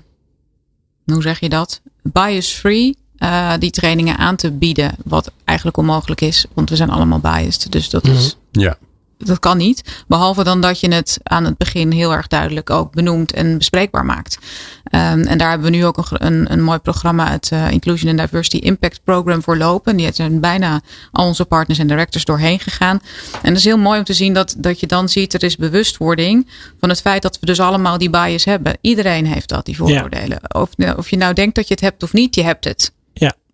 hoe 1.05 1.21
zeg 1.21 1.39
je 1.39 1.49
dat? 1.49 1.81
Bias-free 2.01 2.97
eh, 3.17 3.53
die 3.59 3.71
trainingen 3.71 4.17
aan 4.17 4.35
te 4.35 4.51
bieden. 4.51 4.95
Wat 5.03 5.31
eigenlijk 5.43 5.77
onmogelijk 5.77 6.21
is, 6.21 6.45
want 6.53 6.69
we 6.69 6.75
zijn 6.75 6.89
allemaal 6.89 7.19
biased. 7.19 7.71
Dus 7.71 7.89
dat 7.89 8.07
is 8.07 8.37
Ja. 8.51 8.77
Dat 9.25 9.39
kan 9.39 9.57
niet. 9.57 10.03
Behalve 10.07 10.43
dan 10.43 10.61
dat 10.61 10.79
je 10.79 10.93
het 10.93 11.19
aan 11.23 11.45
het 11.45 11.57
begin 11.57 11.91
heel 11.91 12.13
erg 12.13 12.27
duidelijk 12.27 12.69
ook 12.69 12.93
benoemt 12.93 13.33
en 13.33 13.57
bespreekbaar 13.57 14.05
maakt. 14.05 14.37
Ehm, 14.83 15.21
en 15.21 15.37
daar 15.37 15.49
hebben 15.49 15.71
we 15.71 15.77
nu 15.77 15.85
ook 15.85 15.97
een, 15.97 16.25
een, 16.25 16.51
een 16.51 16.61
mooi 16.61 16.79
programma, 16.79 17.31
het 17.31 17.49
eh, 17.51 17.71
Inclusion 17.71 18.09
and 18.09 18.19
Diversity 18.19 18.65
Impact 18.65 19.03
Program 19.03 19.43
voor 19.43 19.57
lopen. 19.57 19.95
Die 19.95 20.13
zijn 20.13 20.39
bijna 20.39 20.81
al 21.11 21.25
onze 21.25 21.45
partners 21.45 21.79
en 21.79 21.87
directors 21.87 22.25
doorheen 22.25 22.59
gegaan. 22.59 23.01
En 23.31 23.49
dat 23.49 23.57
is 23.57 23.63
heel 23.63 23.77
mooi 23.77 23.99
om 23.99 24.05
te 24.05 24.13
zien 24.13 24.33
dat, 24.33 24.55
dat 24.57 24.79
je 24.79 24.87
dan 24.87 25.09
ziet, 25.09 25.33
er 25.33 25.43
is 25.43 25.57
bewustwording 25.57 26.49
van 26.79 26.89
het 26.89 27.01
feit 27.01 27.21
dat 27.21 27.39
we 27.39 27.45
dus 27.45 27.59
allemaal 27.59 27.97
die 27.97 28.09
bias 28.09 28.45
hebben. 28.45 28.77
Iedereen 28.81 29.25
heeft 29.25 29.49
dat, 29.49 29.65
die 29.65 29.75
vooroordelen. 29.75 30.39
Of, 30.55 30.69
of 30.95 31.09
je 31.09 31.17
nou 31.17 31.33
denkt 31.33 31.55
dat 31.55 31.67
je 31.67 31.73
het 31.73 31.83
hebt 31.83 32.03
of 32.03 32.13
niet, 32.13 32.35
je 32.35 32.43
hebt 32.43 32.63
het. 32.63 32.91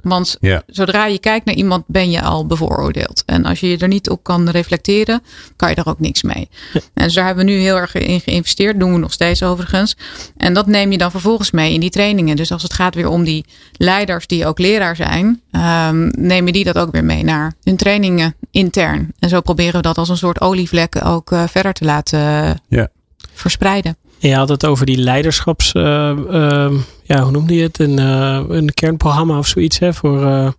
Want 0.01 0.37
Ja. 0.39 0.63
zodra 0.67 1.05
je 1.05 1.19
kijkt 1.19 1.45
naar 1.45 1.55
iemand, 1.55 1.83
ben 1.87 2.11
je 2.11 2.21
al 2.21 2.45
bevooroordeeld. 2.45 3.23
En 3.25 3.45
als 3.45 3.59
je 3.59 3.69
je 3.69 3.77
er 3.77 3.87
niet 3.87 4.09
op 4.09 4.23
kan 4.23 4.49
reflecteren, 4.49 5.21
kan 5.55 5.69
je 5.69 5.75
er 5.75 5.87
ook 5.87 5.99
niks 5.99 6.23
mee. 6.23 6.49
En 6.73 7.03
dus 7.03 7.13
daar 7.13 7.25
hebben 7.25 7.45
we 7.45 7.51
nu 7.51 7.57
heel 7.57 7.75
erg 7.75 7.93
in 7.95 8.19
geïnvesteerd. 8.21 8.79
Doen 8.79 8.93
we 8.93 8.99
nog 8.99 9.11
steeds 9.13 9.43
overigens. 9.43 9.95
En 10.37 10.53
dat 10.53 10.67
neem 10.67 10.91
je 10.91 10.97
dan 10.97 11.11
vervolgens 11.11 11.51
mee 11.51 11.73
in 11.73 11.79
die 11.79 11.89
trainingen. 11.89 12.35
Dus 12.35 12.51
als 12.51 12.63
het 12.63 12.73
gaat 12.73 12.95
weer 12.95 13.07
om 13.07 13.23
die 13.23 13.45
leiders 13.73 14.27
die 14.27 14.45
ook 14.45 14.59
leraar 14.59 14.95
zijn, 14.95 15.41
um, 15.51 16.11
neem 16.17 16.45
je 16.45 16.51
die 16.51 16.63
dat 16.63 16.77
ook 16.77 16.91
weer 16.91 17.05
mee 17.05 17.23
naar 17.23 17.53
hun 17.63 17.77
trainingen 17.77 18.35
intern. 18.51 19.13
En 19.19 19.29
zo 19.29 19.41
proberen 19.41 19.73
we 19.75 19.81
dat 19.81 19.97
als 19.97 20.09
een 20.09 20.17
soort 20.17 20.41
olievlek 20.41 21.05
ook 21.05 21.31
uh, 21.31 21.43
verder 21.47 21.73
te 21.73 21.85
laten 21.85 22.19
Ja. 22.67 22.87
verspreiden. 23.33 23.97
Je 24.20 24.36
had 24.36 24.49
het 24.49 24.65
over 24.65 24.86
die 24.86 24.97
leiderschaps, 24.97 25.74
uh, 25.74 25.84
uh, 26.32 26.72
ja, 27.03 27.22
hoe 27.22 27.32
noemde 27.32 27.55
je 27.55 27.63
het? 27.63 27.80
Een, 27.80 27.99
uh, 27.99 28.43
een 28.47 28.74
kernprogramma 28.74 29.38
of 29.38 29.47
zoiets, 29.47 29.80
hè? 29.80 29.93
Voor, 29.93 30.22
uh, 30.22 30.49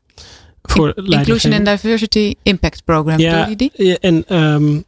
voor 0.63 0.93
In 0.97 1.07
Inclusion 1.07 1.53
and 1.53 1.67
Diversity 1.67 2.35
Impact 2.43 2.85
Program. 2.85 3.19
Ja, 3.19 3.47
je 3.47 3.57
die? 3.57 3.71
ja 3.75 3.97
en 4.01 4.37
um, 4.37 4.85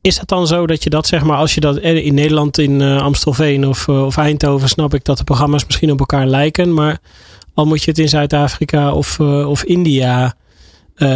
is 0.00 0.18
het 0.18 0.28
dan 0.28 0.46
zo 0.46 0.66
dat 0.66 0.82
je 0.82 0.90
dat, 0.90 1.06
zeg 1.06 1.24
maar, 1.24 1.36
als 1.36 1.54
je 1.54 1.60
dat 1.60 1.78
in 1.78 2.14
Nederland, 2.14 2.58
in 2.58 2.80
uh, 2.80 3.02
Amstelveen 3.02 3.66
of, 3.66 3.86
uh, 3.86 4.04
of 4.04 4.16
Eindhoven, 4.16 4.68
snap 4.68 4.94
ik 4.94 5.04
dat 5.04 5.18
de 5.18 5.24
programma's 5.24 5.64
misschien 5.64 5.90
op 5.90 5.98
elkaar 5.98 6.26
lijken, 6.26 6.74
maar 6.74 6.98
al 7.54 7.66
moet 7.66 7.82
je 7.82 7.90
het 7.90 7.98
in 7.98 8.08
Zuid-Afrika 8.08 8.92
of, 8.92 9.18
uh, 9.18 9.48
of 9.48 9.64
India 9.64 10.34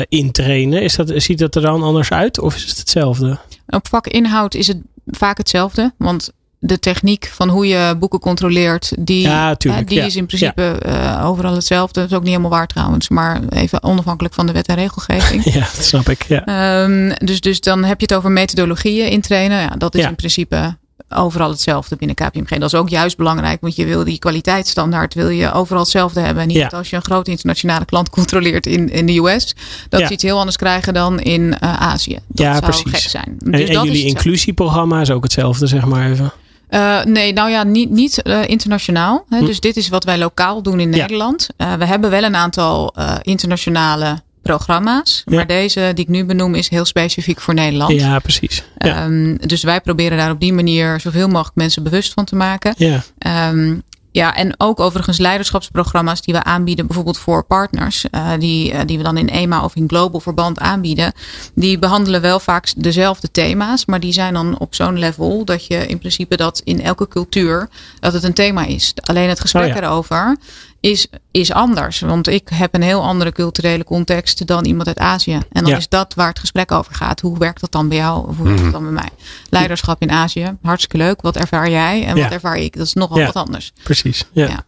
intrainen, 0.09 0.82
is 0.82 0.94
dat, 0.94 1.12
ziet 1.16 1.38
dat 1.38 1.55
er 1.55 1.62
dan 1.62 1.82
anders 1.82 2.11
uit 2.11 2.40
of 2.40 2.55
is 2.55 2.64
het 2.64 2.78
hetzelfde? 2.78 3.38
Op 3.66 3.88
vakinhoud 3.88 4.55
is 4.55 4.66
het 4.66 4.78
vaak 5.11 5.38
hetzelfde. 5.38 5.92
Want 5.98 6.30
de 6.58 6.78
techniek 6.78 7.30
van 7.32 7.48
hoe 7.48 7.66
je 7.66 7.96
boeken 7.98 8.18
controleert, 8.18 8.92
die, 8.98 9.20
ja, 9.20 9.54
tuurlijk, 9.54 9.88
die 9.88 9.98
ja. 9.98 10.04
is 10.04 10.16
in 10.16 10.26
principe 10.26 10.78
ja. 10.84 11.18
uh, 11.18 11.26
overal 11.26 11.54
hetzelfde. 11.54 12.00
Dat 12.00 12.11
is 12.11 12.16
ook 12.16 12.22
niet 12.22 12.30
helemaal 12.30 12.50
waar 12.50 12.66
trouwens, 12.66 13.08
maar 13.08 13.40
even 13.48 13.82
onafhankelijk 13.82 14.34
van 14.34 14.46
de 14.46 14.52
wet 14.52 14.66
en 14.66 14.74
regelgeving. 14.74 15.44
ja, 15.54 15.61
dat 15.61 15.84
snap 15.84 16.08
ik. 16.08 16.22
Ja. 16.22 16.82
Um, 16.82 17.12
dus, 17.24 17.40
dus 17.40 17.61
dan 17.61 17.84
heb 17.84 18.00
je 18.00 18.06
het 18.06 18.14
over 18.14 18.30
methodologieën 18.30 19.11
intrainen. 19.11 19.61
Ja, 19.61 19.74
dat 19.78 19.94
is 19.94 20.04
in 20.04 20.14
principe 20.14 20.76
overal 21.14 21.50
hetzelfde 21.50 21.96
binnen 21.96 22.16
KPMG. 22.16 22.48
Dat 22.48 22.62
is 22.72 22.74
ook 22.74 22.88
juist 22.88 23.16
belangrijk, 23.16 23.61
want 23.61 23.76
je 23.76 23.84
wil 23.84 24.04
die 24.04 24.18
kwaliteitsstandaard 24.18 25.14
wil 25.14 25.28
je 25.28 25.52
overal 25.52 25.82
hetzelfde 25.82 26.20
hebben. 26.20 26.46
Niet 26.46 26.56
Ja. 26.56 26.66
als 26.66 26.90
je 26.90 26.96
een 26.96 27.02
grote 27.04 27.30
internationale 27.30 27.84
klant 27.84 28.11
controleert 28.11 28.66
in, 28.66 28.88
in 28.88 29.06
de 29.06 29.18
US, 29.18 29.54
dat 29.88 30.00
Ja. 30.00 30.06
ze 30.06 30.12
iets 30.12 30.22
heel 30.22 30.38
anders 30.38 30.56
krijgen 30.56 30.94
dan 30.94 31.20
in 31.20 31.58
eh, 31.58 31.76
Azië. 31.80 32.18
Dat 32.28 32.38
Ja, 32.46 32.50
zou 32.52 32.64
precies. 32.64 32.90
gek 32.90 33.11
zijn. 33.11 33.36
En, 33.44 33.50
Dus 33.50 33.68
en 33.68 33.74
dat 33.74 33.84
is 33.84 33.90
jullie 33.90 34.06
inclusieprogramma 34.06 35.00
is 35.00 35.11
ook 35.11 35.22
hetzelfde, 35.22 35.66
zeg 35.66 35.84
maar 35.84 36.11
even. 36.11 36.32
Eh, 36.68 37.04
nee, 37.04 37.32
nou 37.32 37.50
ja, 37.50 37.62
niet, 37.62 37.90
niet 37.90 38.22
eh, 38.22 38.48
internationaal. 38.48 39.24
Hè. 39.28 39.38
Hm. 39.38 39.44
Dus 39.44 39.61
dit 39.61 39.76
is 39.76 39.88
wat 39.88 40.04
wij 40.04 40.18
lokaal 40.18 40.62
doen 40.62 40.80
in 40.80 40.92
Ja. 40.92 40.96
Nederland. 40.96 41.48
We 41.56 41.84
hebben 41.84 42.11
wel 42.11 42.22
een 42.22 42.36
aantal 42.36 42.94
internationale 43.22 44.22
programma's. 44.43 45.22
Ja. 45.24 45.36
Maar 45.36 45.47
deze 45.47 45.91
die 45.95 46.05
ik 46.05 46.11
nu 46.11 46.24
benoem 46.24 46.55
is 46.55 46.68
heel 46.68 46.84
specifiek 46.84 47.41
voor 47.41 47.55
Nederland. 47.55 47.93
Ja, 47.93 48.18
precies. 48.18 48.64
Ja. 48.78 49.05
Ehm, 49.05 49.36
dus 49.36 49.62
wij 49.62 49.80
proberen 49.80 50.18
daar 50.18 50.30
op 50.30 50.41
die 50.41 50.53
manier 50.53 51.01
zoveel 51.01 51.28
mogelijk 51.28 51.57
mensen 51.57 51.82
bewust 51.82 52.12
van 52.12 52.24
te 52.24 52.36
maken. 52.36 52.74
ja. 52.76 53.03
Ehm, 53.18 53.74
ja, 54.12 54.34
en 54.34 54.55
ook 54.57 54.80
overigens 54.80 55.18
leiderschapsprogramma's 55.18 56.22
die 56.22 56.34
we 56.34 56.45
aanbieden, 56.45 56.86
bijvoorbeeld 56.86 57.18
voor 57.18 57.45
partners, 57.45 58.11
eh, 58.11 58.30
die, 58.38 58.72
eh, 58.72 58.80
die 58.86 58.97
we 58.97 59.03
dan 59.03 59.16
in 59.16 59.28
EMA 59.28 59.64
of 59.64 59.74
in 59.74 59.88
global 59.88 60.20
verband 60.20 60.59
aanbieden, 60.59 61.12
die 61.55 61.78
behandelen 61.78 62.20
wel 62.20 62.41
vaak 62.41 62.72
dezelfde 62.76 63.30
thema's, 63.30 63.86
maar 63.86 64.01
die 64.01 64.12
zijn 64.12 64.34
dan 64.34 64.59
op 64.59 64.74
zo'n 64.74 64.99
level 64.99 65.45
dat 65.45 65.66
je 65.66 65.86
in 65.86 65.99
principe 65.99 66.36
dat 66.36 66.61
in 66.64 66.82
elke 66.82 67.09
cultuur 67.09 67.68
dat 68.01 68.12
het 68.12 68.22
een 68.22 68.32
thema 68.32 68.64
is. 68.64 68.93
Alleen 69.01 69.28
het 69.28 69.41
gesprek 69.41 69.68
Oh 69.68 69.74
ja. 69.74 69.82
erover 69.82 70.36
is, 70.80 71.06
is 71.30 71.52
anders, 71.52 72.00
want 72.00 72.26
ik 72.28 72.48
heb 72.54 72.74
een 72.74 72.82
heel 72.82 73.02
andere 73.02 73.32
culturele 73.32 73.84
context 73.84 74.46
dan 74.46 74.64
iemand 74.64 74.86
uit 74.88 74.98
Azië. 74.98 75.32
En 75.32 75.62
dan 75.62 75.66
Ja. 75.66 75.76
is 75.76 75.88
dat 75.88 76.14
waar 76.14 76.28
het 76.28 76.38
gesprek 76.38 76.72
over 76.72 76.94
gaat. 76.94 77.20
Hoe 77.20 77.38
werkt 77.38 77.60
dat 77.60 77.72
dan 77.72 77.88
bij 77.88 77.98
jou 77.98 78.28
of 78.28 78.36
hoe 78.36 78.46
werkt 78.46 78.62
dat 78.62 78.72
dan 78.72 78.82
bij 78.82 78.92
mij? 78.92 79.08
Leiderschap 79.50 80.02
in 80.02 80.10
Azië, 80.10 80.56
hartstikke 80.62 80.96
leuk. 80.96 81.20
Wat 81.22 81.36
ervaar 81.36 81.70
jij 81.70 82.04
en 82.06 82.16
Ja. 82.16 82.22
wat 82.22 82.32
ervaar 82.32 82.56
ik? 82.56 82.76
Dat 82.76 82.86
is 82.86 82.92
nogal 82.94 83.18
Ja. 83.18 83.26
wat 83.26 83.36
anders. 83.36 83.72
Precies. 83.82 84.24
Ja. 84.32 84.46
Ja. 84.48 84.64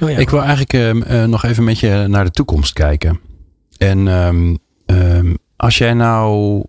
Oh, 0.00 0.10
ja. 0.10 0.16
Ik 0.18 0.30
wil 0.30 0.40
eigenlijk 0.40 0.72
ehm, 0.72 1.02
eh, 1.02 1.24
nog 1.24 1.44
even 1.44 1.64
met 1.64 1.78
je 1.78 2.04
naar 2.08 2.24
de 2.24 2.30
toekomst 2.30 2.72
kijken. 2.72 3.20
En 3.76 4.08
ehm, 4.08 4.56
ehm, 4.86 5.34
als 5.56 5.78
jij 5.78 5.94
nou 5.94 6.62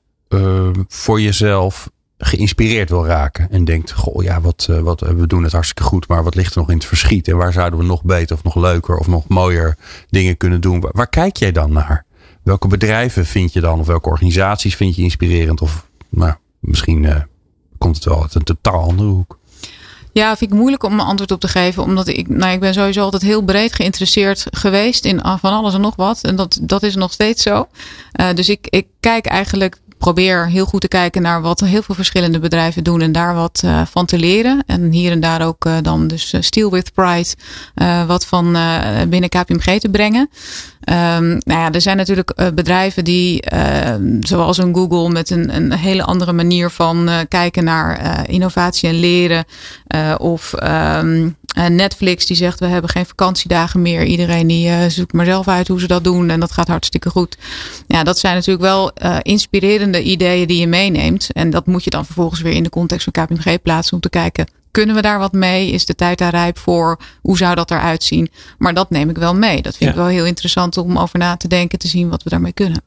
voor 0.87 1.21
jezelf 1.21 1.89
geïnspireerd 2.21 2.89
wil 2.89 3.05
raken 3.05 3.51
en 3.51 3.65
denkt, 3.65 3.91
goh, 3.91 4.23
ja, 4.23 4.41
wat, 4.41 4.67
eh, 4.69 4.79
wat, 4.79 4.99
we 4.99 5.27
doen 5.27 5.43
het 5.43 5.51
hartstikke 5.51 5.83
goed, 5.83 6.07
maar 6.07 6.23
wat 6.23 6.35
ligt 6.35 6.53
er 6.53 6.59
nog 6.59 6.69
in 6.69 6.77
het 6.77 6.85
verschiet? 6.85 7.27
En 7.27 7.37
waar 7.37 7.53
zouden 7.53 7.79
we 7.79 7.85
nog 7.85 8.03
beter 8.03 8.35
of 8.35 8.43
nog 8.43 8.55
leuker 8.55 8.97
of 8.97 9.07
nog 9.07 9.27
mooier 9.27 9.77
dingen 10.09 10.37
kunnen 10.37 10.61
doen? 10.61 10.85
Waar, 10.91 11.09
kijk 11.09 11.37
jij 11.37 11.51
dan 11.51 11.71
naar? 11.71 12.05
Welke 12.43 12.67
bedrijven 12.67 13.25
vind 13.25 13.53
je 13.53 13.61
dan 13.61 13.79
of 13.79 13.87
welke 13.87 14.09
organisaties 14.09 14.75
vind 14.75 14.95
je 14.95 15.01
inspirerend? 15.01 15.61
Of 15.61 15.87
nou, 16.09 16.33
misschien 16.59 17.05
eh, 17.05 17.21
komt 17.77 17.95
het 17.95 18.05
wel 18.05 18.21
uit 18.21 18.35
een 18.35 18.43
totaal 18.43 18.81
andere 18.81 19.09
hoek. 19.09 19.39
Ja, 20.11 20.37
vind 20.37 20.51
ik 20.51 20.57
moeilijk 20.57 20.83
om 20.83 20.93
een 20.93 21.05
antwoord 21.05 21.31
op 21.31 21.39
te 21.39 21.47
geven. 21.47 21.83
Omdat 21.83 22.07
ik, 22.07 22.29
nou, 22.29 22.53
ik 22.53 22.59
ben 22.59 22.73
sowieso 22.73 23.01
altijd 23.01 23.21
heel 23.21 23.41
breed 23.41 23.73
geïnteresseerd 23.73 24.45
geweest 24.51 25.05
in 25.05 25.21
ah, 25.21 25.39
van 25.39 25.53
alles 25.53 25.73
en 25.73 25.81
nog 25.81 25.95
wat. 25.95 26.23
En 26.23 26.35
dat, 26.35 26.59
dat 26.61 26.83
is 26.83 26.95
nog 26.95 27.11
steeds 27.11 27.43
zo. 27.43 27.67
Eh, 28.11 28.33
dus 28.33 28.49
ik, 28.49 28.67
ik 28.69 28.87
kijk 28.99 29.25
eigenlijk, 29.25 29.79
probeer 29.99 30.47
heel 30.47 30.65
goed 30.65 30.81
te 30.81 30.87
kijken 30.87 31.21
naar 31.21 31.41
wat 31.41 31.59
heel 31.59 31.81
veel 31.81 31.95
verschillende 31.95 32.39
bedrijven 32.39 32.83
doen. 32.83 33.01
En 33.01 33.11
daar 33.11 33.35
wat 33.35 33.61
eh, 33.65 33.81
van 33.85 34.05
te 34.05 34.17
leren. 34.17 34.63
En 34.65 34.91
hier 34.91 35.11
en 35.11 35.19
daar 35.19 35.45
ook 35.45 35.65
eh, 35.65 35.77
dan 35.81 36.07
dus 36.07 36.33
eh, 36.33 36.41
Steel 36.41 36.71
with 36.71 36.93
Pride 36.93 37.35
wat 38.07 38.25
van 38.25 38.57
binnen 39.09 39.29
KPMG 39.29 39.79
te 39.79 39.89
brengen. 39.91 40.29
Ehm, 40.79 41.27
nou 41.27 41.59
ja, 41.59 41.71
er 41.71 41.81
zijn 41.81 41.97
natuurlijk 41.97 42.51
bedrijven 42.53 43.03
die, 43.03 43.41
eh, 43.41 43.95
zoals 44.19 44.57
een 44.57 44.75
Google, 44.75 45.09
met 45.09 45.29
een, 45.29 45.55
een 45.55 45.73
hele 45.73 46.03
andere 46.03 46.33
manier 46.33 46.69
van 46.69 47.09
kijken 47.27 47.63
naar 47.63 48.29
innovatie 48.29 48.89
en 48.89 48.99
leren. 48.99 49.45
Of 50.17 50.53
ehm, 50.53 51.29
eh, 51.59 51.69
Netflix 51.69 52.25
die 52.25 52.35
zegt 52.35 52.59
we 52.59 52.65
hebben 52.65 52.89
geen 52.89 53.05
vakantiedagen 53.05 53.81
meer. 53.81 54.05
Iedereen 54.05 54.47
die 54.47 54.69
eh, 54.69 54.85
zoekt 54.87 55.13
maar 55.13 55.25
zelf 55.25 55.47
uit 55.47 55.67
hoe 55.67 55.79
ze 55.79 55.87
dat 55.87 56.03
doen 56.03 56.29
en 56.29 56.39
dat 56.39 56.51
gaat 56.51 56.67
hartstikke 56.67 57.09
goed. 57.09 57.37
Ja, 57.87 58.03
dat 58.03 58.19
zijn 58.19 58.35
natuurlijk 58.35 58.65
wel 58.65 58.93
eh, 58.93 59.17
inspirerende 59.21 60.03
ideeën 60.03 60.47
die 60.47 60.59
je 60.59 60.67
meeneemt. 60.67 61.31
En 61.31 61.49
dat 61.49 61.65
moet 61.65 61.83
je 61.83 61.89
dan 61.89 62.05
vervolgens 62.05 62.41
weer 62.41 62.53
in 62.53 62.63
de 62.63 62.69
context 62.69 63.09
van 63.11 63.25
KPMG 63.25 63.61
plaatsen 63.61 63.93
om 63.93 63.99
te 63.99 64.09
kijken. 64.09 64.47
Kunnen 64.71 64.95
we 64.95 65.01
daar 65.01 65.19
wat 65.19 65.33
mee? 65.33 65.71
Is 65.71 65.85
de 65.85 65.95
tijd 65.95 66.17
daar 66.17 66.31
rijp 66.31 66.57
voor? 66.57 66.99
Hoe 67.21 67.37
zou 67.37 67.55
dat 67.55 67.71
eruit 67.71 68.03
zien? 68.03 68.31
Maar 68.57 68.73
dat 68.73 68.89
neem 68.89 69.09
ik 69.09 69.17
wel 69.17 69.35
mee. 69.35 69.61
Dat 69.61 69.77
vind 69.77 69.89
ik 69.89 69.95
wel 69.95 70.05
heel 70.05 70.25
interessant 70.25 70.77
om 70.77 70.97
over 70.97 71.19
na 71.19 71.35
te 71.35 71.47
denken, 71.47 71.79
te 71.79 71.87
zien 71.87 72.09
wat 72.09 72.23
we 72.23 72.29
daarmee 72.29 72.53
kunnen. 72.53 72.81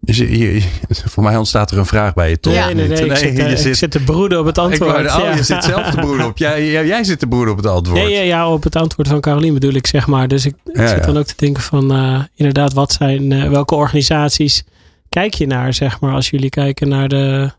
Dus 0.00 0.16
je- 0.16 0.38
je- 0.38 0.62
voor 0.88 1.22
mij 1.22 1.36
ontstaat 1.36 1.70
er 1.70 1.78
een 1.78 1.86
vraag 1.86 2.14
bij 2.14 2.30
je, 2.30 2.40
toch? 2.40 2.52
Ja. 2.52 2.64
Nee, 2.66 2.74
nee, 2.74 2.88
nee. 2.88 3.04
Ik, 3.04 3.16
zit, 3.16 3.36
je 3.36 3.42
eh, 3.42 3.50
ik 3.50 3.58
zit- 3.58 3.76
zit 3.76 3.90
te 3.90 4.00
broeden 4.04 4.38
op 4.38 4.46
het 4.46 4.56
Ik 4.56 4.62
antwoord. 4.62 4.90
wou, 4.92 5.20
oh, 5.20 5.24
ja. 5.28 5.36
je 5.36 5.42
zit 5.42 5.64
zelf 5.64 5.90
te 5.90 5.96
broeden 5.96 6.26
op. 6.26 6.38
Jij, 6.38 6.70
jij, 6.70 6.86
jij 6.86 7.04
zit 7.04 7.18
te 7.18 7.26
broeden 7.26 7.50
op 7.50 7.56
het 7.56 7.66
antwoord. 7.66 8.00
Nee, 8.02 8.12
ja, 8.14 8.20
ja, 8.22 8.52
op 8.52 8.62
het 8.62 8.76
antwoord 8.76 9.08
van 9.08 9.20
Carolien 9.20 9.54
bedoel 9.54 9.72
ik, 9.74 9.86
zeg 9.86 10.06
maar. 10.06 10.28
Dus 10.28 10.46
ik, 10.46 10.54
ik 10.66 10.76
Ja, 10.76 10.86
zit 10.88 11.04
dan 11.04 11.18
ook 11.18 11.24
te 11.26 11.34
denken 11.36 11.62
van, 11.62 11.92
eh, 11.92 12.22
inderdaad, 12.34 12.72
wat 12.72 12.92
zijn, 12.92 13.32
eh, 13.32 13.48
welke 13.50 13.74
organisaties 13.74 14.64
kijk 15.08 15.34
je 15.34 15.46
naar, 15.46 15.74
zeg 15.74 16.00
maar, 16.00 16.14
als 16.14 16.30
jullie 16.30 16.50
kijken 16.50 16.88
naar 16.88 17.08
de, 17.08 17.50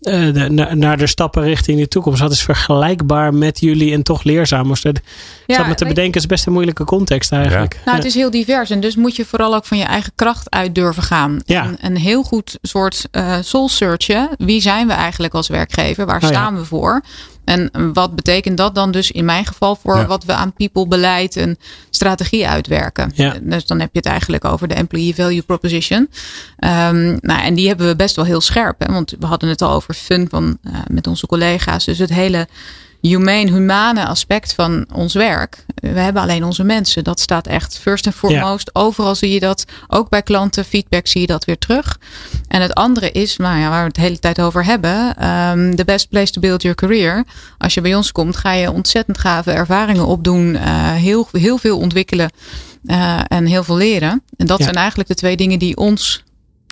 eh, 0.00 0.32
de, 0.34 0.48
na- 0.50 0.74
naar 0.74 0.96
de 0.96 1.06
stappen 1.06 1.42
richting 1.42 1.78
de 1.80 1.88
toekomst. 1.88 2.20
Wat 2.20 2.32
is 2.32 2.42
vergelijkbaar 2.42 3.34
met 3.34 3.60
jullie 3.60 3.92
en 3.92 4.02
toch 4.02 4.22
leerzaam? 4.22 4.68
Was 4.68 4.80
dat- 4.82 5.00
zat 5.46 5.66
me 5.66 5.74
te 5.74 5.84
bedenken, 5.84 6.20
is 6.20 6.26
best 6.26 6.46
een 6.46 6.52
moeilijke 6.52 6.84
context 6.84 7.32
eigenlijk. 7.32 7.72
Nou, 7.74 7.84
Ja. 7.90 7.94
het 7.94 8.04
is 8.04 8.14
heel 8.14 8.30
divers 8.30 8.70
en 8.70 8.80
dus 8.80 8.96
moet 8.96 9.16
je 9.16 9.24
vooral 9.24 9.54
ook 9.54 9.64
van 9.64 9.78
je 9.78 9.84
eigen 9.84 10.12
kracht 10.14 10.50
uit 10.50 10.74
durven 10.74 11.02
gaan. 11.02 11.40
Ja. 11.44 11.64
En 11.64 11.76
een 11.80 11.96
heel 11.96 12.22
goed 12.22 12.58
soort 12.62 13.06
eh 13.10 13.36
soul 13.40 13.68
searchen. 13.68 14.28
Wie 14.38 14.60
zijn 14.60 14.86
we 14.86 14.92
eigenlijk 14.92 15.34
als 15.34 15.48
werkgever? 15.48 16.06
Waar 16.06 16.16
Oh 16.16 16.22
ja. 16.22 16.28
staan 16.28 16.56
we 16.56 16.64
voor? 16.64 17.02
En 17.48 17.92
wat 17.92 18.16
betekent 18.16 18.56
dat 18.56 18.74
dan 18.74 18.90
dus 18.90 19.10
in 19.10 19.24
mijn 19.24 19.46
geval 19.46 19.76
voor 19.76 19.96
Ja. 19.96 20.06
wat 20.06 20.24
we 20.24 20.32
aan 20.32 20.52
people 20.52 20.86
beleid 20.86 21.36
en 21.36 21.58
strategie 21.90 22.48
uitwerken? 22.48 23.12
Ja. 23.14 23.34
Dus 23.42 23.66
dan 23.66 23.80
heb 23.80 23.88
je 23.92 23.98
het 23.98 24.08
eigenlijk 24.08 24.44
over 24.44 24.68
de 24.68 24.74
employee 24.74 25.14
value 25.14 25.42
proposition. 25.42 26.08
Ehm, 26.58 27.16
nou, 27.20 27.42
en 27.42 27.54
die 27.54 27.68
hebben 27.68 27.86
we 27.86 27.96
best 27.96 28.16
wel 28.16 28.24
heel 28.24 28.40
scherp. 28.40 28.80
Hè? 28.80 28.92
Want 28.92 29.14
we 29.18 29.26
hadden 29.26 29.48
het 29.48 29.62
al 29.62 29.72
over 29.72 29.94
fun 29.94 30.26
van, 30.30 30.58
eh, 30.62 30.72
met 30.90 31.06
onze 31.06 31.26
collega's. 31.26 31.84
Dus 31.84 31.98
het 31.98 32.10
hele 32.10 32.48
humane, 33.00 33.50
humane 33.52 34.06
aspect 34.06 34.54
van 34.54 34.86
ons 34.94 35.14
werk. 35.14 35.64
We 35.74 35.88
hebben 36.00 36.22
alleen 36.22 36.44
onze 36.44 36.64
mensen. 36.64 37.04
Dat 37.04 37.20
staat 37.20 37.46
echt 37.46 37.78
first 37.78 38.06
and 38.06 38.14
foremost. 38.14 38.70
Overal 38.74 39.14
zie 39.14 39.32
je 39.32 39.40
dat. 39.40 39.64
Ook 39.88 40.08
bij 40.08 40.22
klanten, 40.22 40.64
feedback 40.64 41.06
zie 41.06 41.20
je 41.20 41.26
dat 41.26 41.44
weer 41.44 41.58
terug. 41.58 41.98
En 42.48 42.62
het 42.62 42.74
andere 42.74 43.10
is, 43.10 43.36
nou 43.36 43.58
ja, 43.58 43.68
waar 43.68 43.80
we 43.80 43.86
het 43.86 43.94
de 43.94 44.00
hele 44.00 44.18
tijd 44.18 44.40
over 44.40 44.64
hebben. 44.64 45.16
ehm 45.16 45.74
the 45.74 45.84
best 45.84 46.08
place 46.08 46.32
to 46.32 46.40
build 46.40 46.62
your 46.62 46.76
career. 46.76 47.24
Als 47.58 47.74
je 47.74 47.80
bij 47.80 47.94
ons 47.94 48.12
komt, 48.12 48.36
ga 48.36 48.52
je 48.52 48.70
ontzettend 48.72 49.18
gave 49.18 49.50
ervaringen 49.50 50.06
opdoen. 50.06 50.56
eh, 50.56 50.92
heel, 50.92 51.28
heel 51.32 51.58
veel 51.58 51.78
ontwikkelen. 51.78 52.30
eh, 52.86 53.20
en 53.28 53.46
heel 53.46 53.64
veel 53.64 53.76
leren. 53.76 54.22
En 54.36 54.46
dat 54.46 54.58
Ja. 54.58 54.64
zijn 54.64 54.76
eigenlijk 54.76 55.08
de 55.08 55.14
twee 55.14 55.36
dingen 55.36 55.58
die 55.58 55.76
ons 55.76 56.24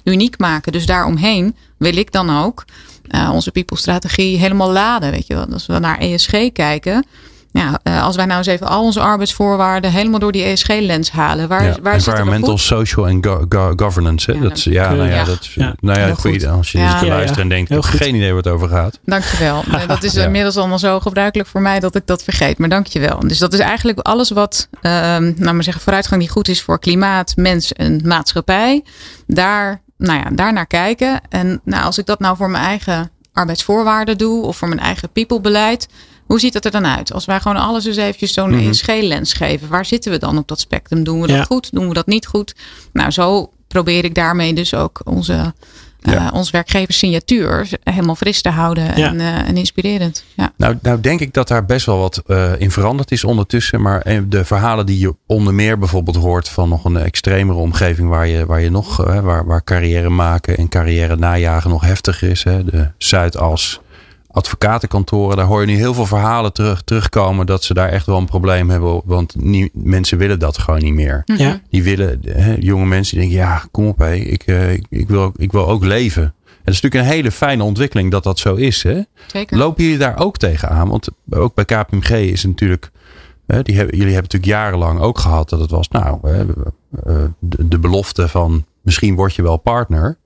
uniek 0.04 0.38
maken. 0.38 0.72
Dus 0.72 0.86
daaromheen 0.86 1.56
wil 1.78 1.96
ik 1.96 2.12
dan 2.12 2.38
ook 2.44 2.64
eh, 3.08 3.30
onze 3.32 3.50
people 3.50 3.76
strategie 3.76 4.38
helemaal 4.38 4.70
laden. 4.72 5.10
Weet 5.10 5.26
je 5.26 5.34
wel, 5.34 5.46
als 5.52 5.66
we 5.66 5.78
naar 5.78 5.98
ESG 5.98 6.52
kijken. 6.52 7.06
Ja, 7.52 7.80
eh, 7.82 8.02
als 8.02 8.16
wij 8.16 8.24
nou 8.24 8.38
eens 8.38 8.46
even 8.46 8.66
al 8.68 8.82
onze 8.82 9.00
arbeidsvoorwaarden 9.00 9.90
helemaal 9.92 10.18
door 10.18 10.32
die 10.32 10.42
ESG-lens 10.42 11.10
halen. 11.10 11.48
Waar, 11.48 11.64
Ja, 11.64 11.76
waar 11.82 11.94
environmental, 11.94 12.58
social 12.58 13.08
en 13.08 13.24
go- 13.24 13.46
go- 13.48 13.72
governance. 13.76 14.30
Hè? 14.30 14.36
Ja, 14.36 14.42
dat, 14.42 14.56
is- 14.56 14.64
ja, 14.64 14.92
nou 14.94 15.08
ja, 15.10 15.24
dat 15.24 15.46
Ja, 15.46 15.74
nou 15.80 15.98
ja, 16.00 16.14
voor 16.16 16.30
goed. 16.30 16.46
als 16.46 16.72
je 16.72 16.78
Ja. 16.78 16.84
dit 16.84 16.92
kan 16.98 17.06
Ja, 17.06 17.10
ja. 17.12 17.16
luisteren 17.16 17.42
en 17.42 17.48
denkt, 17.48 17.70
ik 17.70 17.76
heb 17.82 17.84
geen 18.00 18.14
idee 18.14 18.28
waar 18.28 18.36
het 18.42 18.48
over 18.52 18.68
gaat. 18.68 18.98
Dankjewel. 19.04 19.62
Nee, 19.70 19.86
dat 19.96 20.02
is 20.02 20.12
Ja. 20.12 20.24
inmiddels 20.24 20.56
allemaal 20.56 20.78
zo 20.78 21.00
gebruikelijk 21.00 21.48
voor 21.48 21.60
mij 21.60 21.80
dat 21.80 21.94
ik 21.94 22.06
dat 22.06 22.22
vergeet. 22.22 22.58
Maar 22.58 22.68
dankjewel. 22.68 23.18
Dus 23.20 23.38
dat 23.38 23.52
is 23.52 23.58
eigenlijk 23.60 23.98
alles 23.98 24.30
wat, 24.30 24.68
ehm 24.80 25.32
nou 25.36 25.54
maar 25.54 25.64
zeggen, 25.64 25.82
vooruitgang 25.82 26.20
die 26.20 26.30
goed 26.30 26.48
is 26.48 26.62
voor 26.62 26.78
klimaat, 26.78 27.32
mens 27.36 27.72
en 27.72 28.00
maatschappij. 28.04 28.84
Daar, 29.26 29.80
nou 29.98 30.18
ja, 30.18 30.30
daar 30.30 30.52
naar 30.52 30.66
kijken. 30.66 31.20
En 31.28 31.60
nou, 31.64 31.84
als 31.84 31.98
ik 31.98 32.06
dat 32.06 32.18
nou 32.20 32.36
voor 32.36 32.50
mijn 32.50 32.64
eigen 32.64 33.10
arbeidsvoorwaarden 33.32 34.18
doe 34.18 34.42
of 34.44 34.56
voor 34.56 34.68
mijn 34.68 34.80
eigen 34.80 35.08
people-beleid. 35.10 35.88
Hoe 36.26 36.40
ziet 36.40 36.52
dat 36.52 36.64
er 36.64 36.70
dan 36.70 36.86
uit? 36.86 37.12
Als 37.12 37.24
wij 37.24 37.40
gewoon 37.40 37.56
alles 37.56 37.84
eens 37.84 37.96
eventjes 37.96 38.32
zo'n 38.32 38.50
Mhm. 38.50 38.68
ESG-lens 38.68 39.32
geven. 39.32 39.68
Waar 39.68 39.84
zitten 39.84 40.12
we 40.12 40.18
dan 40.18 40.38
op 40.38 40.48
dat 40.48 40.60
spectrum? 40.60 41.04
Doen 41.04 41.20
we 41.20 41.26
dat 41.26 41.36
Ja. 41.36 41.42
goed? 41.44 41.72
Doen 41.72 41.88
we 41.88 41.94
dat 41.94 42.06
niet 42.06 42.26
goed? 42.26 42.54
Nou, 42.92 43.10
zo 43.10 43.50
probeer 43.68 44.04
ik 44.04 44.14
daarmee 44.14 44.52
dus 44.54 44.74
ook 44.74 45.00
onze, 45.04 45.54
Ja. 46.10 46.30
ons 46.34 46.50
werkgeverssignatuur 46.50 47.68
helemaal 47.84 48.14
fris 48.14 48.42
te 48.42 48.48
houden 48.50 48.84
Ja. 48.84 49.08
en, 49.08 49.20
eh, 49.20 49.48
en 49.48 49.56
inspirerend. 49.56 50.24
Ja. 50.34 50.52
Nou, 50.56 50.78
nou 50.82 51.00
denk 51.00 51.20
ik 51.20 51.34
dat 51.34 51.48
daar 51.48 51.64
best 51.64 51.86
wel 51.86 51.98
wat 51.98 52.22
eh, 52.26 52.52
in 52.58 52.70
veranderd 52.70 53.10
is 53.12 53.24
ondertussen. 53.24 53.82
Maar 53.82 54.00
eh, 54.00 54.20
de 54.26 54.44
verhalen 54.44 54.86
die 54.86 54.98
je 54.98 55.14
onder 55.26 55.54
meer 55.54 55.78
bijvoorbeeld 55.78 56.16
hoort 56.16 56.48
van 56.48 56.68
nog 56.68 56.84
een 56.84 56.96
extremere 56.96 57.58
omgeving 57.58 58.08
waar 58.08 58.26
je, 58.26 58.46
waar 58.46 58.60
je 58.60 58.70
nog, 58.70 59.06
eh, 59.06 59.20
waar, 59.20 59.46
waar 59.46 59.64
carrière 59.64 60.08
maken 60.10 60.56
en 60.56 60.68
carrière 60.68 61.16
najagen 61.16 61.70
nog 61.70 61.82
heftiger 61.84 62.30
is. 62.30 62.44
Hè? 62.44 62.64
De 62.64 62.90
Zuidas 62.98 63.80
advocatenkantoren, 64.36 65.36
daar 65.36 65.46
hoor 65.46 65.60
je 65.60 65.66
nu 65.66 65.74
heel 65.76 65.94
veel 65.94 66.06
verhalen 66.06 66.52
terug, 66.52 66.82
terugkomen 66.82 67.46
dat 67.46 67.64
ze 67.64 67.74
daar 67.74 67.88
echt 67.88 68.06
wel 68.06 68.18
een 68.18 68.26
probleem 68.26 68.70
hebben. 68.70 69.00
Want 69.04 69.34
nie- 69.38 69.70
mensen 69.72 70.18
willen 70.18 70.38
dat 70.38 70.58
gewoon 70.58 70.82
niet 70.82 70.94
meer. 70.94 71.22
Mhm. 71.26 71.42
Ja. 71.42 71.60
Die 71.70 71.82
willen, 71.82 72.20
hè, 72.28 72.56
jonge 72.58 72.86
mensen 72.86 73.18
die 73.18 73.28
denken, 73.28 73.46
ja, 73.46 73.62
kom 73.70 73.86
op 73.86 73.98
hé, 73.98 74.14
ik, 74.14 74.42
eh, 74.42 74.72
ik, 74.72 74.86
ik, 74.90 75.08
wil, 75.08 75.32
ik 75.36 75.52
wil 75.52 75.68
ook 75.68 75.84
leven. 75.84 76.22
het 76.64 76.74
is 76.74 76.80
natuurlijk 76.80 76.94
een 77.10 77.16
hele 77.16 77.30
fijne 77.32 77.62
ontwikkeling 77.62 78.10
dat 78.10 78.22
dat 78.22 78.38
zo 78.38 78.54
is. 78.54 78.82
Hè? 78.82 79.00
Zeker. 79.26 79.56
Lopen 79.56 79.84
jullie 79.84 79.98
daar 79.98 80.18
ook 80.18 80.36
tegenaan? 80.36 80.88
Want 80.88 81.08
ook 81.30 81.54
bij 81.54 81.64
KPMG 81.64 82.10
is 82.10 82.42
het 82.42 82.50
natuurlijk. 82.50 82.90
Hè, 83.46 83.62
die 83.62 83.76
hebben, 83.76 83.96
jullie 83.96 84.12
hebben 84.14 84.30
natuurlijk 84.32 84.60
jarenlang 84.60 85.00
ook 85.00 85.18
gehad 85.18 85.48
dat 85.48 85.60
het 85.60 85.70
was. 85.70 85.88
Nou, 85.88 86.18
hè, 86.22 86.40
eh, 86.40 87.24
de, 87.38 87.68
de 87.68 87.78
belofte 87.78 88.28
van 88.28 88.64
misschien 88.82 89.14
word 89.14 89.34
je 89.34 89.42
wel 89.42 89.56
partner. 89.56 90.18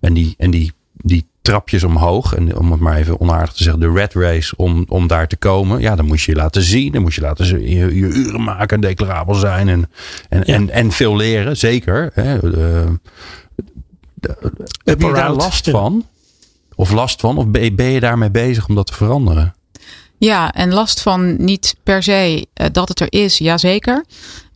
En 0.00 0.14
die, 0.14 0.34
en 0.38 0.50
die, 0.50 0.72
die 0.92 1.26
trapjes 1.48 1.84
omhoog. 1.84 2.34
En 2.34 2.58
om 2.58 2.70
het 2.70 2.80
maar 2.80 2.96
even 2.96 3.20
onaardig 3.20 3.52
te 3.52 3.62
zeggen, 3.62 3.80
de 3.80 3.92
red 3.92 4.14
race 4.14 4.56
om, 4.56 4.84
om 4.88 5.06
daar 5.06 5.28
te 5.28 5.36
komen. 5.36 5.80
Ja, 5.80 5.96
dan 5.96 6.06
moest 6.06 6.24
je 6.24 6.32
je 6.32 6.38
laten 6.38 6.62
zien. 6.62 6.92
Dan 6.92 7.02
moest 7.02 7.14
je 7.14 7.20
laten 7.20 7.46
zien, 7.46 7.68
je, 7.68 7.94
je 7.94 8.06
uren 8.06 8.42
maken 8.42 8.76
en 8.76 8.80
declarabel 8.80 9.34
zijn. 9.34 9.68
En, 9.68 9.90
en, 10.28 10.42
Ja. 10.46 10.54
en, 10.54 10.70
en 10.70 10.92
veel 10.92 11.16
leren, 11.16 11.56
zeker. 11.56 12.10
Hè. 12.14 12.52
Eh, 12.52 12.90
heb 14.84 15.00
je 15.00 15.12
daar 15.12 15.32
last 15.32 15.70
van? 15.70 16.06
Of 16.74 16.92
last 16.92 17.20
van? 17.20 17.36
Of 17.36 17.46
ben 17.46 17.64
je, 17.64 17.72
ben 17.72 17.86
je 17.86 18.00
daarmee 18.00 18.30
bezig 18.30 18.68
om 18.68 18.74
dat 18.74 18.86
te 18.86 18.94
veranderen? 18.94 19.54
Ja, 20.18 20.52
en 20.52 20.72
last 20.72 21.02
van 21.02 21.44
niet 21.44 21.76
per 21.82 22.02
se 22.02 22.46
eh, 22.54 22.66
dat 22.72 22.88
het 22.88 23.00
er 23.00 23.12
is, 23.12 23.38
jazeker. 23.38 24.04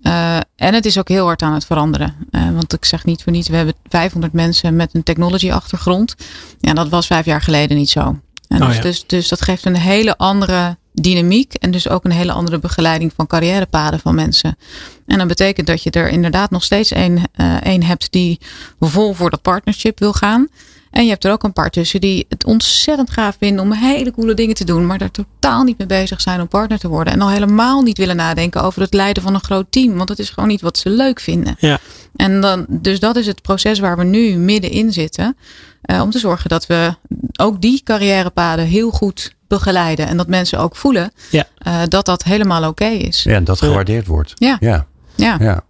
Eh 0.02 0.36
en 0.62 0.74
het 0.74 0.86
is 0.86 0.98
ook 0.98 1.08
heel 1.08 1.24
hard 1.24 1.42
aan 1.42 1.54
het 1.54 1.64
veranderen. 1.64 2.14
Eh, 2.30 2.50
want 2.50 2.72
ik 2.72 2.84
zeg 2.84 3.04
niet 3.04 3.22
voor 3.22 3.32
niets, 3.32 3.48
we 3.48 3.56
hebben 3.56 3.74
500 3.88 4.32
mensen 4.32 4.76
met 4.76 4.94
een 4.94 5.02
technology 5.02 5.52
achtergrond. 5.52 6.14
Ja, 6.60 6.72
dat 6.72 6.88
was 6.88 7.06
vijf 7.06 7.24
jaar 7.24 7.42
geleden 7.42 7.76
niet 7.76 7.90
zo. 7.90 8.20
En 8.48 8.62
Oh 8.62 8.66
dus, 8.66 8.76
ja. 8.76 8.82
dus, 8.82 9.06
dus 9.06 9.28
dat 9.28 9.42
geeft 9.42 9.64
een 9.64 9.76
hele 9.76 10.16
andere 10.16 10.76
dynamiek. 10.92 11.54
En 11.54 11.70
dus 11.70 11.88
ook 11.88 12.04
een 12.04 12.10
hele 12.10 12.32
andere 12.32 12.58
begeleiding 12.58 13.12
van 13.16 13.26
carrièrepaden 13.26 14.00
van 14.00 14.14
mensen. 14.14 14.58
En 15.06 15.18
dat 15.18 15.28
betekent 15.28 15.66
dat 15.66 15.82
je 15.82 15.90
er 15.90 16.08
inderdaad 16.08 16.50
nog 16.50 16.64
steeds 16.64 16.90
één 16.90 17.18
eh, 17.32 17.56
één 17.62 17.82
hebt 17.82 18.12
die 18.12 18.40
vol 18.80 19.12
voor 19.12 19.30
dat 19.30 19.42
partnership 19.42 19.98
wil 19.98 20.12
gaan. 20.12 20.48
En 20.92 21.04
je 21.04 21.10
hebt 21.10 21.24
er 21.24 21.32
ook 21.32 21.42
een 21.42 21.52
paar 21.52 21.70
tussen 21.70 22.00
die 22.00 22.26
het 22.28 22.44
ontzettend 22.44 23.10
gaaf 23.10 23.36
vinden 23.38 23.64
om 23.64 23.72
hele 23.72 24.10
coole 24.12 24.34
dingen 24.34 24.54
te 24.54 24.64
doen, 24.64 24.86
maar 24.86 24.98
daar 24.98 25.10
totaal 25.10 25.62
niet 25.62 25.78
mee 25.78 25.86
bezig 25.86 26.20
zijn 26.20 26.40
om 26.40 26.48
partner 26.48 26.78
te 26.78 26.88
worden. 26.88 27.12
En 27.12 27.20
al 27.20 27.30
helemaal 27.30 27.82
niet 27.82 27.98
willen 27.98 28.16
nadenken 28.16 28.62
over 28.62 28.82
het 28.82 28.94
leiden 28.94 29.22
van 29.22 29.34
een 29.34 29.44
groot 29.44 29.66
team, 29.70 29.96
want 29.96 30.08
het 30.08 30.18
is 30.18 30.30
gewoon 30.30 30.48
niet 30.48 30.60
wat 30.60 30.78
ze 30.78 30.88
leuk 30.90 31.20
vinden. 31.20 31.56
Ja. 31.58 31.78
En 32.16 32.40
dan, 32.40 32.66
dus 32.68 33.00
dat 33.00 33.16
is 33.16 33.26
het 33.26 33.42
proces 33.42 33.78
waar 33.78 33.96
we 33.96 34.04
nu 34.04 34.36
middenin 34.36 34.92
zitten. 34.92 35.36
eh, 35.82 36.00
om 36.00 36.10
te 36.10 36.18
zorgen 36.18 36.48
dat 36.48 36.66
we 36.66 36.94
ook 37.40 37.60
die 37.60 37.80
carrièrepaden 37.84 38.64
heel 38.66 38.90
goed 38.90 39.34
begeleiden. 39.48 40.06
En 40.06 40.16
dat 40.16 40.26
mensen 40.28 40.58
ook 40.58 40.76
voelen 40.76 41.12
Ja. 41.30 41.44
eh, 41.58 41.80
dat 41.88 42.06
dat 42.06 42.22
helemaal 42.22 42.68
oké 42.68 42.84
is. 42.86 43.22
Ja, 43.22 43.34
en 43.34 43.44
dat 43.44 43.58
Ja. 43.60 43.66
gewaardeerd 43.66 44.06
wordt. 44.06 44.32
Ja. 44.34 44.56
Ja. 44.60 44.86
Ja. 45.14 45.36
ja. 45.40 45.62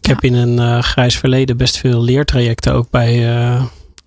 Ik 0.00 0.04
heb 0.06 0.24
in 0.24 0.34
een 0.34 0.58
eh, 0.58 0.82
grijs 0.82 1.18
verleden 1.18 1.56
best 1.56 1.76
veel 1.78 2.02
leertrajecten 2.02 2.72
ook 2.72 2.90
bij 2.90 3.26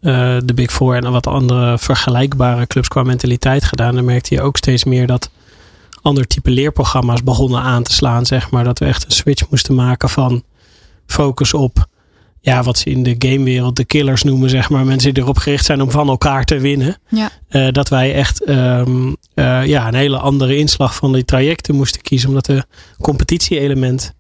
eh, 0.01 0.37
de 0.45 0.53
Big 0.53 0.71
Four 0.71 0.95
en 0.95 1.11
wat 1.11 1.27
andere 1.27 1.77
vergelijkbare 1.77 2.67
clubs 2.67 2.87
qua 2.87 3.03
mentaliteit 3.03 3.63
gedaan. 3.63 3.95
Dan 3.95 4.05
merkte 4.05 4.33
je 4.33 4.41
ook 4.41 4.57
steeds 4.57 4.83
meer 4.83 5.07
dat 5.07 5.29
ander 6.01 6.27
type 6.27 6.49
leerprogramma's 6.49 7.23
begonnen 7.23 7.61
aan 7.61 7.83
te 7.83 7.93
slaan. 7.93 8.25
Zeg 8.25 8.51
maar 8.51 8.63
dat 8.63 8.79
we 8.79 8.85
echt 8.85 9.05
een 9.05 9.11
switch 9.11 9.49
moesten 9.49 9.75
maken 9.75 10.09
van 10.09 10.43
focus 11.05 11.53
op 11.53 11.89
ja, 12.43 12.63
wat 12.63 12.77
ze 12.77 12.89
in 12.89 13.03
de 13.03 13.15
gamewereld 13.19 13.75
de 13.75 13.85
killers 13.85 14.23
noemen, 14.23 14.49
zeg 14.49 14.69
maar. 14.69 14.85
Mensen 14.85 15.13
die 15.13 15.23
erop 15.23 15.37
gericht 15.37 15.65
zijn 15.65 15.81
om 15.81 15.91
van 15.91 16.09
elkaar 16.09 16.43
te 16.45 16.59
winnen. 16.59 16.97
Ja. 17.09 17.29
Eh, 17.47 17.67
dat 17.71 17.89
wij 17.89 18.13
echt 18.13 18.43
ehm, 18.43 19.13
eh, 19.33 19.65
ja, 19.65 19.87
een 19.87 19.93
hele 19.93 20.17
andere 20.17 20.57
inslag 20.57 20.95
van 20.95 21.13
die 21.13 21.25
trajecten 21.25 21.75
moesten 21.75 22.01
kiezen. 22.01 22.29
Omdat 22.29 22.45
de 22.45 22.65
competitie-element 23.01 24.13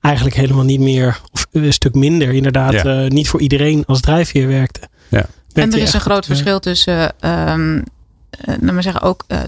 eigenlijk 0.00 0.36
helemaal 0.36 0.64
niet 0.64 0.80
meer, 0.80 1.20
of 1.32 1.46
een 1.52 1.72
stuk 1.72 1.94
minder 1.94 2.32
inderdaad, 2.32 2.72
Ja. 2.72 2.84
eh, 3.04 3.10
niet 3.10 3.28
voor 3.28 3.40
iedereen 3.40 3.84
als 3.86 4.00
drijfveer 4.00 4.48
werkte. 4.48 4.80
Ja. 5.08 5.26
En 5.52 5.72
er 5.72 5.78
is 5.78 5.92
een 5.92 6.00
groot 6.00 6.26
verschil 6.26 6.58
tussen. 6.60 7.20
ehm 7.20 7.82
eh, 8.30 8.54
laat 8.60 8.72
maar 8.72 8.82
zeggen, 8.82 9.02
ook 9.02 9.24
eh, 9.26 9.40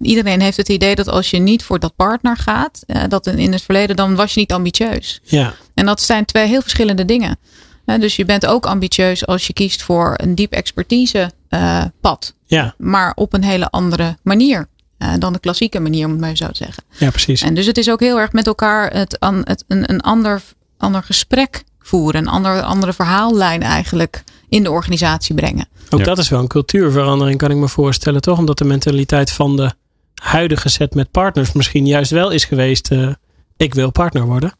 iedereen 0.00 0.40
heeft 0.40 0.56
het 0.56 0.68
idee 0.68 0.94
dat 0.94 1.08
als 1.08 1.30
je 1.30 1.38
niet 1.38 1.62
voor 1.62 1.78
dat 1.78 1.96
partner 1.96 2.36
gaat, 2.36 2.82
eh, 2.86 3.02
dat 3.08 3.26
in- 3.26 3.38
in 3.38 3.52
het 3.52 3.62
verleden 3.62 3.96
dan 3.96 4.14
was 4.14 4.34
je 4.34 4.40
niet 4.40 4.52
ambitieus. 4.52 5.20
Ja, 5.22 5.54
En 5.74 5.86
dat 5.86 6.00
zijn 6.02 6.24
twee 6.24 6.46
heel 6.46 6.60
verschillende 6.62 7.04
dingen. 7.04 7.38
Dus 7.84 8.16
je 8.16 8.24
bent 8.24 8.46
ook 8.46 8.66
ambitieus 8.66 9.26
als 9.26 9.46
je 9.46 9.52
kiest 9.52 9.82
voor 9.82 10.14
een 10.16 10.34
diep 10.34 10.52
expertise 10.52 11.30
eh, 11.48 11.84
pad, 12.00 12.34
ja, 12.46 12.74
maar 12.78 13.12
op 13.14 13.32
een 13.32 13.44
hele 13.44 13.70
andere 13.70 14.16
manier 14.22 14.68
eh, 14.98 15.12
dan 15.18 15.32
de 15.32 15.38
klassieke 15.38 15.80
manier, 15.80 16.04
om 16.04 16.10
het 16.10 16.20
maar 16.20 16.36
zo 16.36 16.46
te 16.46 16.54
zeggen. 16.64 16.82
ja, 16.98 17.10
precies. 17.10 17.42
En 17.42 17.54
dus 17.54 17.66
het 17.66 17.78
is 17.78 17.90
ook 17.90 18.00
heel 18.00 18.18
erg 18.20 18.32
met 18.32 18.46
elkaar 18.46 18.92
het, 18.92 19.20
an- 19.20 19.42
het, 19.44 19.64
een, 19.68 19.90
een 19.90 20.00
ander, 20.00 20.42
ander 20.78 21.02
gesprek 21.02 21.64
voeren, 21.78 22.20
een 22.20 22.28
ander, 22.28 22.62
andere 22.62 22.92
verhaallijn 22.92 23.62
eigenlijk 23.62 24.22
in 24.48 24.62
de 24.62 24.70
organisatie 24.70 25.34
brengen. 25.34 25.68
Ook 25.90 25.98
Ja. 25.98 26.04
dat 26.04 26.18
is 26.18 26.28
wel 26.28 26.40
een 26.40 26.46
cultuurverandering, 26.46 27.38
kan 27.38 27.50
ik 27.50 27.56
me 27.56 27.68
voorstellen, 27.68 28.20
toch? 28.20 28.38
Omdat 28.38 28.58
de 28.58 28.64
mentaliteit 28.64 29.32
van 29.32 29.56
de 29.56 29.70
huidige 30.14 30.68
set 30.68 30.94
met 30.94 31.10
partners 31.10 31.52
misschien 31.52 31.86
juist 31.86 32.10
wel 32.10 32.30
is 32.30 32.44
geweest. 32.44 32.90
eh, 32.90 33.08
ik 33.56 33.74
wil 33.74 33.90
partner 33.90 34.24
worden. 34.24 34.52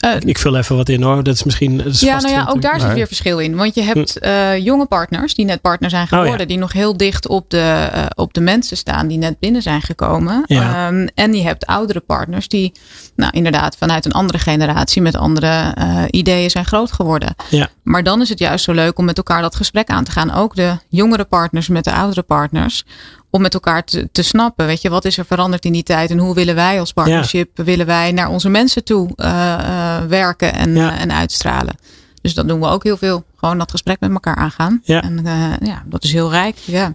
Eh, 0.00 0.14
Ik 0.20 0.38
vul 0.38 0.56
even 0.56 0.76
wat 0.76 0.88
in 0.88 1.02
hoor. 1.02 1.22
Dat 1.22 1.34
is 1.34 1.42
misschien. 1.42 1.76
Dat 1.76 1.86
is 1.86 2.00
Ja, 2.00 2.12
vast 2.12 2.26
nou 2.26 2.38
ja, 2.38 2.46
ook 2.50 2.62
daar 2.62 2.80
zit 2.80 2.92
weer 2.92 3.06
verschil 3.06 3.38
in. 3.38 3.56
Want 3.56 3.74
je 3.74 3.82
hebt 3.82 4.18
eh, 4.18 4.58
jonge 4.58 4.86
partners 4.86 5.34
die 5.34 5.44
net 5.44 5.60
partner 5.60 5.90
zijn 5.90 6.06
geworden. 6.08 6.32
Oh 6.34 6.38
ja. 6.40 6.46
Die 6.46 6.58
nog 6.58 6.72
heel 6.72 6.96
dicht 6.96 7.28
op 7.28 7.50
de, 7.50 7.88
eh, 7.92 8.06
op 8.14 8.34
de 8.34 8.40
mensen 8.40 8.76
staan 8.76 9.06
die 9.06 9.18
net 9.18 9.38
binnen 9.38 9.62
zijn 9.62 9.82
gekomen. 9.82 10.42
Ja. 10.46 10.86
Ehm, 10.88 11.06
en 11.14 11.34
je 11.34 11.42
hebt 11.42 11.66
oudere 11.66 12.00
partners 12.00 12.48
die 12.48 12.72
nou, 13.16 13.30
inderdaad 13.34 13.76
vanuit 13.76 14.04
een 14.04 14.12
andere 14.12 14.38
generatie 14.38 15.02
met 15.02 15.16
andere 15.16 15.72
eh, 15.74 16.02
ideeën 16.10 16.50
zijn 16.50 16.64
groot 16.64 16.92
geworden. 16.92 17.34
Ja. 17.50 17.68
Maar 17.82 18.02
dan 18.02 18.20
is 18.20 18.28
het 18.28 18.38
juist 18.38 18.64
zo 18.64 18.72
leuk 18.72 18.98
om 18.98 19.04
met 19.04 19.16
elkaar 19.16 19.42
dat 19.42 19.56
gesprek 19.56 19.88
aan 19.88 20.04
te 20.04 20.10
gaan. 20.10 20.34
Ook 20.34 20.54
de 20.56 20.72
jongere 20.88 21.24
partners 21.24 21.68
met 21.68 21.84
de 21.84 21.92
oudere 21.92 22.22
partners. 22.22 22.84
Om 23.30 23.40
met 23.40 23.54
elkaar 23.54 23.84
te, 23.84 24.08
te 24.12 24.22
snappen, 24.22 24.66
weet 24.66 24.82
je, 24.82 24.90
wat 24.90 25.04
is 25.04 25.18
er 25.18 25.24
veranderd 25.24 25.64
in 25.64 25.72
die 25.72 25.82
tijd 25.82 26.10
en 26.10 26.18
hoe 26.18 26.34
willen 26.34 26.54
wij 26.54 26.80
als 26.80 26.92
partnership, 26.92 27.50
willen 27.54 27.86
wij 27.86 28.12
naar 28.12 28.28
onze 28.28 28.48
mensen 28.48 28.84
toe 28.84 29.10
eh, 29.16 29.52
eh, 29.54 30.04
werken 30.04 30.54
en, 30.54 30.74
Ja. 30.74 30.92
eh, 30.92 31.00
en 31.00 31.12
uitstralen. 31.12 31.74
Dus 32.22 32.34
dat 32.34 32.48
doen 32.48 32.60
we 32.60 32.66
ook 32.66 32.82
heel 32.84 32.96
veel. 32.96 33.24
Gewoon 33.36 33.58
dat 33.58 33.70
gesprek 33.70 34.00
met 34.00 34.10
elkaar 34.10 34.36
aangaan. 34.36 34.80
Ja. 34.84 35.02
En 35.02 35.26
eh, 35.26 35.52
ja, 35.68 35.82
dat 35.86 36.04
is 36.04 36.12
heel 36.12 36.30
rijk. 36.30 36.56
Ja. 36.56 36.94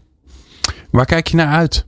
Waar 0.91 1.05
kijk 1.05 1.27
je 1.27 1.36
naar 1.36 1.53
uit? 1.53 1.86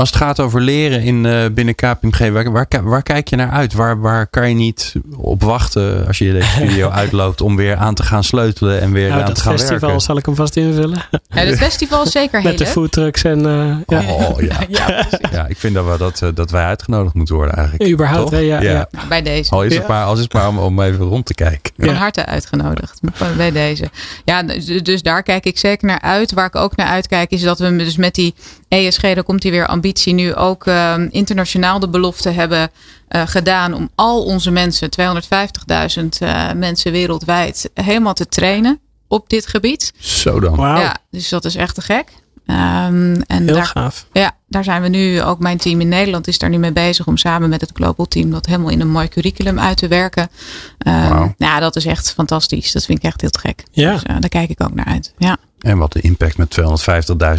Als 0.00 0.08
het 0.08 0.18
gaat 0.18 0.40
over 0.40 0.60
leren 0.60 1.02
in, 1.02 1.26
eh, 1.26 1.44
binnen 1.52 1.74
KPMG, 1.74 2.30
waar, 2.30 2.52
waar, 2.52 2.66
waar 2.82 3.02
kijk 3.02 3.28
je 3.28 3.36
naar 3.36 3.50
uit? 3.50 3.72
Waar, 3.72 4.00
waar 4.00 4.26
kan 4.26 4.48
je 4.48 4.54
niet 4.54 4.94
op 5.16 5.42
wachten 5.42 6.06
als 6.06 6.18
je 6.18 6.32
deze 6.32 6.48
studio 6.50 6.90
uitloopt 7.00 7.40
om 7.40 7.56
weer 7.56 7.76
aan 7.76 7.94
te 7.94 8.02
gaan 8.02 8.24
sleutelen 8.24 8.80
en 8.80 8.92
weer 8.92 9.08
Nou, 9.08 9.22
aan 9.22 9.34
te 9.34 9.40
gaan 9.40 9.52
festival 9.52 9.80
werken? 9.80 10.00
zal 10.00 10.16
ik 10.16 10.26
hem 10.26 10.34
vast 10.34 10.56
invullen. 10.56 11.02
Ja, 11.10 11.18
het 11.40 11.58
festival 11.58 12.02
is 12.02 12.10
zeker 12.10 12.40
heel 12.40 12.48
Met 12.50 12.58
de 12.58 12.66
foodtrucks 12.66 13.22
en 13.24 13.46
eh, 13.46 13.76
ja. 13.86 14.12
Oh 14.12 14.40
ja. 14.40 14.58
Ja, 14.68 15.06
ja, 15.32 15.46
ik 15.46 15.56
vind 15.56 15.74
dat, 15.74 15.86
we, 15.86 15.98
dat, 15.98 16.22
eh, 16.22 16.28
dat 16.34 16.50
wij 16.50 16.64
uitgenodigd 16.64 17.14
moeten 17.14 17.34
worden 17.34 17.54
eigenlijk. 17.54 17.90
Überhaupt, 17.90 18.30
ja, 18.30 18.60
ja. 18.60 18.88
bij 19.08 19.22
deze. 19.22 19.50
Al 19.50 19.64
is 19.64 19.74
het 19.74 19.82
Ja. 19.82 19.88
maar, 19.88 20.04
al 20.04 20.14
is 20.14 20.20
het 20.20 20.32
maar 20.32 20.48
om, 20.48 20.58
om 20.58 20.80
even 20.80 21.04
rond 21.04 21.26
te 21.26 21.34
kijken. 21.34 21.72
Van 21.76 21.88
Ja. 21.88 21.92
harte 21.94 22.26
uitgenodigd 22.26 23.00
bij 23.36 23.50
deze. 23.50 23.90
Ja, 24.24 24.42
dus 24.42 24.64
dus 24.64 25.02
daar 25.02 25.22
kijk 25.22 25.46
ik 25.46 25.58
zeker 25.58 25.86
naar 25.86 26.00
uit. 26.00 26.32
Waar 26.32 26.46
ik 26.46 26.56
ook 26.56 26.76
naar 26.76 26.86
uitkijk 26.86 27.30
is 27.30 27.42
dat 27.42 27.58
we 27.58 27.76
dus 27.76 27.96
met 27.96 28.14
die 28.14 28.34
ESG, 28.70 29.00
daar 29.00 29.22
komt 29.22 29.42
die 29.42 29.50
weer 29.50 29.66
ambitie 29.66 30.14
nu 30.14 30.34
ook 30.34 30.66
eh, 30.66 30.94
internationaal 31.08 31.80
de 31.80 31.88
belofte 31.88 32.28
hebben 32.28 32.70
eh, 33.08 33.22
gedaan 33.26 33.74
om 33.74 33.90
al 33.94 34.24
onze 34.24 34.50
mensen, 34.50 34.88
250.000 35.00 36.08
eh, 36.18 36.52
mensen 36.52 36.92
wereldwijd, 36.92 37.70
helemaal 37.74 38.14
te 38.14 38.26
trainen 38.28 38.80
op 39.08 39.28
dit 39.28 39.46
gebied. 39.46 39.92
Zo 39.98 40.40
dan. 40.40 40.56
Wauw, 40.56 40.80
Ja, 40.80 40.96
dus 41.10 41.28
dat 41.28 41.44
is 41.44 41.54
echt 41.54 41.74
te 41.74 41.82
gek. 41.82 42.12
Ehm, 42.46 43.20
en 43.26 43.44
heel 43.44 43.54
daar, 43.54 43.66
gaaf. 43.66 44.06
ja, 44.12 44.32
daar 44.46 44.64
zijn 44.64 44.82
we 44.82 44.88
nu, 44.88 45.22
ook 45.22 45.38
mijn 45.38 45.58
team 45.58 45.80
in 45.80 45.88
Nederland 45.88 46.26
is 46.26 46.38
daar 46.38 46.50
nu 46.50 46.58
mee 46.58 46.72
bezig 46.72 47.06
om 47.06 47.16
samen 47.16 47.48
met 47.48 47.60
het 47.60 47.70
Global 47.74 48.06
Team 48.06 48.30
dat 48.30 48.46
helemaal 48.46 48.70
in 48.70 48.80
een 48.80 48.90
mooi 48.90 49.08
curriculum 49.08 49.58
uit 49.58 49.76
te 49.76 49.88
werken. 49.88 50.30
Ehm, 50.78 51.08
Wauw. 51.08 51.34
Ja, 51.36 51.60
dat 51.60 51.76
is 51.76 51.84
echt 51.84 52.12
fantastisch. 52.12 52.72
Dat 52.72 52.84
vind 52.84 52.98
ik 52.98 53.04
echt 53.04 53.20
heel 53.20 53.30
te 53.30 53.38
gek. 53.38 53.64
Ja. 53.70 53.92
Dus, 53.92 54.02
eh, 54.02 54.16
daar 54.18 54.28
kijk 54.28 54.50
ik 54.50 54.62
ook 54.62 54.74
naar 54.74 54.84
uit. 54.86 55.12
Ja. 55.18 55.36
En 55.60 55.78
wat 55.78 55.92
de 55.92 56.00
impact 56.00 56.36
met 56.36 56.56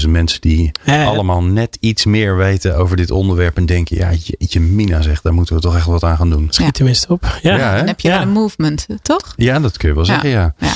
250.000 0.03 0.09
mensen 0.09 0.41
die 0.41 0.71
Ja, 0.83 0.93
ja. 0.93 1.05
allemaal 1.05 1.43
net 1.43 1.77
iets 1.79 2.05
meer 2.05 2.37
weten 2.37 2.77
over 2.77 2.97
dit 2.97 3.11
onderwerp. 3.11 3.57
En 3.57 3.65
denken, 3.65 3.97
ja, 3.97 4.09
jeetje 4.23 4.59
mina 4.59 5.01
zegt, 5.01 5.23
daar 5.23 5.33
moeten 5.33 5.55
we 5.55 5.61
toch 5.61 5.75
echt 5.75 5.85
wat 5.85 6.03
aan 6.03 6.17
gaan 6.17 6.29
doen. 6.29 6.47
Schiet 6.49 6.73
tenminste 6.73 7.07
op. 7.09 7.39
Ja. 7.41 7.75
Dan 7.77 7.87
heb 7.87 7.99
je 7.99 8.07
Ja. 8.07 8.13
wel 8.13 8.23
een 8.23 8.31
movement, 8.33 8.85
toch? 9.01 9.33
Ja, 9.35 9.59
dat 9.59 9.77
kun 9.77 9.89
je 9.89 9.95
wel 9.95 10.05
zeggen, 10.05 10.29
ja. 10.29 10.53
Ja. 10.57 10.71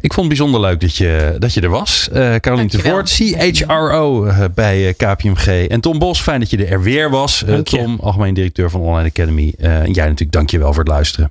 Ik 0.00 0.12
vond 0.12 0.26
het 0.28 0.38
bijzonder 0.38 0.60
leuk 0.60 0.80
dat 0.80 0.96
je, 0.96 1.36
dat 1.38 1.54
je 1.54 1.60
er 1.60 1.68
was. 1.68 2.08
Eh 2.12 2.34
Caroline. 2.34 2.68
Tevoort, 2.68 3.10
CHRO 3.10 4.24
eh, 4.24 4.44
bij 4.54 4.88
eh, 4.88 4.94
KPMG. 4.96 5.46
En 5.68 5.80
Tom 5.80 5.98
Bos, 5.98 6.20
fijn 6.20 6.40
dat 6.40 6.50
je 6.50 6.64
er 6.66 6.82
weer 6.82 7.10
was. 7.10 7.42
Eh, 7.42 7.48
Dank 7.48 7.68
je. 7.68 7.76
Tom, 7.76 7.98
algemeen 8.00 8.34
directeur 8.34 8.70
van 8.70 8.80
Online 8.80 9.08
Academy. 9.08 9.54
Eh, 9.58 9.70
en 9.78 9.92
jij 9.92 10.04
natuurlijk, 10.04 10.32
dankjewel 10.32 10.68
voor 10.72 10.82
het 10.84 10.92
luisteren. 10.92 11.30